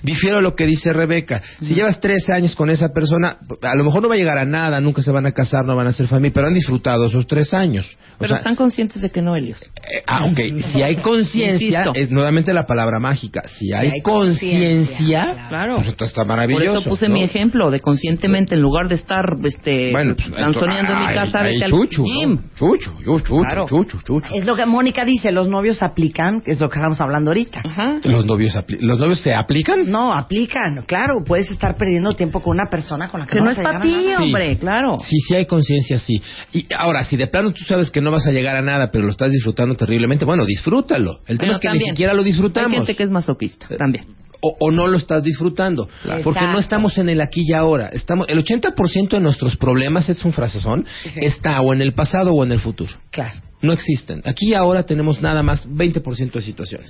Difiero 0.02 0.38
a 0.38 0.42
lo 0.42 0.56
que 0.56 0.66
dice 0.66 0.92
Rebeca. 0.94 1.42
Si 1.62 1.74
llevas 1.76 2.00
tres 2.00 2.30
años 2.30 2.56
con 2.56 2.70
esa 2.70 2.90
persona, 2.90 3.38
a 3.62 3.76
lo 3.76 3.84
mejor 3.84 4.02
no 4.02 4.10
va 4.10 4.16
a 4.16 4.18
llegar 4.18 4.38
a 4.38 4.46
nada, 4.46 4.82
nunca 4.82 5.02
se 5.04 5.12
van 5.12 5.26
a 5.26 5.32
casar, 5.32 5.66
no 5.66 5.76
van 5.76 5.88
a 5.88 5.94
ser 5.94 6.08
familia, 6.08 6.32
pero 6.34 6.48
han 6.48 6.54
disfrutado 6.54 7.06
esos 7.06 7.28
tres 7.28 7.54
años. 7.54 7.86
O 8.14 8.16
Pero 8.20 8.30
sea, 8.30 8.38
están 8.38 8.56
conscientes 8.56 9.02
de 9.02 9.10
que 9.10 9.22
no, 9.22 9.36
Helios. 9.36 9.62
eh, 9.64 10.04
ah, 10.08 10.26
ok. 10.26 10.40
Si 10.72 10.82
hay 10.82 10.96
conciencia, 10.98 11.86
nuevamente 12.10 12.54
la 12.54 12.66
palabra 12.66 13.00
mágica. 13.00 13.44
Si 13.48 13.74
hay, 13.74 13.90
hay 13.90 14.02
conciencia, 14.02 15.48
Claro. 15.50 15.76
pues 15.78 15.88
entonces 15.90 16.10
está 16.10 16.22
Por 16.22 16.28
maravilloso. 16.28 16.80
eso 16.80 16.90
puse 16.90 17.08
¿no? 17.08 17.16
mi 17.16 17.24
ejemplo 17.24 17.70
de 17.72 17.80
conscientemente, 17.80 18.56
en 18.56 18.62
lugar 18.62 18.88
de 18.88 18.96
estar 18.96 19.38
este, 19.44 19.92
Bueno, 19.92 20.16
pues, 20.30 20.42
danzoneando 20.42 20.94
en 20.94 21.00
mi 21.00 21.06
ay, 21.06 21.16
casa, 21.16 21.40
ay, 21.40 21.54
vete 21.54 21.66
al 21.66 21.72
chuchu, 21.72 22.04
gym. 22.04 22.32
¿no? 22.36 22.42
Chuchu, 22.58 22.92
yo, 23.04 23.20
chuchu, 23.20 23.42
Claro. 23.44 23.66
chuchu, 23.68 23.98
chuchu. 24.04 24.36
Es 24.36 24.46
lo 24.46 24.56
que 24.56 24.66
Mónica 24.66 25.06
dice, 25.06 25.32
los 25.32 25.48
novios 25.48 25.82
aplican, 25.84 26.42
que 26.42 26.52
es 26.52 26.60
lo 26.60 26.70
que 26.70 26.80
estamos 26.80 27.00
hablando 27.02 27.32
ahorita. 27.32 27.62
Ajá. 27.66 28.00
¿Los 28.04 28.26
novios, 28.26 28.56
apli- 28.56 28.80
¿Los 28.80 29.00
novios 29.00 29.20
se 29.22 29.34
aplican? 29.34 29.90
No, 29.90 30.14
aplican, 30.14 30.84
claro, 30.86 31.24
puedes 31.26 31.50
estar 31.52 31.78
perdiendo 31.78 32.16
tiempo 32.16 32.42
con 32.42 32.52
una 32.58 32.70
persona 32.70 33.08
con 33.10 33.20
la 33.22 33.26
que, 33.28 33.34
Que 33.34 33.42
no 33.42 33.50
es 33.50 33.60
para 33.60 33.82
ti. 33.82 33.90
Sí. 33.90 34.14
hombre, 34.24 34.58
claro. 34.58 34.98
Sí, 35.00 35.18
sí 35.28 35.36
hay 35.36 35.46
conciencia, 35.46 35.98
sí. 36.00 36.22
Y 36.52 36.66
ahora, 36.78 37.04
si 37.04 37.18
de 37.18 37.28
plano 37.28 37.52
tú 37.52 37.64
sabes 37.66 37.92
que 37.92 38.02
no 38.02 38.12
vas 38.12 38.26
a 38.28 38.32
llegar 38.32 38.56
a 38.56 38.62
nada, 38.62 38.92
pero 38.92 39.04
lo 39.06 39.12
estás 39.12 39.32
disfrutando 39.32 39.76
terriblemente, 39.76 40.26
bueno, 40.26 40.46
disfrútalo. 40.46 41.20
El 41.28 41.38
tema 41.38 41.54
es 41.54 41.60
que 41.60 41.70
ni 41.72 41.80
siquiera 41.80 42.14
lo 42.14 42.24
disfrutamos. 42.24 42.72
Hay 42.72 42.78
gente 42.78 42.96
que 42.96 43.04
es 43.04 43.10
masoquista, 43.10 43.68
también. 43.78 44.06
O, 44.44 44.56
o 44.60 44.72
no 44.72 44.88
lo 44.88 44.98
estás 44.98 45.24
disfrutando. 45.24 45.90
Porque 46.24 46.42
no 46.42 46.60
estamos 46.60 46.98
en 46.98 47.10
el 47.10 47.22
aquí 47.22 47.42
y 47.48 47.54
ahora. 47.54 47.88
Estamos, 47.88 48.28
el 48.30 48.44
80% 48.44 49.10
de 49.10 49.20
nuestros 49.20 49.58
problemas, 49.58 50.10
es 50.10 50.24
un 50.24 50.34
frasezón, 50.34 50.86
está 51.16 51.62
o 51.62 51.74
en 51.74 51.82
el 51.82 51.94
pasado 51.94 52.32
o 52.34 52.44
en 52.44 52.52
el 52.52 52.60
futuro. 52.60 52.94
Claro. 53.10 53.53
No 53.64 53.74
existen. 53.74 54.22
Aquí 54.26 54.52
y 54.52 54.54
ahora 54.54 54.84
tenemos 54.84 55.22
nada 55.22 55.42
más 55.42 55.68
20% 55.68 56.32
de 56.34 56.42
situaciones. 56.42 56.90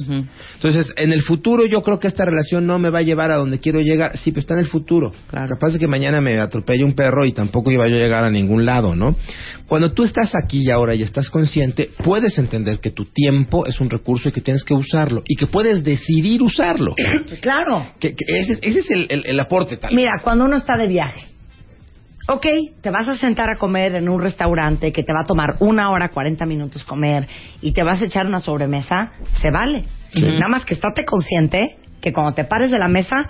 Entonces, 0.56 0.92
en 0.98 1.14
el 1.14 1.22
futuro 1.22 1.66
yo 1.66 1.82
creo 1.84 2.00
que 2.00 2.08
esta 2.08 2.26
relación 2.26 2.66
no 2.68 2.80
me 2.80 2.90
va 2.90 3.00
a 3.00 3.02
llevar 3.04 3.32
a 3.32 3.36
donde 3.38 3.60
quiero 3.60 3.80
llegar. 3.80 4.18
Sí, 4.18 4.32
pero 4.32 4.42
está 4.42 4.56
en 4.56 4.62
el 4.62 4.68
futuro. 4.68 5.14
Claro. 5.30 5.48
Capaz 5.50 5.74
de 5.74 5.80
que 5.80 5.88
mañana 5.88 6.20
me 6.20 6.38
atropelle 6.40 6.84
un 6.84 6.96
perro 6.96 7.26
y 7.26 7.32
tampoco 7.32 7.72
iba 7.72 7.88
yo 7.88 7.96
a 7.96 8.00
llegar 8.00 8.26
a 8.26 8.30
ningún 8.30 8.66
lado, 8.66 8.96
¿no? 8.96 9.16
Cuando 9.68 9.94
tú 9.94 10.04
estás 10.04 10.34
aquí 10.36 10.64
y 10.66 10.72
ahora 10.72 10.96
y 10.96 11.04
estás 11.04 11.30
consciente, 11.30 11.92
puedes 12.04 12.38
entender 12.38 12.80
que 12.80 12.92
tu 12.92 13.06
tiempo 13.06 13.66
es 13.66 13.80
un 13.80 13.90
recurso 13.90 14.30
y 14.30 14.32
que 14.32 14.42
tienes 14.42 14.64
que 14.64 14.74
usarlo. 14.74 15.24
Y 15.28 15.36
que 15.36 15.48
puedes 15.48 15.84
decidir 15.84 16.42
usarlo. 16.42 16.96
Claro. 17.42 17.86
que, 18.00 18.16
que 18.16 18.26
ese, 18.40 18.54
es- 18.54 18.60
ese 18.64 18.80
es 18.80 18.90
el, 18.92 19.06
el- 19.10 19.24
el 19.28 19.40
aporte 19.40 19.78
tal. 19.78 19.94
Mira, 19.94 20.12
cuando 20.24 20.46
uno 20.46 20.56
está 20.58 20.76
de 20.78 20.88
viaje, 20.88 21.28
ok, 22.28 22.46
te 22.82 22.90
vas 22.90 23.08
a 23.08 23.16
sentar 23.16 23.50
a 23.50 23.58
comer 23.58 23.96
en 23.96 24.10
un 24.10 24.22
restaurante 24.22 24.92
que 24.92 25.04
te 25.04 25.14
va 25.14 25.22
a 25.22 25.26
tomar 25.26 25.58
una 25.60 25.92
hora, 25.92 26.10
40 26.10 26.46
minutos 26.46 26.84
comer 26.84 27.28
y 27.62 27.72
te 27.74 27.84
vas 27.84 28.02
a 28.02 28.06
echar 28.06 28.26
una 28.26 28.40
sobremesa, 28.40 29.12
se 29.42 29.52
vale. 29.52 29.86
Nada 30.16 30.48
más 30.48 30.66
que 30.66 30.76
estate 30.76 31.06
consciente 31.06 31.78
que 32.02 32.14
cuando 32.14 32.34
te 32.34 32.44
pares 32.44 32.70
de 32.72 32.80
la 32.80 32.88
mesa, 32.88 33.30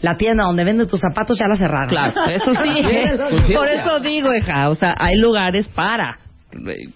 la 0.00 0.16
tienda 0.16 0.44
donde 0.44 0.64
venden 0.64 0.86
tus 0.86 1.00
zapatos 1.00 1.38
ya 1.38 1.48
la 1.48 1.56
cerraron. 1.56 1.88
Claro, 1.88 2.24
eso 2.26 2.54
sí. 2.54 2.70
¿eh? 2.78 3.18
Por 3.54 3.68
eso 3.68 4.00
digo, 4.00 4.34
hija, 4.34 4.68
o 4.68 4.74
sea, 4.74 4.94
hay 4.98 5.18
lugares 5.18 5.66
para. 5.68 6.18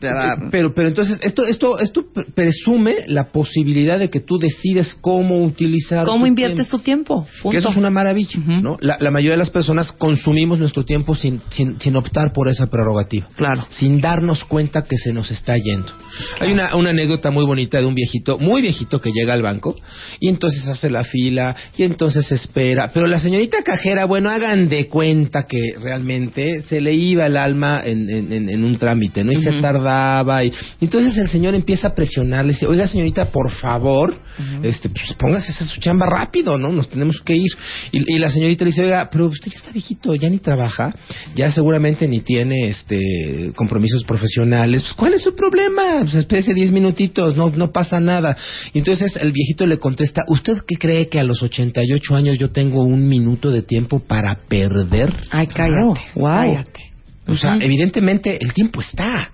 Para- 0.01 0.51
Pero, 0.51 0.75
pero 0.75 0.89
entonces, 0.89 1.19
esto, 1.23 1.47
esto, 1.47 1.79
esto 1.79 2.05
pre- 2.13 2.25
presume 2.35 2.95
la 3.07 3.31
posibilidad 3.33 3.99
de 3.99 4.11
que 4.11 4.21
tú 4.21 4.39
decides 4.39 4.95
cómo 5.01 5.43
utilizar. 5.45 6.07
¿Cómo 6.07 6.25
tu 6.25 6.29
inviertes 6.29 6.69
tiempo. 6.69 6.77
tu 6.79 6.83
tiempo? 6.83 7.27
Punto. 7.43 7.51
Que 7.51 7.59
eso 7.59 7.69
es 7.71 7.77
una 7.77 7.91
maravilla. 7.91 8.39
¿no? 8.63 8.77
La, 8.81 8.97
la 9.01 9.11
mayoría 9.11 9.33
de 9.33 9.39
las 9.39 9.51
personas 9.51 9.93
consumimos 9.93 10.59
nuestro 10.59 10.85
tiempo 10.85 11.15
sin, 11.15 11.41
sin, 11.51 11.81
sin 11.81 11.97
optar 11.97 12.33
por 12.33 12.49
esa 12.49 12.67
prerrogativa. 12.67 13.29
Claro. 13.37 13.67
Sin 13.71 14.01
darnos 14.01 14.45
cuenta 14.45 14.83
que 14.83 14.97
se 14.97 15.13
nos 15.13 15.31
está 15.31 15.57
yendo. 15.57 15.93
Hay 16.41 16.53
una, 16.53 16.75
una 16.77 16.91
anécdota 16.91 17.31
muy 17.31 17.45
bonita 17.45 17.79
de 17.81 17.87
un 17.87 17.95
viejito, 17.95 18.39
muy 18.39 18.63
viejito, 18.63 19.01
que 19.01 19.11
llega 19.13 19.35
al 19.35 19.43
banco 19.43 19.77
y 20.21 20.29
entonces 20.29 20.67
hace 20.69 20.91
la 20.91 21.05
fila 21.05 21.55
y 21.77 21.85
entonces 21.85 22.31
espera. 22.33 22.91
Pero 22.93 23.07
la 23.07 23.21
señorita 23.21 23.63
cajera, 23.63 24.05
bueno, 24.05 24.31
hagan 24.31 24.69
de 24.69 24.89
cuenta 24.89 25.47
que 25.47 25.75
realmente 25.81 26.63
se 26.63 26.81
le 26.81 26.95
iba 26.95 27.27
el 27.27 27.37
alma 27.37 27.83
en, 27.85 28.09
en, 28.11 28.33
en- 28.33 28.49
en 28.49 28.65
un 28.65 28.77
trámite, 28.79 29.25
¿no? 29.25 29.33
Y 29.33 29.43
se 29.53 29.61
tardaba. 29.61 30.45
Y, 30.45 30.53
entonces 30.81 31.17
el 31.17 31.29
señor 31.29 31.55
empieza 31.55 31.89
a 31.89 31.95
presionarle, 31.95 32.53
dice, 32.53 32.67
oiga 32.67 32.87
señorita, 32.87 33.27
por 33.27 33.51
favor, 33.53 34.17
este, 34.63 34.89
pues 34.89 35.15
póngase 35.15 35.51
esa 35.51 35.65
su 35.65 35.81
chamba 35.81 36.07
rápido, 36.07 36.59
¿no? 36.59 36.69
Nos 36.71 36.89
tenemos 36.89 37.21
que 37.21 37.37
ir. 37.37 37.51
Y, 37.93 38.15
y 38.15 38.19
la 38.19 38.31
señorita 38.31 38.65
le 38.65 38.71
dice, 38.71 38.85
oiga, 38.85 39.09
pero 39.11 39.27
usted 39.27 39.51
ya 39.51 39.59
está 39.59 39.73
viejito, 39.73 40.15
ya 40.15 40.29
ni 40.29 40.39
trabaja, 40.39 40.95
ya 41.35 41.51
seguramente 41.51 42.07
ni 42.07 42.21
tiene 42.21 42.69
este 42.69 43.53
compromisos 43.55 44.05
profesionales. 44.05 44.83
Pues, 44.83 44.95
¿Cuál 44.95 45.15
es 45.15 45.23
su 45.23 45.35
problema? 45.35 46.01
Pues 46.01 46.15
espérese 46.15 46.55
10 46.55 46.73
minutitos, 46.73 47.37
no, 47.37 47.51
no 47.51 47.71
pasa 47.73 48.01
nada. 48.01 48.37
Y 48.73 48.79
entonces 48.79 49.17
el 49.17 49.33
viejito 49.33 49.67
le 49.67 49.79
contesta, 49.79 50.23
¿usted 50.29 50.59
qué 50.67 50.77
cree 50.77 51.09
que 51.09 51.19
a 51.19 51.25
los 51.25 51.43
88 51.43 52.15
años 52.15 52.39
yo 52.39 52.51
tengo 52.51 52.83
un 52.83 53.09
minuto 53.09 53.51
de 53.51 53.63
tiempo 53.63 54.01
para 54.01 54.37
perder? 54.49 55.15
Ay, 55.31 55.47
cállate. 55.47 56.01
Wow. 56.15 56.31
Cállate. 56.31 56.88
O 57.29 57.37
sea, 57.37 57.57
evidentemente 57.61 58.43
el 58.43 58.53
tiempo 58.53 58.81
está. 58.81 59.31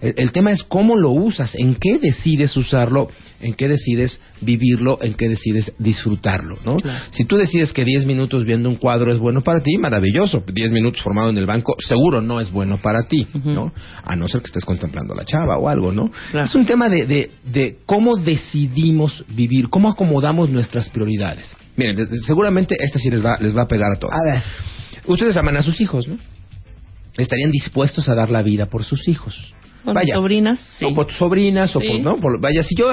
El, 0.00 0.14
el 0.16 0.32
tema 0.32 0.50
es 0.50 0.62
cómo 0.62 0.96
lo 0.96 1.10
usas, 1.10 1.54
en 1.54 1.74
qué 1.74 1.98
decides 1.98 2.56
usarlo, 2.56 3.10
en 3.40 3.54
qué 3.54 3.68
decides 3.68 4.20
vivirlo, 4.40 4.98
en 5.02 5.14
qué 5.14 5.28
decides 5.28 5.72
disfrutarlo, 5.78 6.58
¿no? 6.64 6.78
Si 7.10 7.24
tú 7.24 7.36
decides 7.36 7.72
que 7.72 7.84
10 7.84 8.06
minutos 8.06 8.44
viendo 8.44 8.68
un 8.68 8.76
cuadro 8.76 9.12
es 9.12 9.18
bueno 9.18 9.42
para 9.42 9.60
ti, 9.60 9.76
maravilloso. 9.78 10.42
10 10.46 10.70
minutos 10.70 11.02
formado 11.02 11.28
en 11.30 11.38
el 11.38 11.46
banco 11.46 11.76
seguro 11.78 12.22
no 12.22 12.40
es 12.40 12.50
bueno 12.50 12.78
para 12.80 13.02
ti, 13.08 13.26
¿no? 13.44 13.72
A 14.02 14.16
no 14.16 14.26
ser 14.28 14.40
que 14.40 14.46
estés 14.46 14.64
contemplando 14.64 15.12
a 15.12 15.16
la 15.16 15.24
chava 15.24 15.58
o 15.58 15.68
algo, 15.68 15.92
¿no? 15.92 16.10
Claro. 16.30 16.46
Es 16.46 16.54
un 16.54 16.64
tema 16.64 16.88
de, 16.88 17.06
de, 17.06 17.30
de 17.44 17.78
cómo 17.84 18.16
decidimos 18.16 19.24
vivir, 19.28 19.68
cómo 19.68 19.90
acomodamos 19.90 20.50
nuestras 20.50 20.88
prioridades. 20.88 21.54
Miren, 21.76 22.06
seguramente 22.26 22.74
esta 22.78 22.98
sí 22.98 23.10
les 23.10 23.24
va, 23.24 23.38
les 23.40 23.56
va 23.56 23.62
a 23.62 23.68
pegar 23.68 23.92
a 23.92 23.98
todos. 23.98 24.14
A 24.14 24.32
ver. 24.32 24.42
Ustedes 25.06 25.36
aman 25.36 25.56
a 25.56 25.62
sus 25.62 25.80
hijos, 25.80 26.08
¿no? 26.08 26.16
Estarían 27.16 27.50
dispuestos 27.50 28.08
a 28.08 28.14
dar 28.14 28.30
la 28.30 28.42
vida 28.42 28.66
por 28.66 28.84
sus 28.84 29.06
hijos. 29.08 29.54
Con 29.84 29.94
mis 29.96 30.12
sobrinas, 30.12 30.58
sí. 30.78 30.84
O 30.84 30.94
por 30.94 31.06
tus 31.06 31.16
sobrinas, 31.16 31.74
o 31.74 31.80
Sí. 31.80 31.88
por, 31.88 32.00
¿no? 32.00 32.16
Por- 32.20 32.40
vaya, 32.40 32.62
si 32.62 32.74
yo 32.76 32.90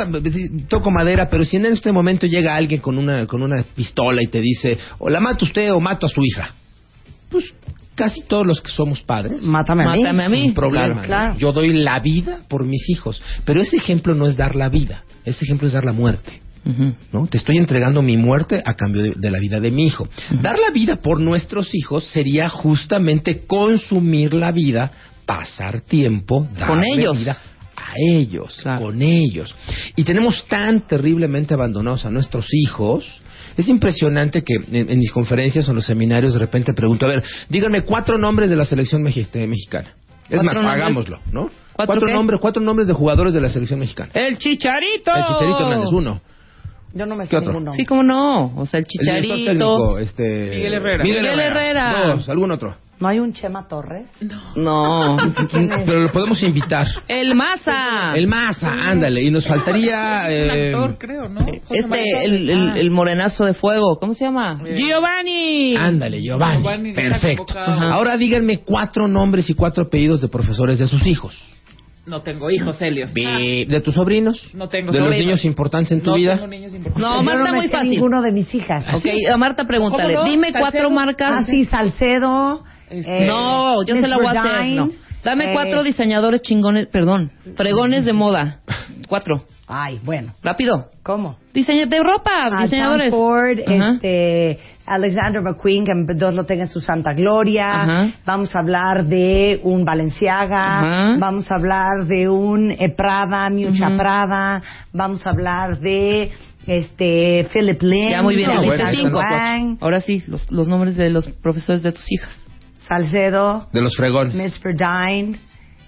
toco 0.69 0.89
madera, 0.89 1.29
pero 1.29 1.43
si 1.43 1.57
en 1.57 1.65
este 1.65 1.91
momento 1.91 2.25
llega 2.27 2.55
alguien 2.55 2.79
con 2.79 2.97
una, 2.97 3.25
con 3.27 3.41
una 3.43 3.61
pistola 3.75 4.23
y 4.23 4.27
te 4.27 4.39
dice, 4.39 4.77
o 4.97 5.09
la 5.09 5.19
mata 5.19 5.43
usted 5.43 5.71
o 5.73 5.79
mato 5.81 6.05
a 6.05 6.09
su 6.09 6.23
hija, 6.23 6.53
pues 7.29 7.53
casi 7.93 8.21
todos 8.21 8.45
los 8.47 8.61
que 8.61 8.69
somos 8.71 9.01
padres, 9.01 9.41
Mátame 9.41 9.83
a 9.83 9.91
mí. 9.93 10.01
Mátame 10.03 10.23
a 10.23 10.29
mí. 10.29 10.41
sin 10.43 10.53
problema. 10.53 11.01
Claro, 11.01 11.05
claro. 11.07 11.33
¿no? 11.33 11.39
Yo 11.39 11.51
doy 11.51 11.73
la 11.73 11.99
vida 11.99 12.39
por 12.47 12.65
mis 12.65 12.89
hijos, 12.89 13.21
pero 13.43 13.59
ese 13.61 13.75
ejemplo 13.75 14.15
no 14.15 14.27
es 14.27 14.37
dar 14.37 14.55
la 14.55 14.69
vida, 14.69 15.03
ese 15.25 15.43
ejemplo 15.43 15.67
es 15.67 15.73
dar 15.73 15.83
la 15.83 15.93
muerte. 15.93 16.41
Te 17.29 17.37
estoy 17.37 17.57
entregando 17.57 18.01
mi 18.01 18.17
muerte 18.17 18.61
a 18.65 18.73
cambio 18.75 19.01
de, 19.03 19.13
de 19.15 19.31
la 19.31 19.39
vida 19.39 19.59
de 19.59 19.71
mi 19.71 19.85
hijo. 19.85 20.07
Dar 20.41 20.57
la 20.59 20.71
vida 20.71 20.97
por 20.97 21.19
nuestros 21.19 21.73
hijos 21.73 22.05
sería 22.05 22.49
justamente 22.49 23.45
consumir 23.45 24.33
la 24.33 24.51
vida, 24.51 24.91
pasar 25.25 25.81
tiempo 25.81 26.47
Con 26.67 26.83
ellos. 26.83 27.17
vida 27.17 27.37
a 27.75 27.93
ellos, 28.11 28.59
Claro. 28.63 28.81
con 28.85 29.01
ellos. 29.01 29.53
Y 29.95 30.03
tenemos 30.03 30.45
tan 30.47 30.87
terriblemente 30.87 31.53
abandonados 31.53 32.05
a 32.05 32.09
nuestros 32.09 32.47
hijos. 32.51 33.05
Es 33.55 33.67
impresionante 33.69 34.43
que 34.43 34.55
en, 34.55 34.89
en 34.89 34.99
mis 34.99 35.11
conferencias 35.11 35.67
o 35.67 35.71
en 35.71 35.75
los 35.77 35.85
seminarios 35.85 36.33
de 36.33 36.39
repente 36.39 36.73
pregunto, 36.73 37.05
a 37.05 37.09
ver, 37.09 37.23
díganme 37.49 37.81
cuatro 37.83 38.17
nombres 38.17 38.49
de 38.49 38.55
la 38.55 38.65
selección 38.65 39.03
mexi- 39.03 39.27
mexicana. 39.47 39.93
Es 40.29 40.41
¿Cuatro 40.41 40.43
más, 40.45 40.55
nombres? 40.55 40.73
hagámoslo, 40.73 41.19
¿no? 41.31 41.49
¿Cuatro 41.73 42.07
nombres, 42.09 42.39
cuatro 42.41 42.61
nombres 42.61 42.87
de 42.87 42.93
jugadores 42.93 43.33
de 43.35 43.39
la 43.41 43.49
selección 43.49 43.79
mexicana. 43.79 44.09
¡El 44.15 44.39
chicharito! 44.39 45.13
El 45.15 45.23
Chicharito 45.23 45.59
Hernández, 45.67 45.89
uno. 45.91 46.21
Yo 46.97 47.05
no 47.05 47.15
me 47.15 47.25
sé 47.25 47.29
¿Qué 47.29 47.37
otro? 47.37 47.51
ninguno. 47.53 47.73
Sí, 47.73 47.85
cómo 47.85 48.03
no. 48.03 48.53
O 48.57 48.65
sea, 48.65 48.79
el 48.79 48.85
El 48.85 49.21
director 49.21 49.37
chicharito. 49.37 49.75
técnico, 49.77 49.97
este... 49.99 50.49
Miguel 50.55 50.73
Herrera. 50.73 51.03
Miguel, 51.03 51.21
Miguel 51.21 51.39
Herrera. 51.39 51.91
Herrera. 51.91 52.13
Dos, 52.15 52.29
algún 52.29 52.51
otro. 52.51 52.75
¿No 52.99 53.07
hay 53.07 53.19
un 53.19 53.31
Chema 53.31 53.67
Torres? 53.67 54.09
No. 54.55 55.17
Pero 55.85 55.99
lo 56.01 56.11
podemos 56.11 56.41
invitar. 56.41 56.87
el 57.07 57.35
Maza. 57.35 58.15
El 58.15 58.25
Maza, 58.27 58.71
ándale. 58.89 59.21
Y 59.21 59.29
nos 59.29 59.45
faltaría... 59.47 60.23
Un 60.25 60.31
eh, 60.33 60.71
actor, 60.73 60.97
creo, 60.97 61.29
¿no? 61.29 61.41
José 61.41 61.61
Este, 61.69 61.87
María 61.87 62.23
el, 62.23 62.47
Torres. 62.47 62.49
el, 62.73 62.77
el 62.77 62.91
morenazo 62.91 63.45
de 63.45 63.53
fuego. 63.53 63.97
¿Cómo 63.99 64.15
se 64.15 64.25
llama? 64.25 64.59
Giovanni. 64.75 65.75
Ándale, 65.75 66.21
Giovanni. 66.23 66.63
Giovanni 66.63 66.89
está 66.89 67.01
Perfecto. 67.03 67.45
convocado. 67.45 67.71
Ajá. 67.71 67.93
Ahora 67.93 68.17
díganme 68.17 68.59
cuatro 68.61 69.07
nombres 69.07 69.47
y 69.51 69.53
cuatro 69.53 69.83
apellidos 69.83 70.21
de 70.21 70.27
profesores 70.29 70.79
de 70.79 70.87
sus 70.87 71.05
hijos. 71.05 71.35
No 72.07 72.21
tengo 72.21 72.49
hijos, 72.49 72.81
Helios. 72.81 73.11
Ve- 73.13 73.65
¿De 73.67 73.81
tus 73.81 73.93
sobrinos? 73.93 74.49
No 74.53 74.69
tengo 74.69 74.91
¿De 74.93 74.99
los 74.99 75.07
sobrinos. 75.09 75.25
niños 75.27 75.45
importantes 75.45 75.91
en 75.91 75.99
tu 76.01 76.11
no 76.11 76.15
vida? 76.15 76.35
tengo 76.35 76.47
niños 76.47 76.73
importantes. 76.73 77.01
No, 77.09 77.17
Yo 77.17 77.23
Marta, 77.23 77.39
no 77.39 77.45
me 77.51 77.57
muy 77.57 77.65
sé 77.67 77.71
fácil. 77.73 77.89
ninguno 77.91 78.21
de 78.21 78.31
mis 78.31 78.55
hijas. 78.55 78.93
Ok, 78.93 79.05
a 79.31 79.37
Marta 79.37 79.65
pregúntale. 79.67 80.13
¿Cómo 80.15 80.25
no? 80.25 80.31
Dime 80.31 80.51
Salcedo. 80.51 80.61
cuatro 80.71 80.89
marcas. 80.89 81.31
Ah, 81.33 81.43
sí, 81.43 81.65
Salcedo. 81.65 82.63
Este- 82.89 83.25
No, 83.25 83.85
yo 83.85 83.95
se 83.95 84.07
la 84.07 84.17
voy 84.17 84.25
a 84.27 84.41
hacer. 84.41 84.67
No. 84.75 84.89
Dame 85.23 85.45
eh, 85.45 85.49
cuatro 85.53 85.83
diseñadores 85.83 86.41
chingones, 86.41 86.87
perdón, 86.87 87.31
fregones 87.55 88.05
de 88.05 88.13
moda. 88.13 88.61
Cuatro. 89.09 89.43
Ay, 89.67 89.99
bueno. 90.03 90.33
Rápido. 90.41 90.89
¿Cómo? 91.03 91.37
Diseño 91.53 91.87
de 91.87 91.99
ropa, 92.01 92.31
Ah, 92.53 92.63
diseñadores. 92.63 93.11
Ford, 93.11 93.59
este, 93.59 94.59
Alexander 94.87 95.41
McQueen, 95.41 95.85
que 95.85 95.93
Dios 96.15 96.33
lo 96.33 96.45
tenga 96.45 96.63
en 96.63 96.69
su 96.69 96.79
santa 96.81 97.13
gloria. 97.13 97.83
Ajá. 97.83 98.09
Vamos 98.25 98.55
a 98.55 98.59
hablar 98.59 99.05
de 99.05 99.59
un 99.63 99.83
Balenciaga. 99.85 100.79
Ajá. 100.79 101.15
Vamos 101.19 101.51
a 101.51 101.55
hablar 101.55 102.05
de 102.05 102.29
un 102.29 102.71
eh, 102.71 102.89
Prada, 102.95 103.49
Miucha 103.49 103.89
Ujú. 103.89 103.97
Prada. 103.97 104.61
Vamos 104.93 105.27
a 105.27 105.31
hablar 105.31 105.79
de 105.79 106.31
este 106.65 107.47
Philip 107.53 107.81
Lynn. 107.81 108.09
Ya 108.11 108.21
muy 108.23 108.35
bien, 108.35 108.49
No, 108.53 108.63
bueno, 108.63 108.83
cinco. 108.91 109.19
Wang, 109.19 109.77
Ahora 109.81 110.01
sí, 110.01 110.23
los, 110.27 110.49
los 110.51 110.67
nombres 110.67 110.95
de 110.95 111.09
los 111.09 111.27
profesores 111.27 111.83
de 111.83 111.91
tus 111.91 112.11
hijas. 112.11 112.29
Salcedo, 112.87 113.67
De 113.73 113.81
los 113.81 113.95
fregones. 113.97 114.33
Miss 114.33 114.61
Verdine, 114.63 115.37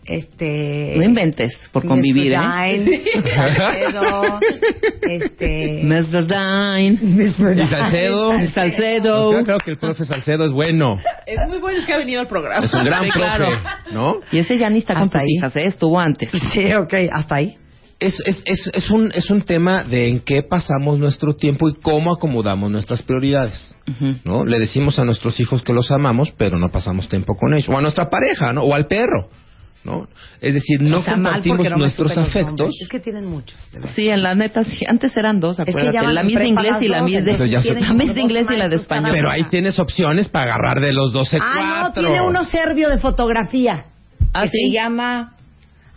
este... 0.09 0.93
No 0.97 1.03
inventes 1.03 1.55
por 1.71 1.85
convivir, 1.85 2.33
¿eh? 2.33 2.37
Verdine, 2.37 3.01
Salcedo, 3.35 4.39
este... 5.01 5.81
¿Y 5.81 5.87
Verdine. 5.87 7.67
Salcedo? 7.69 8.33
El 8.33 8.47
Salcedo. 8.51 9.31
Pues 9.31 9.43
creo 9.45 9.57
que 9.59 9.71
el 9.71 9.77
profe 9.77 10.05
Salcedo 10.05 10.45
es 10.45 10.51
bueno. 10.51 10.99
Es 11.25 11.37
muy 11.47 11.59
bueno 11.59 11.79
el 11.79 11.85
que 11.85 11.93
ha 11.93 11.97
venido 11.97 12.21
al 12.21 12.27
programa. 12.27 12.65
Es 12.65 12.73
un 12.73 12.83
gran 12.83 13.03
Sí, 13.03 13.09
profe, 13.11 13.19
claro. 13.19 13.47
¿no? 13.91 14.15
Y 14.31 14.39
ese 14.39 14.57
ya 14.57 14.69
ni 14.69 14.79
está 14.79 14.93
con 14.95 15.03
Hasta 15.03 15.19
tus 15.19 15.21
ahí. 15.21 15.35
hijas, 15.37 15.55
¿eh? 15.55 15.65
Estuvo 15.65 15.99
antes. 15.99 16.29
Sí, 16.53 16.73
ok, 16.73 16.93
hasta 17.11 17.35
ahí. 17.35 17.55
Es, 17.99 18.21
es, 18.25 18.41
es, 18.45 18.69
es, 18.73 18.89
un, 18.89 19.11
es 19.13 19.29
un 19.29 19.41
tema 19.41 19.83
de 19.83 20.07
en 20.07 20.19
qué 20.21 20.41
pasamos 20.41 20.97
nuestro 20.99 21.35
tiempo 21.35 21.67
y 21.67 21.73
cómo 21.75 22.13
acomodamos 22.13 22.71
nuestras 22.71 23.03
prioridades. 23.03 23.75
¿no? 24.23 24.45
Le 24.45 24.57
decimos 24.57 24.99
a 24.99 25.05
nuestros 25.05 25.37
hijos 25.41 25.63
que 25.63 25.73
los 25.73 25.91
amamos, 25.91 26.31
pero 26.37 26.57
no 26.57 26.69
pasamos 26.71 27.09
tiempo 27.09 27.35
con 27.35 27.53
ellos. 27.53 27.67
O 27.67 27.77
a 27.77 27.81
nuestra 27.81 28.09
pareja, 28.09 28.53
¿no? 28.53 28.61
O 28.63 28.73
al 28.73 28.87
perro, 28.87 29.29
¿no? 29.83 30.07
Es 30.41 30.53
decir, 30.53 30.81
no 30.81 30.99
O 30.99 31.01
sea, 31.03 31.15
mal 31.15 31.33
compartimos 31.41 31.69
no 31.71 31.77
nuestros 31.77 32.17
afectos. 32.17 32.75
Es 32.81 32.89
que 32.89 32.99
tienen 32.99 33.25
muchos. 33.25 33.59
Sí, 33.95 34.09
en 34.09 34.21
la 34.23 34.35
neta, 34.35 34.63
sí. 34.63 34.85
Antes 34.87 35.15
eran 35.15 35.39
dos, 35.39 35.57
que 35.57 35.63
acuérdate. 35.63 35.93
ya 35.95 36.03
van 36.03 36.15
la 36.15 36.23
Miss 36.23 36.35
de 36.37 36.47
inglés 36.47 36.75
y 36.81 36.87
la 36.87 37.01
Miss 37.01 37.23
de... 37.23 37.37
de 37.37 38.21
inglés 38.21 38.47
y 38.49 38.55
la 38.57 38.67
de 38.69 38.75
español. 38.75 39.11
Pero 39.13 39.29
ahí 39.29 39.43
tienes 39.49 39.79
opciones 39.79 40.27
para 40.29 40.53
agarrar 40.53 40.79
de 40.81 40.91
los 40.91 41.13
12 41.13 41.37
Ah, 41.41 41.53
no, 41.55 41.81
cuatro. 41.81 42.09
tiene 42.11 42.21
uno 42.27 42.43
serbio 42.43 42.89
de 42.89 42.99
fotografía. 42.99 43.85
¿Ah, 44.33 44.43
que 44.43 44.49
sí? 44.49 44.67
se 44.67 44.73
llama 44.73 45.35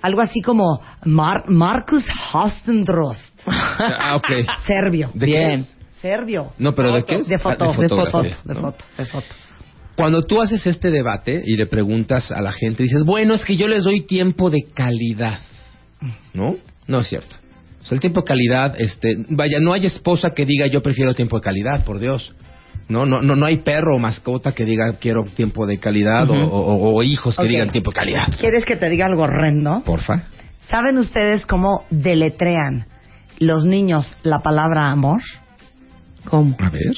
algo 0.00 0.20
así 0.20 0.40
como 0.40 0.80
Mar- 1.04 1.44
Marcus 1.48 2.04
Hostendrost. 2.32 3.40
Ah, 3.46 4.16
ok. 4.16 4.46
Serbio. 4.66 5.10
¿De 5.14 5.26
qué 5.26 5.32
Bien. 5.32 5.50
es? 5.60 5.76
Serbio. 6.00 6.52
No, 6.58 6.74
pero 6.74 6.92
¿de 6.92 7.04
qué 7.04 7.16
es? 7.16 7.28
De 7.28 7.36
Ah, 7.36 7.38
foto. 7.38 7.66
de 7.72 7.88
fotografía, 7.88 8.36
De 8.44 8.54
¿no? 8.54 8.60
foto. 8.60 8.84
De 8.98 9.06
foto. 9.06 9.26
Cuando 9.96 10.22
tú 10.22 10.40
haces 10.40 10.66
este 10.66 10.90
debate 10.90 11.42
y 11.44 11.56
le 11.56 11.66
preguntas 11.66 12.30
a 12.32 12.40
la 12.40 12.52
gente, 12.52 12.82
dices, 12.82 13.04
bueno, 13.04 13.34
es 13.34 13.44
que 13.44 13.56
yo 13.56 13.68
les 13.68 13.84
doy 13.84 14.06
tiempo 14.06 14.48
de 14.50 14.62
calidad. 14.74 15.38
¿No? 16.32 16.56
No 16.86 17.00
es 17.00 17.08
cierto. 17.08 17.36
O 17.82 17.84
sea, 17.86 17.96
el 17.96 18.00
tiempo 18.00 18.20
de 18.22 18.26
calidad, 18.26 18.80
este, 18.80 19.16
vaya, 19.28 19.58
no 19.60 19.72
hay 19.72 19.86
esposa 19.86 20.30
que 20.34 20.46
diga 20.46 20.66
yo 20.66 20.82
prefiero 20.82 21.14
tiempo 21.14 21.36
de 21.38 21.42
calidad, 21.42 21.84
por 21.84 21.98
Dios. 21.98 22.32
No, 22.88 23.06
no, 23.06 23.22
no, 23.22 23.36
no 23.36 23.46
hay 23.46 23.58
perro 23.58 23.96
o 23.96 23.98
mascota 23.98 24.52
que 24.52 24.64
diga 24.64 24.94
quiero 25.00 25.24
tiempo 25.24 25.66
de 25.66 25.78
calidad 25.78 26.28
o- 26.30 26.34
o, 26.34 26.94
o 26.96 27.02
hijos 27.02 27.36
que 27.36 27.46
digan 27.48 27.70
tiempo 27.70 27.90
de 27.90 27.94
calidad. 27.94 28.28
¿Quieres 28.40 28.64
que 28.64 28.76
te 28.76 28.88
diga 28.88 29.06
algo 29.06 29.22
horrendo? 29.22 29.82
Porfa. 29.84 30.24
¿Saben 30.68 30.96
ustedes 30.98 31.46
cómo 31.46 31.84
deletrean 31.90 32.86
los 33.38 33.66
niños 33.66 34.16
la 34.22 34.40
palabra 34.40 34.90
amor? 34.90 35.20
¿Cómo? 36.24 36.56
A 36.60 36.70
ver. 36.70 36.92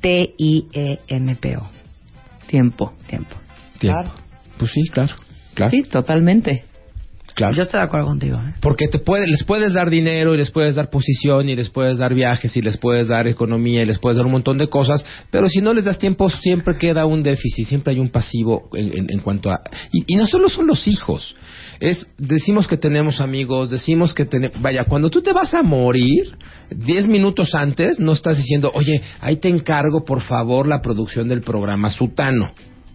T-I-E-M-P-O. 0.00 1.70
Tiempo. 2.46 2.92
Tiempo. 3.08 3.36
Tiempo. 3.78 4.00
Claro. 4.02 4.14
Pues 4.58 4.70
sí, 4.72 4.82
claro. 4.92 5.14
Claro. 5.54 5.70
Sí, 5.70 5.82
totalmente. 5.84 6.64
claro. 7.34 7.54
Yo 7.56 7.62
estoy 7.62 7.80
de 7.80 7.86
acuerdo 7.86 8.06
contigo. 8.06 8.36
¿eh? 8.38 8.54
Porque 8.60 8.86
te 8.88 8.98
puede, 8.98 9.26
les 9.26 9.42
puedes 9.44 9.72
dar 9.72 9.90
dinero 9.90 10.34
y 10.34 10.36
les 10.36 10.50
puedes 10.50 10.76
dar 10.76 10.90
posición 10.90 11.48
y 11.48 11.56
les 11.56 11.68
puedes 11.70 11.98
dar 11.98 12.14
viajes 12.14 12.56
y 12.56 12.62
les 12.62 12.76
puedes 12.76 13.08
dar 13.08 13.26
economía 13.26 13.82
y 13.82 13.86
les 13.86 13.98
puedes 13.98 14.16
dar 14.16 14.26
un 14.26 14.32
montón 14.32 14.58
de 14.58 14.68
cosas, 14.68 15.04
pero 15.30 15.48
si 15.48 15.60
no 15.60 15.74
les 15.74 15.84
das 15.84 15.98
tiempo 15.98 16.30
siempre 16.30 16.76
queda 16.76 17.06
un 17.06 17.22
déficit, 17.22 17.66
siempre 17.66 17.92
hay 17.92 17.98
un 18.00 18.10
pasivo 18.10 18.68
en, 18.74 18.96
en- 18.98 19.12
en 19.12 19.18
cuanto 19.20 19.50
a... 19.50 19.60
Y, 19.92 20.04
y 20.06 20.16
no 20.16 20.26
solo 20.26 20.48
son 20.48 20.66
los 20.68 20.86
hijos, 20.86 21.34
es 21.80 22.06
decimos 22.18 22.68
que 22.68 22.76
tenemos 22.76 23.20
amigos, 23.20 23.70
decimos 23.70 24.14
que 24.14 24.24
tenemos... 24.24 24.60
Vaya, 24.60 24.84
cuando 24.84 25.10
tú 25.10 25.22
te 25.22 25.32
vas 25.32 25.54
a 25.54 25.62
morir, 25.62 26.36
diez 26.70 27.06
minutos 27.06 27.54
antes 27.54 28.00
no 28.00 28.12
estás 28.12 28.38
diciendo, 28.38 28.70
oye, 28.74 29.02
ahí 29.20 29.36
te 29.36 29.48
encargo 29.48 30.04
por 30.04 30.22
favor 30.22 30.66
la 30.66 30.80
producción 30.80 31.28
del 31.28 31.42
programa 31.42 31.90
Sutano. 31.90 32.52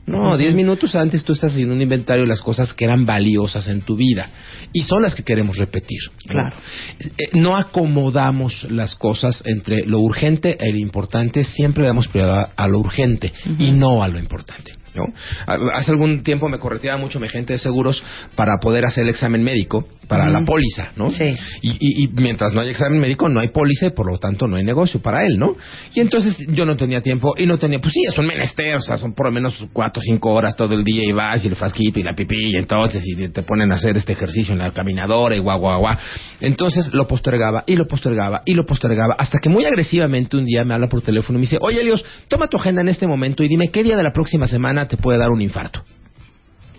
No, 0.10 0.38
diez 0.38 0.56
minutos 0.56 0.96
antes 0.96 1.24
tú 1.24 1.34
estás 1.34 1.52
haciendo 1.52 1.76
un 1.76 1.82
inventario 1.82 2.24
de 2.24 2.30
las 2.30 2.42
cosas 2.42 2.74
que 2.74 2.86
eran 2.86 3.06
valiosas 3.06 3.68
en 3.68 3.82
tu 3.82 3.96
vida 3.96 4.30
y 4.74 4.82
son 4.82 5.04
las 5.04 5.14
que 5.14 5.24
queremos 5.24 5.58
repetir. 5.58 6.00
Claro. 6.26 6.56
Eh, 7.00 7.30
no 7.34 7.56
acomodamos 7.56 8.66
las 8.72 8.96
cosas 8.96 9.44
entre 9.46 9.86
lo 9.86 10.00
urgente 10.00 10.58
e 10.60 10.72
lo 10.72 10.80
importante, 10.80 11.44
siempre 11.44 11.84
le 11.84 11.90
damos 11.90 12.08
prioridad 12.08 12.50
a 12.56 12.68
lo 12.68 12.80
urgente 12.80 13.32
y 13.60 13.72
no 13.72 14.02
a 14.02 14.08
lo 14.08 14.18
importante. 14.18 14.79
¿No? 15.00 15.14
A- 15.48 15.78
Hace 15.80 15.92
algún 15.92 16.24
tiempo 16.24 16.50
me 16.50 16.60
correteaba 16.60 17.00
mucho 17.00 17.20
mi 17.20 17.30
gente 17.30 17.54
de 17.54 17.60
seguros 17.60 18.02
para 18.36 18.58
poder 18.62 18.86
hacer 18.86 19.04
el 19.04 19.10
examen 19.10 19.44
médico 19.44 19.88
para 20.08 20.28
la 20.28 20.42
póliza, 20.44 20.92
¿no? 20.96 21.12
Sí. 21.12 21.26
Y, 21.62 21.70
y- 21.70 22.04
y 22.06 22.08
mientras 22.08 22.52
no 22.52 22.62
hay 22.62 22.70
examen 22.70 23.00
médico 23.00 23.30
no 23.30 23.40
hay 23.40 23.50
póliza 23.50 23.86
y 23.88 23.90
por 23.92 24.12
lo 24.12 24.18
tanto 24.18 24.48
no 24.48 24.56
hay 24.58 24.64
negocio 24.64 25.00
para 25.00 25.20
él, 25.24 25.38
¿no? 25.38 25.56
Y 25.94 26.00
entonces 26.00 26.36
yo 26.48 26.66
no 26.66 26.76
tenía 26.76 27.00
tiempo 27.02 27.36
y 27.38 27.46
no 27.46 27.60
tenía, 27.60 27.80
pues 27.80 27.94
sí, 27.94 28.02
es 28.10 28.18
un 28.18 28.26
menester, 28.26 28.76
o 28.78 28.82
sea, 28.82 28.98
son 28.98 29.14
por 29.14 29.28
lo 29.28 29.32
menos 29.32 29.64
cuatro 29.72 30.00
o 30.00 30.04
cinco 30.04 30.34
horas 30.34 30.56
todo 30.56 30.74
el 30.74 30.84
día 30.84 31.04
y 31.04 31.12
vas 31.12 31.46
y 31.46 31.48
el 31.48 31.56
frasquito 31.56 32.00
y 32.00 32.04
la 32.04 32.16
pipí 32.16 32.54
y 32.54 32.56
entonces 32.58 33.04
y 33.06 33.30
te 33.30 33.44
ponen 33.44 33.72
a 33.72 33.76
hacer 33.76 33.98
este 33.98 34.14
ejercicio 34.14 34.52
en 34.54 34.58
la 34.60 34.72
caminadora 34.72 35.36
y 35.36 35.40
guau, 35.40 35.60
guau, 35.60 35.80
guau. 35.80 35.96
Entonces 36.42 36.92
lo 36.92 37.08
postergaba 37.08 37.64
y 37.68 37.76
lo 37.76 37.88
postergaba 37.88 38.42
y 38.46 38.54
lo 38.56 38.66
postergaba 38.66 39.14
hasta 39.18 39.38
que 39.40 39.50
muy 39.50 39.66
agresivamente 39.66 40.38
un 40.38 40.46
día 40.46 40.64
me 40.66 40.74
habla 40.74 40.90
por 40.90 41.04
teléfono 41.04 41.38
y 41.38 41.42
me 41.42 41.46
dice, 41.46 41.58
oye 41.62 41.82
Elios, 41.82 42.04
toma 42.28 42.48
tu 42.48 42.58
agenda 42.58 42.82
en 42.82 42.90
este 42.90 43.06
momento 43.08 43.44
y 43.44 43.48
dime 43.48 43.70
qué 43.70 43.84
día 43.84 43.96
de 43.96 44.04
la 44.04 44.12
próxima 44.12 44.48
semana 44.48 44.88
te 44.90 44.98
puede 44.98 45.18
dar 45.20 45.30
un 45.30 45.42
infarto. 45.42 45.84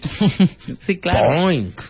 Sí, 0.86 0.98
claro. 0.98 1.42
Boink. 1.42 1.80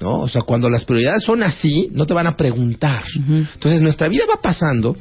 ¿No? 0.00 0.20
O 0.20 0.28
sea, 0.28 0.42
cuando 0.42 0.68
las 0.68 0.84
prioridades 0.84 1.22
son 1.22 1.42
así, 1.42 1.88
no 1.92 2.04
te 2.04 2.12
van 2.12 2.26
a 2.26 2.36
preguntar. 2.36 3.04
Entonces, 3.16 3.80
nuestra 3.80 4.08
vida 4.08 4.24
va 4.28 4.42
pasando, 4.42 4.96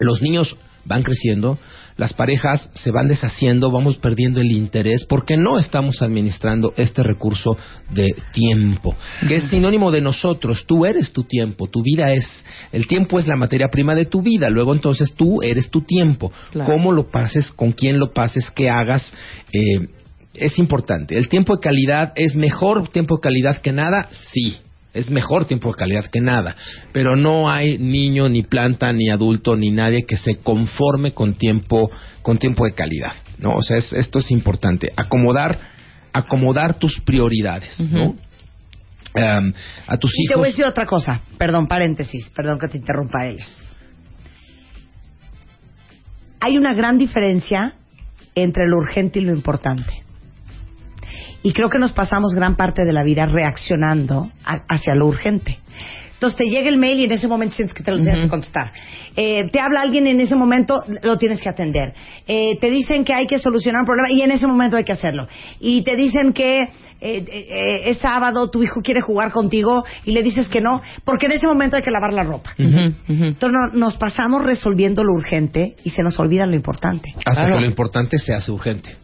los 0.00 0.20
niños 0.20 0.56
van 0.84 1.04
creciendo, 1.04 1.58
las 1.96 2.12
parejas 2.12 2.70
se 2.74 2.90
van 2.90 3.08
deshaciendo, 3.08 3.70
vamos 3.70 3.96
perdiendo 3.96 4.40
el 4.40 4.52
interés 4.52 5.04
porque 5.04 5.36
no 5.36 5.58
estamos 5.58 6.02
administrando 6.02 6.74
este 6.76 7.02
recurso 7.02 7.56
de 7.90 8.14
tiempo, 8.32 8.94
que 9.26 9.36
es 9.36 9.44
sinónimo 9.44 9.90
de 9.90 10.00
nosotros. 10.00 10.64
Tú 10.66 10.84
eres 10.84 11.12
tu 11.12 11.24
tiempo, 11.24 11.68
tu 11.68 11.82
vida 11.82 12.12
es, 12.12 12.26
el 12.72 12.86
tiempo 12.86 13.18
es 13.18 13.26
la 13.26 13.36
materia 13.36 13.68
prima 13.68 13.94
de 13.94 14.06
tu 14.06 14.22
vida, 14.22 14.50
luego 14.50 14.74
entonces 14.74 15.14
tú 15.14 15.42
eres 15.42 15.70
tu 15.70 15.82
tiempo. 15.82 16.32
Claro. 16.50 16.72
Cómo 16.72 16.92
lo 16.92 17.08
pases, 17.08 17.50
con 17.52 17.72
quién 17.72 17.98
lo 17.98 18.12
pases, 18.12 18.50
qué 18.50 18.68
hagas, 18.68 19.12
eh, 19.52 19.88
es 20.34 20.58
importante. 20.58 21.16
¿El 21.16 21.28
tiempo 21.28 21.56
de 21.56 21.62
calidad 21.62 22.12
es 22.14 22.36
mejor 22.36 22.88
tiempo 22.88 23.16
de 23.16 23.22
calidad 23.22 23.58
que 23.62 23.72
nada? 23.72 24.08
Sí. 24.32 24.58
Es 24.96 25.10
mejor 25.10 25.44
tiempo 25.46 25.68
de 25.68 25.74
calidad 25.74 26.04
que 26.10 26.20
nada. 26.20 26.56
Pero 26.92 27.16
no 27.16 27.50
hay 27.50 27.78
niño, 27.78 28.28
ni 28.28 28.42
planta, 28.42 28.92
ni 28.92 29.10
adulto, 29.10 29.56
ni 29.56 29.70
nadie 29.70 30.04
que 30.06 30.16
se 30.16 30.38
conforme 30.38 31.12
con 31.12 31.34
tiempo, 31.34 31.90
con 32.22 32.38
tiempo 32.38 32.64
de 32.64 32.72
calidad. 32.74 33.12
¿no? 33.38 33.54
O 33.54 33.62
sea, 33.62 33.76
es- 33.76 33.92
esto 33.92 34.18
es 34.18 34.30
importante. 34.30 34.92
Acomodar, 34.96 35.58
acomodar 36.12 36.78
tus 36.78 37.00
prioridades, 37.02 37.78
¿no? 37.90 38.16
Em, 39.14 39.52
a 39.86 39.96
tus 39.96 40.12
Y 40.18 40.26
te 40.28 40.34
voy 40.34 40.44
a 40.44 40.48
hijos. 40.48 40.56
decir 40.56 40.64
otra 40.66 40.86
cosa, 40.86 41.20
perdón, 41.38 41.66
paréntesis, 41.68 42.28
perdón 42.34 42.58
que 42.58 42.68
te 42.68 42.78
interrumpa 42.78 43.26
ellos. 43.26 43.62
Hay 46.40 46.56
una 46.58 46.74
gran 46.74 46.98
diferencia 46.98 47.74
entre 48.34 48.66
lo 48.66 48.76
urgente 48.76 49.18
y 49.18 49.22
lo 49.22 49.34
importante. 49.34 50.02
Y 51.46 51.52
creo 51.52 51.68
que 51.68 51.78
nos 51.78 51.92
pasamos 51.92 52.34
gran 52.34 52.56
parte 52.56 52.84
de 52.84 52.92
la 52.92 53.04
vida 53.04 53.24
reaccionando 53.26 54.28
a- 54.44 54.62
hacia 54.68 54.96
lo 54.96 55.06
urgente. 55.06 55.60
Entonces 56.14 56.36
te 56.38 56.44
llega 56.48 56.68
el 56.68 56.76
mail 56.76 56.98
y 56.98 57.04
en 57.04 57.12
ese 57.12 57.28
momento 57.28 57.54
sientes 57.54 57.72
que 57.72 57.84
te 57.84 57.92
lo 57.92 57.98
tienes 58.02 58.22
que 58.22 58.28
contestar. 58.28 58.72
Eh, 59.14 59.48
te 59.52 59.60
habla 59.60 59.82
alguien 59.82 60.08
y 60.08 60.10
en 60.10 60.20
ese 60.20 60.34
momento 60.34 60.82
lo 61.04 61.18
tienes 61.18 61.40
que 61.40 61.48
atender. 61.48 61.94
Eh, 62.26 62.56
te 62.60 62.68
dicen 62.70 63.04
que 63.04 63.12
hay 63.14 63.28
que 63.28 63.38
solucionar 63.38 63.82
un 63.82 63.86
problema 63.86 64.08
y 64.10 64.22
en 64.22 64.32
ese 64.32 64.46
momento 64.48 64.76
hay 64.76 64.82
que 64.82 64.92
hacerlo. 64.92 65.28
Y 65.60 65.82
te 65.82 65.94
dicen 65.94 66.32
que 66.32 66.62
eh, 66.62 66.68
eh, 67.00 67.80
es 67.90 67.98
sábado, 67.98 68.50
tu 68.50 68.62
hijo 68.64 68.80
quiere 68.82 69.00
jugar 69.02 69.30
contigo 69.30 69.84
y 70.04 70.10
le 70.12 70.22
dices 70.24 70.48
que 70.48 70.60
no, 70.60 70.82
porque 71.04 71.26
en 71.26 71.32
ese 71.32 71.46
momento 71.46 71.76
hay 71.76 71.82
que 71.82 71.92
lavar 71.92 72.12
la 72.12 72.24
ropa. 72.24 72.54
Entonces 72.58 73.52
no- 73.52 73.68
nos 73.78 73.96
pasamos 73.98 74.42
resolviendo 74.42 75.04
lo 75.04 75.12
urgente 75.12 75.76
y 75.84 75.90
se 75.90 76.02
nos 76.02 76.18
olvida 76.18 76.44
lo 76.46 76.56
importante. 76.56 77.12
Hasta 77.18 77.34
Claro. 77.42 77.54
que 77.56 77.60
lo 77.60 77.66
importante 77.66 78.18
se 78.18 78.34
hace 78.34 78.50
urgente. 78.50 78.96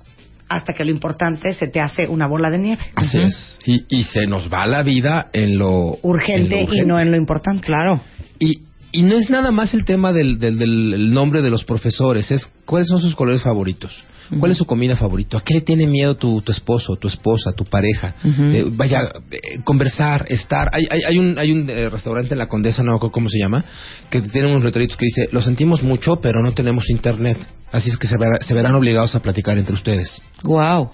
Hasta 0.53 0.73
que 0.75 0.85
lo 0.85 0.91
importante 0.91 1.53
se 1.55 1.67
te 1.69 1.81
hace 1.81 2.07
una 2.09 2.27
bola 2.27 2.51
de 2.51 2.59
nieve. 2.59 2.83
Así 2.95 3.19
es. 3.21 3.59
Y, 3.65 3.85
y 3.89 4.03
se 4.05 4.27
nos 4.27 4.53
va 4.53 4.67
la 4.67 4.83
vida 4.83 5.29
en 5.33 5.57
lo 5.59 5.99
Urgente, 6.03 6.61
en 6.61 6.67
lo 6.69 6.75
y 6.75 6.81
no 6.87 6.99
en 7.01 7.11
lo 7.11 7.17
importante. 7.17 7.63
Claro. 7.67 8.01
Y, 8.39 8.61
y 8.93 9.03
no 9.03 9.17
es 9.17 9.31
nada 9.31 9.51
más 9.51 9.73
el 9.75 9.85
tema 9.85 10.13
del, 10.13 10.39
del, 10.39 10.59
del- 10.59 10.93
el 10.95 11.13
nombre 11.15 11.41
de 11.43 11.51
los 11.51 11.65
profesores, 11.65 12.31
es 12.31 12.51
cuáles 12.67 12.89
son 12.89 13.01
sus 13.01 13.15
colores 13.15 13.43
favoritos. 13.43 13.93
¿Cuál 14.39 14.53
es 14.53 14.59
su 14.59 14.65
comida 14.65 14.97
favorita? 14.97 15.39
¿A 15.39 15.41
qué 15.41 15.55
le 15.55 15.61
tiene 15.61 15.87
miedo 15.87 16.17
tu, 16.17 16.41
tu 16.43 16.53
esposo, 16.53 16.97
tu 16.97 17.09
esposa, 17.09 17.53
tu 17.53 17.65
pareja? 17.65 18.15
Eh, 18.25 18.65
vaya, 18.71 19.03
eh, 19.31 19.61
conversar, 19.65 20.27
estar. 20.29 20.71
Hay, 20.73 20.87
hay, 20.91 21.01
hay 21.07 21.19
un, 21.19 21.39
hay 21.39 21.53
un 21.53 21.69
eh, 21.69 21.89
restaurante 21.89 22.35
en 22.35 22.39
la 22.39 22.49
Condesa, 22.49 22.83
no 22.83 22.99
cómo 22.99 23.29
se 23.29 23.39
llama, 23.39 23.65
que 24.11 24.23
tiene 24.23 24.49
unos 24.49 24.65
letreritos 24.65 24.97
que 24.97 25.07
dice, 25.07 25.29
lo 25.33 25.43
sentimos 25.43 25.83
mucho, 25.83 26.21
pero 26.21 26.43
no 26.43 26.53
tenemos 26.53 26.89
internet. 26.91 27.39
Así 27.71 27.91
es 27.91 27.97
que 27.97 28.07
se, 28.07 28.17
se 28.41 28.55
verán 28.55 28.75
obligados 28.75 29.15
a 29.15 29.21
platicar 29.21 29.59
entre 29.59 29.75
ustedes. 29.75 30.23
Wow. 30.43 30.91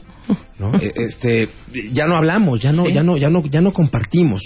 ¿No? 0.59 0.75
Eh, 0.81 0.93
este 0.97 1.49
ya 1.93 2.07
no 2.07 2.17
hablamos 2.17 2.61
ya 2.61 2.73
no 2.73 2.85
Sí. 2.85 2.93
ya 2.95 3.03
no 3.03 3.17
ya 3.17 3.31
no 3.31 3.45
ya 3.47 3.61
no 3.61 3.73
compartimos. 3.73 4.43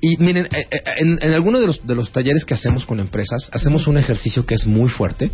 Y 0.00 0.16
miren 0.18 0.46
eh, 0.46 0.66
eh, 0.70 0.80
en, 0.98 1.18
en 1.22 1.32
alguno 1.32 1.60
de 1.60 1.66
los 1.66 1.86
de 1.86 1.94
los 1.94 2.10
talleres 2.12 2.44
que 2.44 2.54
hacemos 2.54 2.84
con 2.86 3.00
empresas 3.00 3.48
hacemos 3.52 3.86
un 3.86 3.98
ejercicio 3.98 4.46
que 4.46 4.54
es 4.54 4.66
muy 4.66 4.88
fuerte 4.88 5.30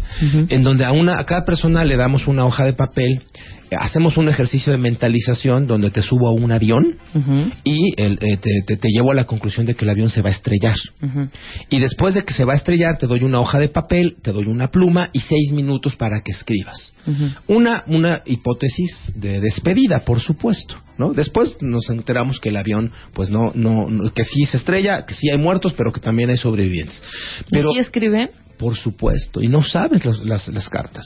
en 0.49 0.63
donde 0.63 0.85
a 0.85 0.93
una 0.93 1.19
a 1.19 1.25
cada 1.27 1.45
persona 1.45 1.85
le 1.85 1.97
damos 1.97 2.27
una 2.27 2.45
hoja 2.47 2.65
de 2.65 2.73
papel 2.73 3.23
hacemos 3.81 4.17
un 4.17 4.29
ejercicio 4.29 4.71
de 4.73 4.79
mentalización 4.79 5.67
donde 5.67 5.91
te 5.91 6.01
subo 6.01 6.29
a 6.29 6.33
un 6.33 6.53
avión 6.53 6.97
y 7.65 8.01
el, 8.01 8.13
eh, 8.21 8.37
te, 8.37 8.51
te- 8.65 8.77
te 8.77 8.89
llevo 8.89 9.11
a 9.11 9.15
la 9.15 9.25
conclusión 9.25 9.67
de 9.67 9.75
que 9.75 9.85
el 9.85 9.91
avión 9.91 10.09
se 10.09 10.23
va 10.23 10.29
a 10.29 10.33
estrellar. 10.33 10.77
Y 11.69 11.81
después 11.81 12.15
de 12.15 12.23
que 12.25 12.33
se 12.33 12.45
va 12.45 12.53
a 12.53 12.57
estrellar 12.57 12.97
te 12.97 13.07
doy 13.09 13.25
una 13.25 13.41
hoja 13.41 13.59
de 13.59 13.69
papel 13.69 14.17
te 14.23 14.31
doy 14.33 14.47
una 14.47 14.69
pluma 14.69 15.11
y 15.13 15.19
seis 15.21 15.53
minutos 15.53 15.97
para 15.97 16.21
que 16.23 16.31
escribas. 16.33 16.95
Una, 17.49 17.83
una 17.89 18.23
hipótesis 18.25 19.13
de 19.17 19.41
despedida, 19.41 19.76
por 20.05 20.21
supuesto, 20.21 20.77
¿no? 20.99 21.13
Después 21.13 21.57
nos 21.61 21.89
enteramos 21.91 22.41
que 22.41 22.49
el 22.49 22.57
avión, 22.57 22.93
pues 23.13 23.31
no, 23.31 23.53
no, 23.55 23.89
no- 23.89 24.13
que 24.13 24.25
sí 24.25 24.45
se 24.47 24.57
estrella, 24.57 25.05
que 25.05 25.15
sí 25.15 25.29
hay 25.31 25.39
muertos, 25.39 25.75
pero 25.75 25.93
que 25.93 26.01
también 26.01 26.31
hay 26.31 26.37
sobrevivientes. 26.37 27.03
Pero, 27.51 27.71
¿Y 27.73 27.75
si 27.75 27.81
escriben? 27.81 28.31
por 28.59 28.77
supuesto, 28.77 29.43
y 29.43 29.49
no 29.49 29.63
sabes 29.63 30.05
los- 30.05 30.25
las, 30.25 30.49
las 30.49 30.69
cartas. 30.71 31.05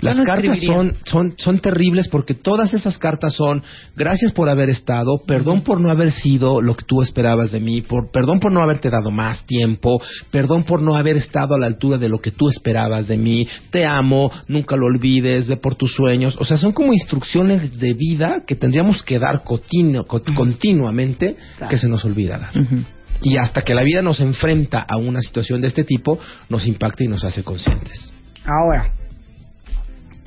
Las 0.00 0.16
no 0.16 0.24
cartas 0.24 0.60
son, 0.60 0.96
son, 1.04 1.34
son 1.38 1.58
terribles 1.60 2.06
porque 2.08 2.34
todas 2.34 2.72
esas 2.72 2.98
cartas 2.98 3.34
son 3.34 3.62
gracias 3.96 4.30
por 4.32 4.48
haber 4.48 4.70
estado, 4.70 5.18
perdón 5.26 5.62
por 5.62 5.80
no 5.80 5.90
haber 5.90 6.12
sido 6.12 6.60
lo 6.62 6.76
que 6.76 6.84
tú 6.86 7.02
esperabas 7.02 7.50
de 7.50 7.58
mí, 7.58 7.80
por, 7.80 8.10
perdón 8.12 8.38
por 8.38 8.52
no 8.52 8.60
haberte 8.60 8.90
dado 8.90 9.10
más 9.10 9.44
tiempo, 9.44 10.00
perdón 10.30 10.62
por 10.62 10.80
no 10.82 10.94
haber 10.94 11.16
estado 11.16 11.54
a 11.54 11.58
la 11.58 11.66
altura 11.66 11.98
de 11.98 12.08
lo 12.08 12.18
que 12.20 12.30
tú 12.30 12.48
esperabas 12.48 13.08
de 13.08 13.18
mí, 13.18 13.48
te 13.70 13.84
amo, 13.86 14.30
nunca 14.46 14.76
lo 14.76 14.86
olvides, 14.86 15.48
ve 15.48 15.56
por 15.56 15.74
tus 15.74 15.92
sueños. 15.94 16.36
O 16.38 16.44
sea, 16.44 16.56
son 16.58 16.72
como 16.72 16.92
instrucciones 16.92 17.76
de 17.78 17.94
vida 17.94 18.44
que 18.46 18.54
tendríamos 18.54 19.02
que 19.02 19.18
dar 19.18 19.42
continu- 19.42 20.06
co- 20.06 20.22
continuamente 20.34 21.36
Claro. 21.56 21.70
que 21.70 21.78
se 21.78 21.88
nos 21.88 22.04
olvida 22.04 22.38
dar. 22.38 22.56
Ujú. 22.56 22.84
Y 23.22 23.36
hasta 23.36 23.62
que 23.62 23.74
la 23.74 23.82
vida 23.82 24.00
nos 24.00 24.20
enfrenta 24.20 24.78
a 24.80 24.96
una 24.96 25.20
situación 25.22 25.60
de 25.60 25.66
este 25.68 25.82
tipo, 25.82 26.20
nos 26.48 26.66
impacta 26.68 27.02
y 27.02 27.08
nos 27.08 27.24
hace 27.24 27.42
conscientes. 27.42 28.12
Ahora, 28.44 28.92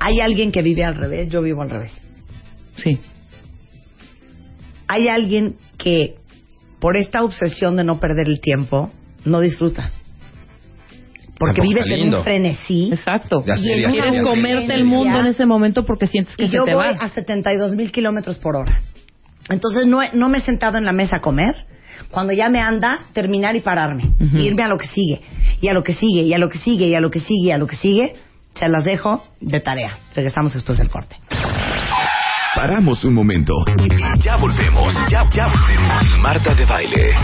hay 0.04 0.20
alguien 0.20 0.50
que 0.52 0.62
vive 0.62 0.84
al 0.84 0.94
revés, 0.96 1.28
yo 1.28 1.42
vivo 1.42 1.62
al 1.62 1.70
revés. 1.70 1.92
Sí. 2.76 2.98
Hay 4.88 5.08
alguien 5.08 5.56
que, 5.78 6.16
por 6.80 6.96
esta 6.96 7.22
obsesión 7.22 7.76
de 7.76 7.84
no 7.84 7.98
perder 8.00 8.28
el 8.28 8.40
tiempo, 8.40 8.90
no 9.24 9.40
disfruta. 9.40 9.90
Porque 11.38 11.60
Tampoco 11.60 11.68
vives 11.68 11.86
en 11.98 12.14
un 12.14 12.22
frenesí. 12.22 12.90
Exacto. 12.92 13.42
Ya 13.46 13.56
Y 13.56 13.62
sería- 13.64 13.86
en 13.88 13.92
Quieres 13.92 14.22
comerte 14.22 14.74
el 14.74 14.84
mundo 14.84 15.18
en 15.18 15.26
ese 15.26 15.46
momento 15.46 15.84
porque 15.84 16.06
sientes 16.06 16.36
que 16.36 16.44
Y 16.44 16.48
se 16.48 16.56
yo 16.56 16.64
te 16.64 16.74
voy 16.74 16.84
va. 16.84 16.90
a 17.00 17.08
72 17.08 17.74
mil 17.74 17.90
kilómetros 17.90 18.38
por 18.38 18.56
hora. 18.56 18.80
Entonces 19.48 19.86
no, 19.86 20.00
no 20.12 20.28
me 20.28 20.38
he 20.38 20.40
sentado 20.42 20.78
en 20.78 20.84
la 20.84 20.92
mesa 20.92 21.16
a 21.16 21.20
comer. 21.20 21.54
Cuando 22.10 22.32
ya 22.32 22.48
me 22.48 22.60
anda, 22.60 23.06
terminar 23.12 23.56
y 23.56 23.60
pararme. 23.60 24.10
Irme 24.34 24.62
a 24.64 24.68
lo 24.68 24.78
que 24.78 24.86
sigue. 24.86 25.20
Y 25.60 25.68
a 25.68 25.72
lo 25.72 25.82
que 25.82 25.94
sigue, 25.94 26.22
y 26.22 26.32
a 26.34 26.38
lo 26.38 26.48
que 26.48 26.58
sigue, 26.58 26.86
y 26.86 26.94
a 26.94 27.00
lo 27.00 27.10
que 27.10 27.20
sigue, 27.20 27.48
y 27.48 27.50
a 27.50 27.58
lo 27.58 27.66
que 27.66 27.76
sigue. 27.76 28.14
Se 28.54 28.68
las 28.68 28.84
dejo 28.84 29.24
de 29.40 29.60
tarea. 29.60 29.96
Regresamos 30.14 30.54
después 30.54 30.78
del 30.78 30.88
corte. 30.88 31.16
Paramos 32.54 33.02
un 33.04 33.14
momento 33.14 33.54
y 33.78 34.20
ya 34.20 34.36
volvemos. 34.36 34.94
Ya, 35.08 35.28
ya 35.30 35.48
volvemos. 35.48 36.18
Marta 36.20 36.54
de 36.54 36.66
baile. 36.66 37.14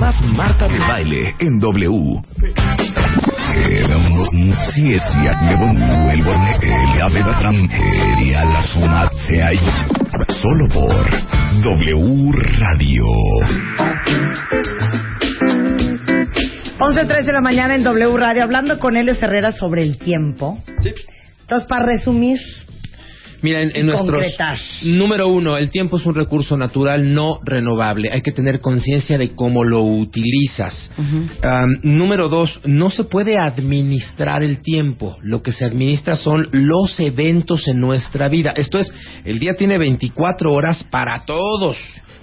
Más 0.00 0.20
Marta 0.22 0.68
de 0.68 0.78
baile 0.78 1.34
en 1.40 1.58
W. 1.58 2.22
Solo 10.28 10.68
por 10.68 11.10
W 11.62 12.32
Radio. 12.60 13.04
11.03 16.82 17.24
de 17.26 17.32
la 17.32 17.40
mañana 17.40 17.76
en 17.76 17.84
W 17.84 18.16
Radio, 18.16 18.42
hablando 18.42 18.80
con 18.80 18.96
Helios 18.96 19.22
Herrera 19.22 19.52
sobre 19.52 19.82
el 19.82 19.98
tiempo. 19.98 20.60
Entonces, 21.42 21.68
para 21.68 21.86
resumir, 21.86 22.40
Mira, 23.40 23.60
en, 23.60 23.70
en 23.76 23.84
Y 23.84 23.86
nuestros... 23.86 24.10
concretar. 24.10 24.58
Número 24.82 25.28
uno, 25.28 25.56
el 25.56 25.70
tiempo 25.70 25.96
es 25.98 26.06
un 26.06 26.16
recurso 26.16 26.56
natural 26.56 27.14
no 27.14 27.38
renovable. 27.44 28.10
Hay 28.12 28.20
que 28.22 28.32
tener 28.32 28.58
conciencia 28.60 29.16
de 29.16 29.30
cómo 29.36 29.62
lo 29.62 29.84
utilizas. 29.84 30.90
Número 31.84 32.28
dos, 32.28 32.60
no 32.64 32.90
se 32.90 33.04
puede 33.04 33.34
administrar 33.40 34.42
el 34.42 34.60
tiempo. 34.60 35.16
Lo 35.22 35.40
que 35.40 35.52
se 35.52 35.64
administra 35.64 36.16
son 36.16 36.48
los 36.50 36.98
eventos 36.98 37.68
en 37.68 37.78
nuestra 37.78 38.28
vida. 38.28 38.54
Esto 38.56 38.78
es, 38.78 38.92
el 39.24 39.38
día 39.38 39.54
tiene 39.54 39.78
24 39.78 40.52
horas 40.52 40.82
para 40.82 41.24
todos. 41.24 41.76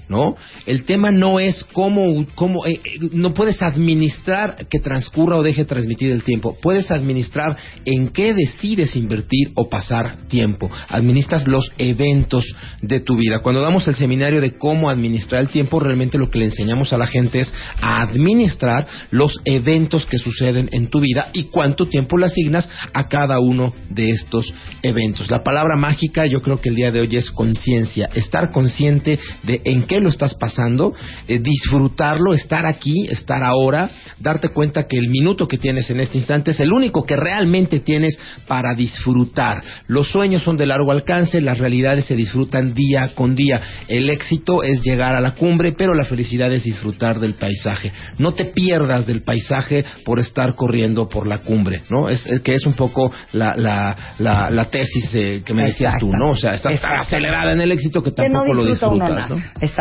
¿No? 0.09 0.35
El 0.65 0.85
tema 0.85 1.11
no 1.11 1.39
es 1.39 1.63
cómo, 1.71 2.25
cómo 2.33 2.65
eh, 2.65 2.81
eh, 2.83 2.97
no 3.11 3.35
puedes 3.35 3.61
administrar 3.61 4.65
que 4.67 4.79
transcurra 4.79 5.35
o 5.35 5.43
deje 5.43 5.65
transmitir 5.65 6.11
el 6.11 6.23
tiempo. 6.23 6.57
Puedes 6.59 6.89
administrar 6.89 7.55
en 7.85 8.07
qué 8.09 8.33
decides 8.33 8.95
invertir 8.95 9.51
o 9.53 9.69
pasar 9.69 10.27
tiempo. 10.27 10.69
Administras 10.87 11.47
los 11.47 11.71
eventos 11.77 12.43
de 12.81 13.01
tu 13.01 13.17
vida. 13.17 13.39
Cuando 13.39 13.61
damos 13.61 13.87
el 13.87 13.93
seminario 13.93 14.41
de 14.41 14.57
cómo 14.57 14.89
administrar 14.89 15.41
el 15.41 15.49
tiempo, 15.49 15.79
realmente 15.79 16.17
lo 16.17 16.31
que 16.31 16.39
le 16.39 16.45
enseñamos 16.45 16.91
a 16.91 16.97
la 16.97 17.05
gente 17.05 17.41
es 17.41 17.53
a 17.79 18.01
administrar 18.01 18.87
los 19.11 19.39
eventos 19.45 20.07
que 20.07 20.17
suceden 20.17 20.69
en 20.71 20.87
tu 20.87 21.01
vida 21.01 21.29
y 21.33 21.45
cuánto 21.45 21.87
tiempo 21.87 22.17
le 22.17 22.25
asignas 22.25 22.69
a 22.93 23.07
cada 23.07 23.39
uno 23.39 23.73
de 23.89 24.09
estos 24.09 24.51
eventos. 24.81 25.29
La 25.29 25.43
palabra 25.43 25.77
mágica 25.77 26.25
yo 26.25 26.41
creo 26.41 26.59
que 26.59 26.69
el 26.69 26.75
día 26.75 26.91
de 26.91 27.01
hoy 27.01 27.15
es 27.15 27.29
conciencia, 27.31 28.09
estar 28.15 28.51
consciente 28.51 29.19
de 29.43 29.61
en 29.65 29.83
qué 29.83 29.98
lo 30.01 30.09
estás 30.09 30.35
pasando, 30.35 30.93
eh, 31.27 31.39
disfrutarlo, 31.39 32.33
estar 32.33 32.65
aquí, 32.65 33.07
estar 33.09 33.43
ahora, 33.43 33.89
darte 34.19 34.49
cuenta 34.49 34.87
que 34.87 34.97
el 34.97 35.09
minuto 35.09 35.47
que 35.47 35.57
tienes 35.57 35.89
en 35.89 35.99
este 35.99 36.17
instante 36.17 36.51
es 36.51 36.59
el 36.59 36.71
único 36.71 37.05
que 37.05 37.15
realmente 37.15 37.79
tienes 37.79 38.19
para 38.47 38.73
disfrutar. 38.73 39.63
Los 39.87 40.09
sueños 40.09 40.43
son 40.43 40.57
de 40.57 40.65
largo 40.65 40.91
alcance, 40.91 41.41
las 41.41 41.57
realidades 41.57 42.05
se 42.05 42.15
disfrutan 42.15 42.73
día 42.73 43.11
con 43.15 43.35
día. 43.35 43.61
El 43.87 44.09
éxito 44.09 44.63
es 44.63 44.81
llegar 44.81 45.15
a 45.15 45.21
la 45.21 45.33
cumbre, 45.33 45.71
pero 45.71 45.93
la 45.93 46.05
felicidad 46.05 46.51
es 46.51 46.63
disfrutar 46.63 47.19
del 47.19 47.35
paisaje. 47.35 47.91
No 48.17 48.33
te 48.33 48.45
pierdas 48.45 49.07
del 49.07 49.21
paisaje 49.21 49.85
por 50.05 50.19
estar 50.19 50.55
corriendo 50.55 51.07
por 51.07 51.27
la 51.27 51.39
cumbre, 51.39 51.83
¿no? 51.89 52.09
Es, 52.09 52.25
es 52.27 52.41
que 52.41 52.55
es 52.55 52.65
un 52.65 52.73
poco 52.73 53.11
la, 53.33 53.53
la, 53.55 54.15
la, 54.19 54.49
la 54.49 54.65
tesis 54.65 55.13
eh, 55.15 55.41
que 55.45 55.53
me 55.53 55.65
decías 55.65 55.95
tú, 55.99 56.11
¿no? 56.11 56.31
O 56.31 56.35
sea, 56.35 56.55
estás 56.55 56.81
tan 56.81 56.99
acelerada 56.99 57.53
en 57.53 57.61
el 57.61 57.71
éxito 57.71 58.01
que 58.01 58.09
que 58.13 58.29
no 58.29 58.39
tampoco 58.39 58.53
lo 58.53 58.65
disfrutas. 58.65 59.29
¿no? 59.29 59.37